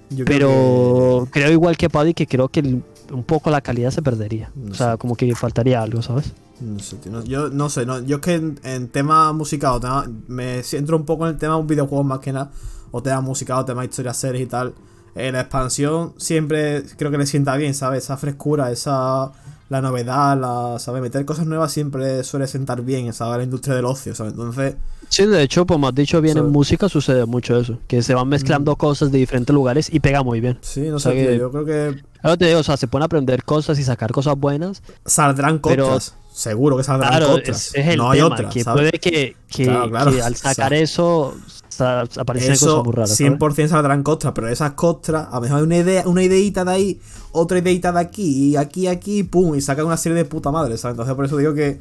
[0.10, 3.92] Yo creo Pero creo igual que Paddy que creo que el- un poco la calidad
[3.92, 4.52] se perdería.
[4.56, 4.98] No o sea, sé.
[4.98, 6.34] como que faltaría algo, ¿sabes?
[6.60, 9.80] no sé, tío, no- yo no sé, no, yo es que en, en tema musical,
[9.80, 12.50] tema- me centro un poco en el tema de un videojuego más que nada,
[12.92, 14.74] o tema musical, o tema historias, series y tal.
[15.16, 18.04] Eh, la expansión siempre creo que le sienta bien, ¿sabes?
[18.06, 19.32] Esa frescura, esa
[19.70, 21.02] la novedad, la, ¿sabes?
[21.02, 23.38] Meter cosas nuevas siempre suele sentar bien, ¿sabes?
[23.38, 24.34] La industria del ocio, ¿sabes?
[24.34, 24.76] Entonces,
[25.10, 28.28] Sí, de hecho, como has dicho bien, en música sucede mucho eso, que se van
[28.28, 30.58] mezclando cosas de diferentes lugares y pega muy bien.
[30.62, 33.04] sí, no O sea sé, yo creo que Claro, te digo, o sea, se pueden
[33.04, 34.82] aprender cosas y sacar cosas buenas.
[35.06, 36.14] saldrán contras.
[36.34, 37.68] Seguro que saldrán Claro, contras.
[37.68, 38.90] es, es el no hay otra, que ¿sabes?
[38.92, 41.36] puede que, que- Claro, claro, que al sacar eso
[41.80, 43.10] aparecen Eso cosas muy raras.
[43.16, 43.32] ¿sabes?
[43.40, 46.72] 100% saldrán costras, pero esas costras, a lo mejor hay una idea, una ideita de
[46.72, 47.02] ahí,
[47.32, 50.78] otra ideita de aquí, y aquí, aquí, pum, y sacan una serie de puta madre,
[50.78, 50.94] ¿sabes?
[50.94, 51.80] Entonces por eso digo que,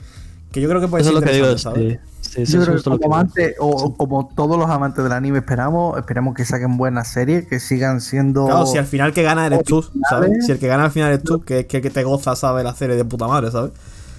[0.52, 1.58] que yo creo que puede Eso es ser lo que digo.
[1.58, 1.92] ¿sabes?
[1.92, 1.98] Sí,
[2.30, 5.12] sí, eso Yo creo que como que amante, o, o como todos los amantes del
[5.12, 8.46] anime esperamos, esperemos que saquen buenas series, que sigan siendo...
[8.46, 10.44] Claro, si al final que gana eres tú, ¿sabes?
[10.46, 12.64] Si el que gana al final eres tú, que es que, que te goza, ¿sabes?
[12.64, 13.72] La serie de puta madre, ¿sabes?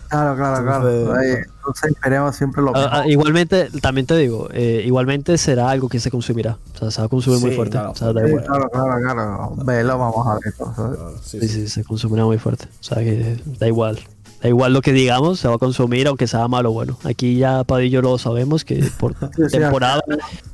[0.10, 0.90] Claro, claro, claro.
[0.90, 5.70] Entonces- Ahí, Entonces esperemos siempre lo Ah, ah, igualmente, también te digo, eh, igualmente será
[5.70, 6.58] algo que se consumirá.
[6.76, 7.72] O sea, se va a consumir muy Sí, fuerte.
[7.74, 7.92] claro.
[7.92, 8.14] O sea, Sí,
[8.46, 9.54] claro, claro, claro.
[9.66, 10.98] Velo, vamos a ver esto, ¿sabes?
[10.98, 11.54] Claro, sí, Sí, sí.
[11.62, 12.70] sí, se consumirá muy fuerte.
[12.80, 14.00] O sea, que da igual.
[14.48, 16.98] Da igual lo que digamos, se va a consumir aunque sea malo o bueno.
[17.04, 19.14] Aquí ya yo lo sabemos que por
[19.52, 20.02] temporada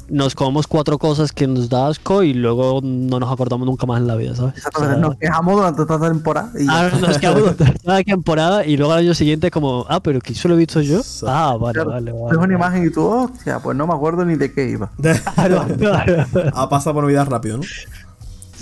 [0.09, 4.01] nos comemos cuatro cosas que nos da asco y luego no nos acordamos nunca más
[4.01, 4.63] en la vida, ¿sabes?
[4.75, 8.03] O sea, nos quejamos durante toda la temporada y Ah, nos quedamos durante toda la
[8.03, 11.01] temporada y luego al año siguiente como, ah, pero que eso lo he visto yo.
[11.27, 12.35] Ah, vale, Claro, vale, vale.
[12.35, 14.89] ves una imagen y tú, hostia, pues no me acuerdo ni de qué iba.
[16.55, 17.63] Ha pasado por vida rápido, ¿no?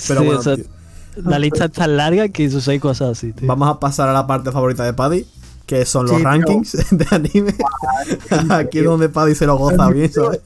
[0.09, 0.65] Pero Sí, bueno, o sea, tío,
[1.17, 3.47] la lista es tan larga que suceden cosas así, tío.
[3.47, 5.25] vamos a pasar a la parte favorita de Paddy,
[5.65, 6.25] que son los Sí, tío.
[6.27, 7.55] rankings de anime.
[8.49, 10.41] Aquí es donde Paddy se lo goza bien, ¿sabes?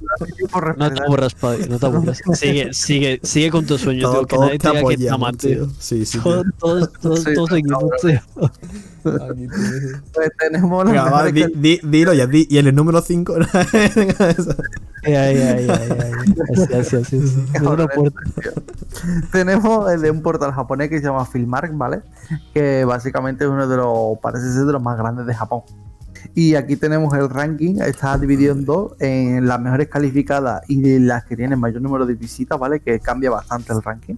[0.78, 2.22] No te aburras, Paddy, no te aburras.
[2.34, 4.28] Sigue, sigue, sigue con tu sueño, Todo- tío.
[4.28, 5.68] Que nadie te diga que apoyamos, aman, tío.
[5.80, 8.22] Sí, sí, Todos, todos, todos, Sí, todos seguimos, tío.
[9.04, 13.02] Pues tenemos Venga, las va, mejores di- di- dilo ya, di- y en el número
[13.02, 13.36] 5.
[15.04, 16.36] Ay, ay, ay, ay, ay.
[16.56, 17.18] Así, así, así.
[17.18, 17.60] así.
[17.64, 18.20] Puerta.
[19.32, 22.02] Tenemos el de un portal japonés que se llama Filmark, ¿vale?
[22.54, 25.62] Que básicamente es uno de los, parece ser de los más grandes de Japón.
[26.34, 31.24] Y aquí tenemos el ranking, está dividido en dos, en las mejores calificadas y las
[31.26, 32.80] que tienen mayor número de visitas, ¿vale?
[32.80, 34.16] Que cambia bastante el ranking.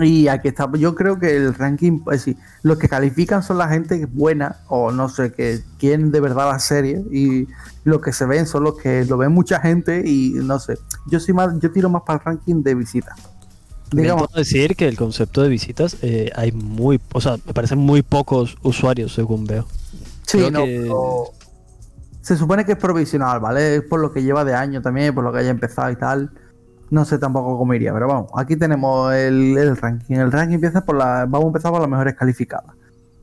[0.00, 3.68] Y aquí está, yo creo que el ranking, pues sí, los que califican son la
[3.68, 7.46] gente buena, o no sé, que quieren de verdad la serie, y
[7.84, 11.20] los que se ven son los que lo ven mucha gente, y no sé, yo
[11.20, 13.16] soy más, yo tiro más para el ranking de visitas.
[13.92, 17.78] Digamos, puedo decir que el concepto de visitas eh, hay muy, o sea, me parecen
[17.78, 19.68] muy pocos usuarios según veo.
[20.26, 21.24] sí, creo no, que- pero
[22.20, 23.76] se supone que es provisional, ¿vale?
[23.76, 26.32] Es por lo que lleva de año también, por lo que haya empezado y tal.
[26.94, 30.14] No sé tampoco cómo iría, pero vamos, aquí tenemos el, el ranking.
[30.14, 31.26] El ranking empieza por la.
[31.28, 32.72] Vamos a empezar por las mejores calificadas.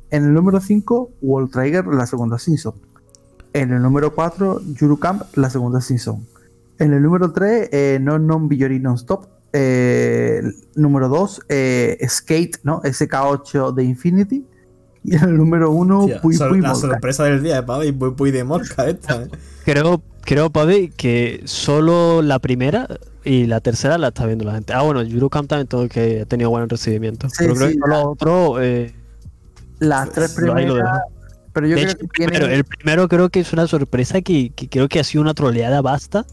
[0.10, 2.74] En el número 5, World Trigger, la segunda season.
[3.54, 6.26] En el número 4, Yuru Camp, la segunda season.
[6.80, 9.26] En el número 3, eh, No Non Biyori Non-Stop.
[9.54, 12.82] Eh, el número 2, eh, Skate, ¿no?
[12.82, 14.46] SK8 de Infinity.
[15.04, 18.12] Y en el número 1, Pui Sor- Pui la sorpresa del día de Paddy, Pui
[18.16, 19.30] Pui de Morca esta, ¿eh?
[19.66, 22.88] Creo, creo, Paddy, que solo la primera
[23.24, 24.74] y la tercera la está viendo la gente.
[24.74, 27.30] Ah, bueno, Yuru Camp también tengo que ha tenido buen recibimiento.
[27.30, 28.94] Sí, pero creo sí, que lo otro, eh,
[29.80, 31.02] Las tres primeras.
[31.54, 34.22] Pero yo De creo hecho, que el primero, el primero creo que es una sorpresa
[34.22, 36.26] que, que creo que ha sido una troleada basta.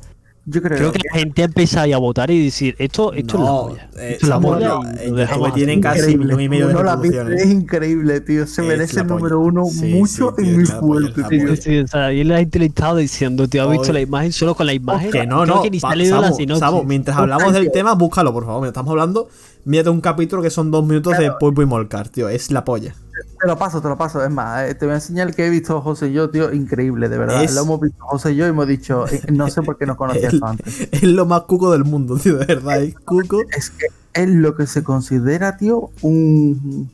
[0.51, 3.41] Yo creo, Creo que la gente ha empezado a votar y decir, esto, esto es
[3.43, 3.89] la No, polla.
[3.99, 7.19] eh, Esto es la polla no, tienen casi millón y medio de No la viste,
[7.19, 7.43] reproducciones.
[7.45, 8.47] es increíble, tío.
[8.47, 11.57] Se Es merece el número uno Sí, mucho sí, y muy fuerte, tío.
[11.57, 14.55] Sí, o sea, y la gente le estaba diciendo, tío, has visto la imagen solo
[14.55, 15.11] con la imagen.
[15.11, 15.61] Que no, no.
[15.63, 16.57] que ni ha.
[16.59, 18.67] Samu, mientras hablamos del tema, búscalo, por favor.
[18.67, 19.29] Estamos hablando,
[19.69, 22.29] mírate un capítulo que son dos minutos de Pulpo y Molcar, tío.
[22.29, 22.95] Es la polla.
[23.41, 24.25] Te lo paso, te lo paso.
[24.25, 26.53] Es más, eh, te voy a enseñar el que he visto José y yo, tío.
[26.53, 27.45] Increíble, de verdad.
[27.45, 29.87] Es- Lo hemos visto José y yo y hemos dicho, eh, no sé por qué
[29.87, 30.89] no conocía El- antes.
[30.93, 32.83] Es lo más cuco del mundo, tío, de verdad.
[32.83, 33.43] Es cuco.
[33.57, 36.91] Es que es lo que se considera, tío, un.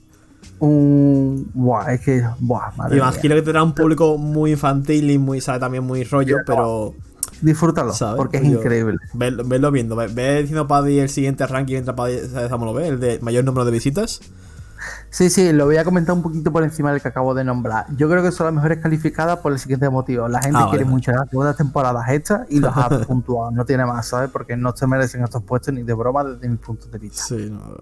[0.59, 1.51] Un.
[1.55, 2.22] Buah, es que.
[2.40, 3.05] Buah, madre mía.
[3.05, 6.94] Imagino que tendrá un público muy infantil y muy, sabe, también muy rollo, pero.
[7.44, 8.16] Disfrútalo, ¿sabes?
[8.16, 8.96] porque es yo- increíble.
[9.12, 9.94] Ve- Vedlo viendo.
[9.96, 12.18] Ve, ve diciendo Paddy el siguiente ranking mientras Paddy
[12.48, 14.20] Samu lo ve, el de mayor número de visitas.
[15.08, 17.86] Sí, sí, lo voy a comentar un poquito por encima del que acabo de nombrar.
[17.96, 20.28] Yo creo que son las mejores calificadas por el siguiente motivo.
[20.28, 20.94] La gente Ah, quiere vale.
[20.94, 23.50] muchas las segundas temporadas hechas y los ha puntuado.
[23.52, 24.30] No tiene más, ¿sabes?
[24.30, 27.22] Porque no se merecen estos puestos ni de broma desde mi punto de vista.
[27.22, 27.76] Sí, no.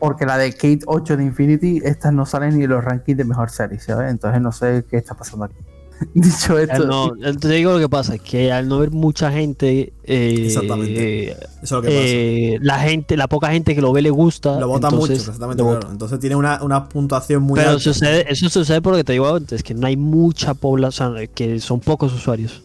[0.00, 3.24] Porque la de Kate 8 de Infinity, estas no salen ni en los rankings de
[3.24, 4.10] mejor serie, ¿sabes?
[4.10, 5.56] Entonces no sé qué está pasando aquí.
[6.14, 9.92] Dicho esto, no, te digo lo que pasa, es que al no ver mucha gente,
[10.04, 11.30] eh, Exactamente.
[11.32, 12.00] Eso es lo que pasa.
[12.00, 14.58] eh, la gente, la poca gente que lo ve le gusta.
[14.60, 15.80] Lo vota mucho, exactamente, lo claro.
[15.80, 15.92] vota.
[15.92, 17.82] Entonces tiene una, una puntuación muy Pero alta.
[17.82, 22.12] sucede, eso sucede porque te digo antes, que no hay mucha población, que son pocos
[22.12, 22.62] usuarios.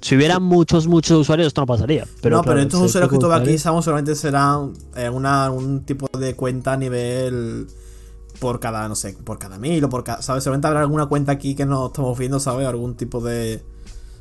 [0.00, 2.06] Si hubieran muchos, muchos usuarios, esto no pasaría.
[2.20, 6.06] Pero no, pero estos usuarios que ves aquí, Samu, solamente serán eh, una, un tipo
[6.18, 7.66] de cuenta a nivel
[8.38, 10.44] por cada, no sé, por cada mil o por cada, ¿sabes?
[10.44, 12.66] Seguramente habrá alguna cuenta aquí que no estamos viendo, ¿sabes?
[12.66, 13.62] Algún tipo de...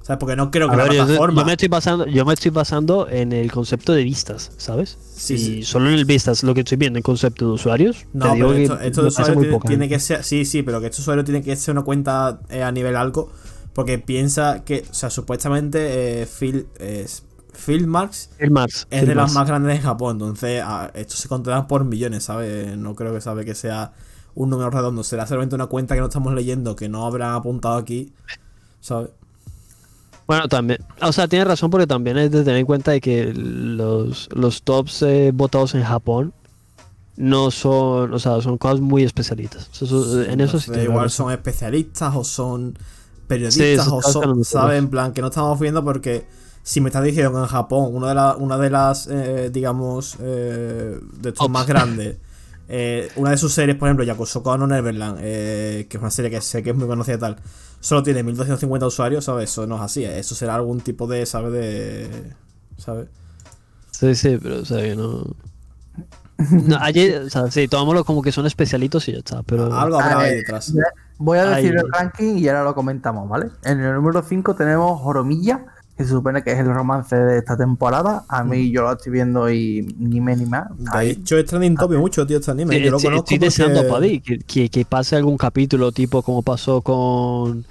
[0.01, 0.19] ¿Sabes?
[0.19, 1.41] Porque no creo que la ver, yo, plataforma...
[1.41, 4.99] yo me estoy basando, yo me estoy basando en el concepto de vistas, ¿sabes?
[5.15, 5.63] Sí, y sí.
[5.63, 8.05] solo en el vistas lo que estoy viendo en concepto de usuarios.
[8.13, 9.95] No, pero esto, esto de usuario tiene, poca tiene gente.
[9.95, 10.23] que ser...
[10.23, 13.31] Sí, sí, pero que este usuario tiene que ser una cuenta eh, a nivel algo.
[13.73, 17.05] Porque piensa que, o sea, supuestamente eh, Phil, eh,
[17.55, 18.87] Phil Marks El Max.
[18.89, 22.77] es de las más grandes de Japón, entonces a- esto se contará por millones, ¿sabes?
[22.77, 23.93] No creo que sabe que sea
[24.35, 27.75] un número redondo, será solamente una cuenta que no estamos leyendo, que no habrán apuntado
[27.77, 28.11] aquí,
[28.81, 29.09] ¿sabes?
[30.27, 30.79] Bueno, también.
[31.01, 34.63] O sea, tienes razón porque también es de tener en cuenta de que los, los
[34.63, 36.33] tops eh, votados en Japón
[37.15, 39.69] no son, o sea, son cosas muy especialistas.
[39.73, 44.77] Eso- eso- en eso sí igual son especialistas o son Sí, periodistas o son, ¿sabes?
[44.79, 46.27] En plan, que no estamos viendo porque
[46.65, 50.17] si me estás diciendo que en Japón una de, la- una de las, eh, digamos,
[50.19, 52.17] eh, de estos más grandes,
[52.67, 56.31] eh, una de sus series, por ejemplo, Yakusoku no Neverland, eh, que es una serie
[56.31, 57.37] que sé que es muy conocida y tal,
[57.79, 59.51] solo tiene 1250 usuarios, ¿sabes?
[59.51, 61.53] Eso no es así, eso será algún tipo de, ¿sabes?
[61.53, 62.33] De...
[62.77, 63.09] ¿Sabes?
[63.91, 65.23] Sí, sí, pero o sea, que no.
[66.67, 69.43] no allí, o sea, sí, tomámoslo como que son especialitos y ya está.
[69.43, 70.73] Pero Algo habrá ahí detrás.
[71.17, 71.77] Voy a decir Ay.
[71.77, 73.51] el ranking y ahora lo comentamos, ¿vale?
[73.63, 75.65] En el número 5 tenemos Joromilla,
[75.97, 78.25] que se supone que es el romance de esta temporada.
[78.27, 80.67] A mí yo lo estoy viendo y ni me ni más.
[80.77, 82.75] De hecho, es trending topic mucho, tío, este anime.
[82.77, 86.21] Sí, Yo lo conozco estoy deseando porque- Paddy que, que, que pase algún capítulo tipo
[86.21, 87.65] como pasó con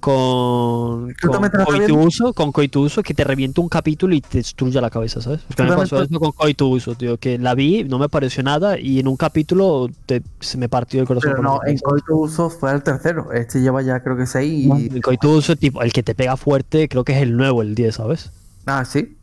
[0.00, 1.50] con ¿Tú con?
[1.64, 5.40] Coituso, con Coituso, que te revienta un capítulo y te destruya la cabeza, ¿sabes?
[5.46, 8.78] Porque ¿Tú me pasó eso con Coituso, tío, que la vi, no me pareció nada
[8.78, 11.30] y en un capítulo te- se me partió el corazón.
[11.32, 11.88] Pero no, en mitad.
[11.88, 13.32] Coito Uso fue el tercero.
[13.32, 14.86] Este lleva ya creo que 6 y.
[14.94, 17.94] El Coituso, tipo, el que te pega fuerte, creo que es el nuevo, el 10,
[17.94, 18.32] ¿sabes?
[18.66, 19.16] Ah, sí.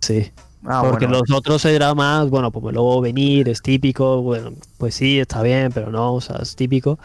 [0.00, 0.30] Sí.
[0.66, 1.20] Ah, Porque bueno.
[1.28, 5.42] los otros era más, bueno, pues me lo venir, es típico, bueno, pues sí, está
[5.42, 6.98] bien, pero no, o sea, es típico.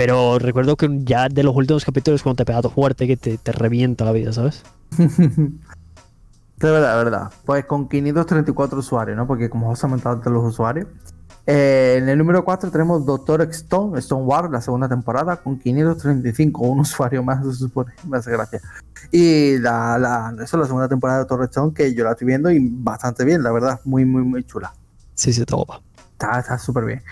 [0.00, 3.52] Pero recuerdo que ya de los últimos capítulos cuando te pega fuerte que te, te
[3.52, 4.62] revienta la vida, ¿sabes?
[4.96, 7.32] De verdad, de verdad.
[7.44, 9.26] Pues con 534 usuarios, ¿no?
[9.26, 10.86] Porque como comentado antes los usuarios.
[11.46, 16.62] Eh, en el número 4 tenemos Doctor Stone, Stone War, la segunda temporada, con 535,
[16.62, 17.92] un usuario más, se supone.
[18.06, 18.60] Me hace gracia.
[19.10, 22.26] Y la, la, eso es la segunda temporada de Doctor Stone, que yo la estoy
[22.26, 23.80] viendo y bastante bien, la verdad.
[23.84, 24.72] Muy, muy, muy chula.
[25.14, 25.82] Sí, sí, está guapa.
[26.38, 27.02] Está súper bien.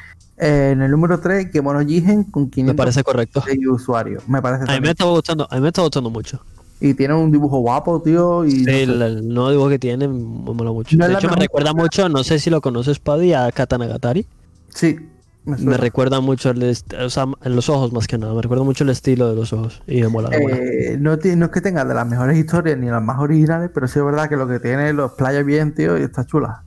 [0.41, 3.43] Eh, en el número 3, Kemono Jigen, con Me 500 parece correcto.
[3.71, 4.29] usuarios.
[4.29, 6.41] Me parece A mí me está gustando, a mí me está gustando mucho.
[6.81, 8.45] Y tiene un dibujo guapo, tío.
[8.45, 8.83] Y Sí, no sé.
[8.85, 10.97] el, el nuevo dibujo que tiene me mola mucho.
[10.97, 14.27] No de hecho, me recuerda mucho, no sé si lo conoces, Paddy, a Katanagatari.
[14.69, 14.97] Sí,
[15.45, 18.63] me Me recuerda mucho, el o sea, en los ojos más que nada, me recuerda
[18.65, 19.83] mucho el estilo de los ojos.
[19.89, 20.57] Y me mola, me mola.
[20.57, 23.89] Eh, no, no es que tenga de las mejores historias ni las más originales, pero
[23.89, 26.63] sí es verdad que lo que tiene los playas bien, tío, y está chula.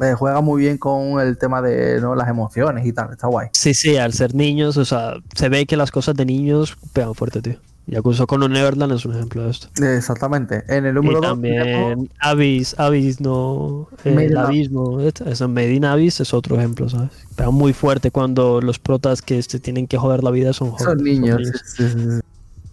[0.00, 2.14] Eh, juega muy bien con el tema de ¿no?
[2.14, 3.48] las emociones y tal, está guay.
[3.52, 7.14] Sí, sí, al ser niños, o sea, se ve que las cosas de niños pegan
[7.14, 7.56] fuerte, tío.
[7.86, 9.68] Yakuza con Neverland es un ejemplo de esto.
[9.84, 10.64] Exactamente.
[10.68, 13.88] En el número y 2 también Abyss, Abyss no.
[14.04, 17.10] eh, el abismo, este, eso, Medina Abyss es otro ejemplo, ¿sabes?
[17.36, 20.86] Pega muy fuerte cuando los protas que se tienen que joder la vida son jóvenes.
[20.86, 21.42] son niños.
[21.44, 22.20] sí, sí, sí, sí.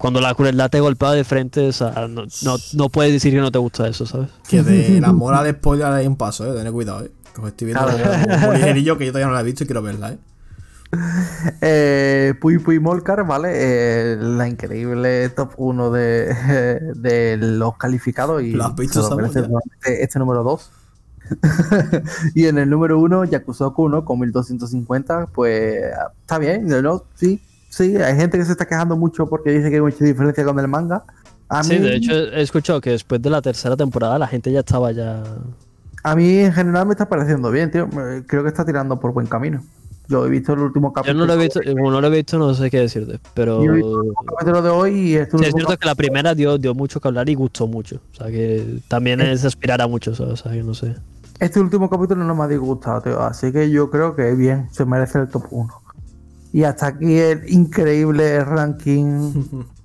[0.01, 3.39] Cuando la crueldad te golpea de frente, o sea, no, no, no puedes decir que
[3.39, 4.29] no te gusta eso, ¿sabes?
[4.49, 6.57] Que de la moral de spoiler hay un paso, eh.
[6.57, 7.11] Tened cuidado, eh.
[7.33, 8.03] Que os estoy viendo Claro.
[8.33, 10.17] como un ligerillo que yo todavía no la he visto y quiero verla, eh.
[11.61, 13.49] Eh, Puy Puy Molcar, ¿vale?
[13.53, 16.33] Eh, la increíble top 1 de,
[16.95, 20.71] de los calificados y ¿Lo has visto, este, este número 2.
[22.35, 24.03] y en el número 1, Yakusoku, ¿no?
[24.03, 25.81] Con 1250, pues
[26.21, 27.03] está bien, ¿no?
[27.15, 27.39] Sí,
[27.71, 30.59] sí, hay gente que se está quejando mucho porque dice que hay mucha diferencia con
[30.59, 31.03] el manga.
[31.49, 34.51] A Sí, mí, de hecho he escuchado que después de la tercera temporada la gente
[34.51, 35.23] ya estaba ya...
[36.03, 37.89] a mí en general me está pareciendo bien, tío.
[38.27, 39.61] Creo que está tirando por buen camino.
[40.07, 41.19] Yo he visto el último Yo capítulo.
[41.19, 43.63] no lo he visto, como no lo he visto no sé qué decirte, pero...
[43.63, 46.57] Yo he visto el capítulo de hoy y Sí, es cierto que la primera dio,
[46.57, 48.01] dio mucho que hablar y gustó mucho.
[48.11, 50.33] O sea, que también es aspirar a mucho, ¿sabes?
[50.33, 50.95] O sea, que no sé.
[51.39, 53.21] Este último capítulo no me ha disgustado, tío.
[53.21, 55.80] Así que yo creo que bien, se merece el top 1.
[56.53, 59.33] Y hasta aquí el increíble ranking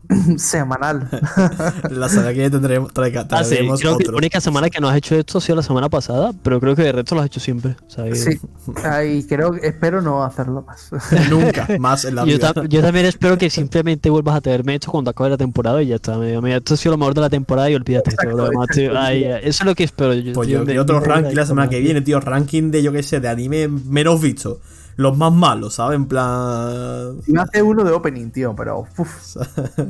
[0.37, 1.09] semanal.
[1.91, 4.89] La semana que viene tendremos, traiga- Ah, sí, creo que la única semana que no
[4.89, 7.27] has hecho esto ha sido la semana pasada, pero creo que de resto lo has
[7.27, 7.77] hecho siempre.
[7.87, 8.39] O sea, que- sí.
[8.85, 10.91] Ay, creo, espero no hacerlo más.
[11.31, 12.53] Nunca más en la Yo, vida.
[12.69, 15.97] yo también espero que simplemente vuelvas a tenerme hecho cuando acabe la temporada y ya
[15.97, 16.17] está.
[16.19, 18.11] Mira, mira, esto ha sido lo mejor de la temporada y olvídate.
[18.11, 18.97] de todo lo demás, tío.
[18.99, 20.15] Ay, ay, eso es lo que espero.
[20.15, 22.21] Yo, Pues tío, yo quiero otro ranking la semana que viene, tío.
[22.21, 24.61] Ranking de, yo qué sé, de anime menos visto.
[24.97, 25.97] Los más malos, ¿sabes?
[25.97, 27.19] En plan.
[27.27, 29.37] Me hace uno de opening, tío, pero uf,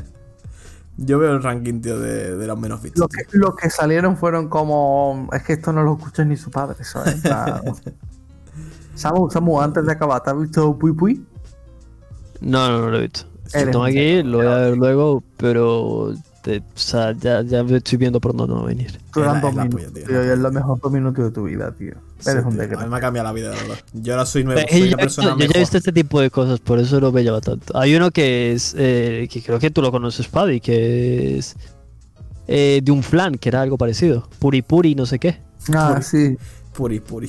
[0.99, 3.01] Yo veo el ranking, tío, de, de los menos vistos.
[3.01, 5.29] los, que, los que salieron fueron como.
[5.33, 7.21] Es que esto no lo escucha ni su padre, ¿sabes?
[8.95, 11.25] Samu, Samu, antes de acabar, ¿te has visto Puy Puy?
[12.41, 13.27] No, no, no lo he visto.
[13.55, 17.99] Lo tengo aquí, lo voy a ver luego, pero te- o sea, ya, ya estoy
[17.99, 18.99] viendo por dónde va a venir.
[19.15, 21.95] Duran dos minutos, tío, es lo mejor dos minutos de tu vida, tío.
[22.19, 23.79] Sí, Eres un tío, a mí me ha cambiado la vida, de verdad.
[23.93, 25.61] Yo ahora soy nuevo, Eh, soy yo, una ya he persona visto- yo ya he
[25.61, 27.77] visto este tipo de cosas, por eso no me llama tanto.
[27.79, 31.57] Hay uno que es, eh, que creo que tú lo conoces, Paddy, que es
[32.49, 34.29] eh, de un flan, que era algo parecido.
[34.39, 35.39] Puri Puri, no sé qué.
[35.75, 36.03] Ah, Puri.
[36.05, 36.37] sí.
[36.73, 37.29] Puri, puri.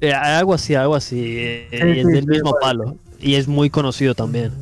[0.00, 1.20] Eh, algo así, algo así.
[1.38, 2.96] eh, Sí, y es sí, del sí, mismo palo.
[3.20, 4.52] Y es muy conocido también.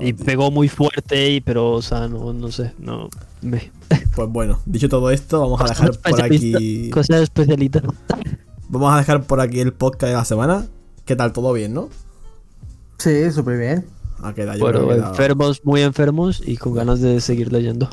[0.00, 0.24] Y tío.
[0.24, 2.72] pegó muy fuerte, y, pero, o sea, no, no sé.
[2.78, 3.08] No,
[3.42, 3.70] me...
[4.14, 6.90] Pues bueno, dicho todo esto, vamos a dejar por aquí.
[6.90, 7.82] Cosas especialitas.
[8.68, 10.66] Vamos a dejar por aquí el podcast de la semana.
[11.04, 11.32] ¿Qué tal?
[11.32, 11.88] ¿Todo bien, no?
[12.98, 13.86] Sí, súper bien.
[14.22, 17.88] Ha quedado Bueno, enfermos, muy enfermos y con ganas de seguir leyendo.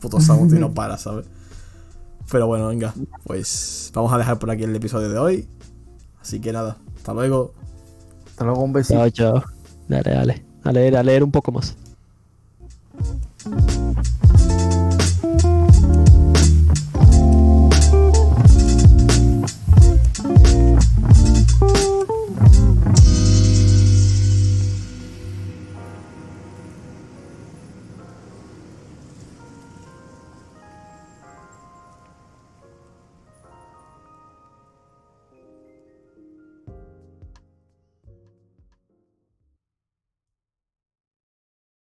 [0.00, 1.26] Puto Samuti no para, ¿sabes?
[2.30, 2.92] Pero bueno, venga.
[3.24, 5.48] Pues vamos a dejar por aquí el episodio de hoy.
[6.20, 7.54] Así que nada, hasta luego.
[8.26, 8.98] Hasta luego, un besito.
[9.08, 9.44] Chao, chao.
[9.88, 10.44] Dale, dale.
[10.64, 11.76] A leer, a leer un poco más.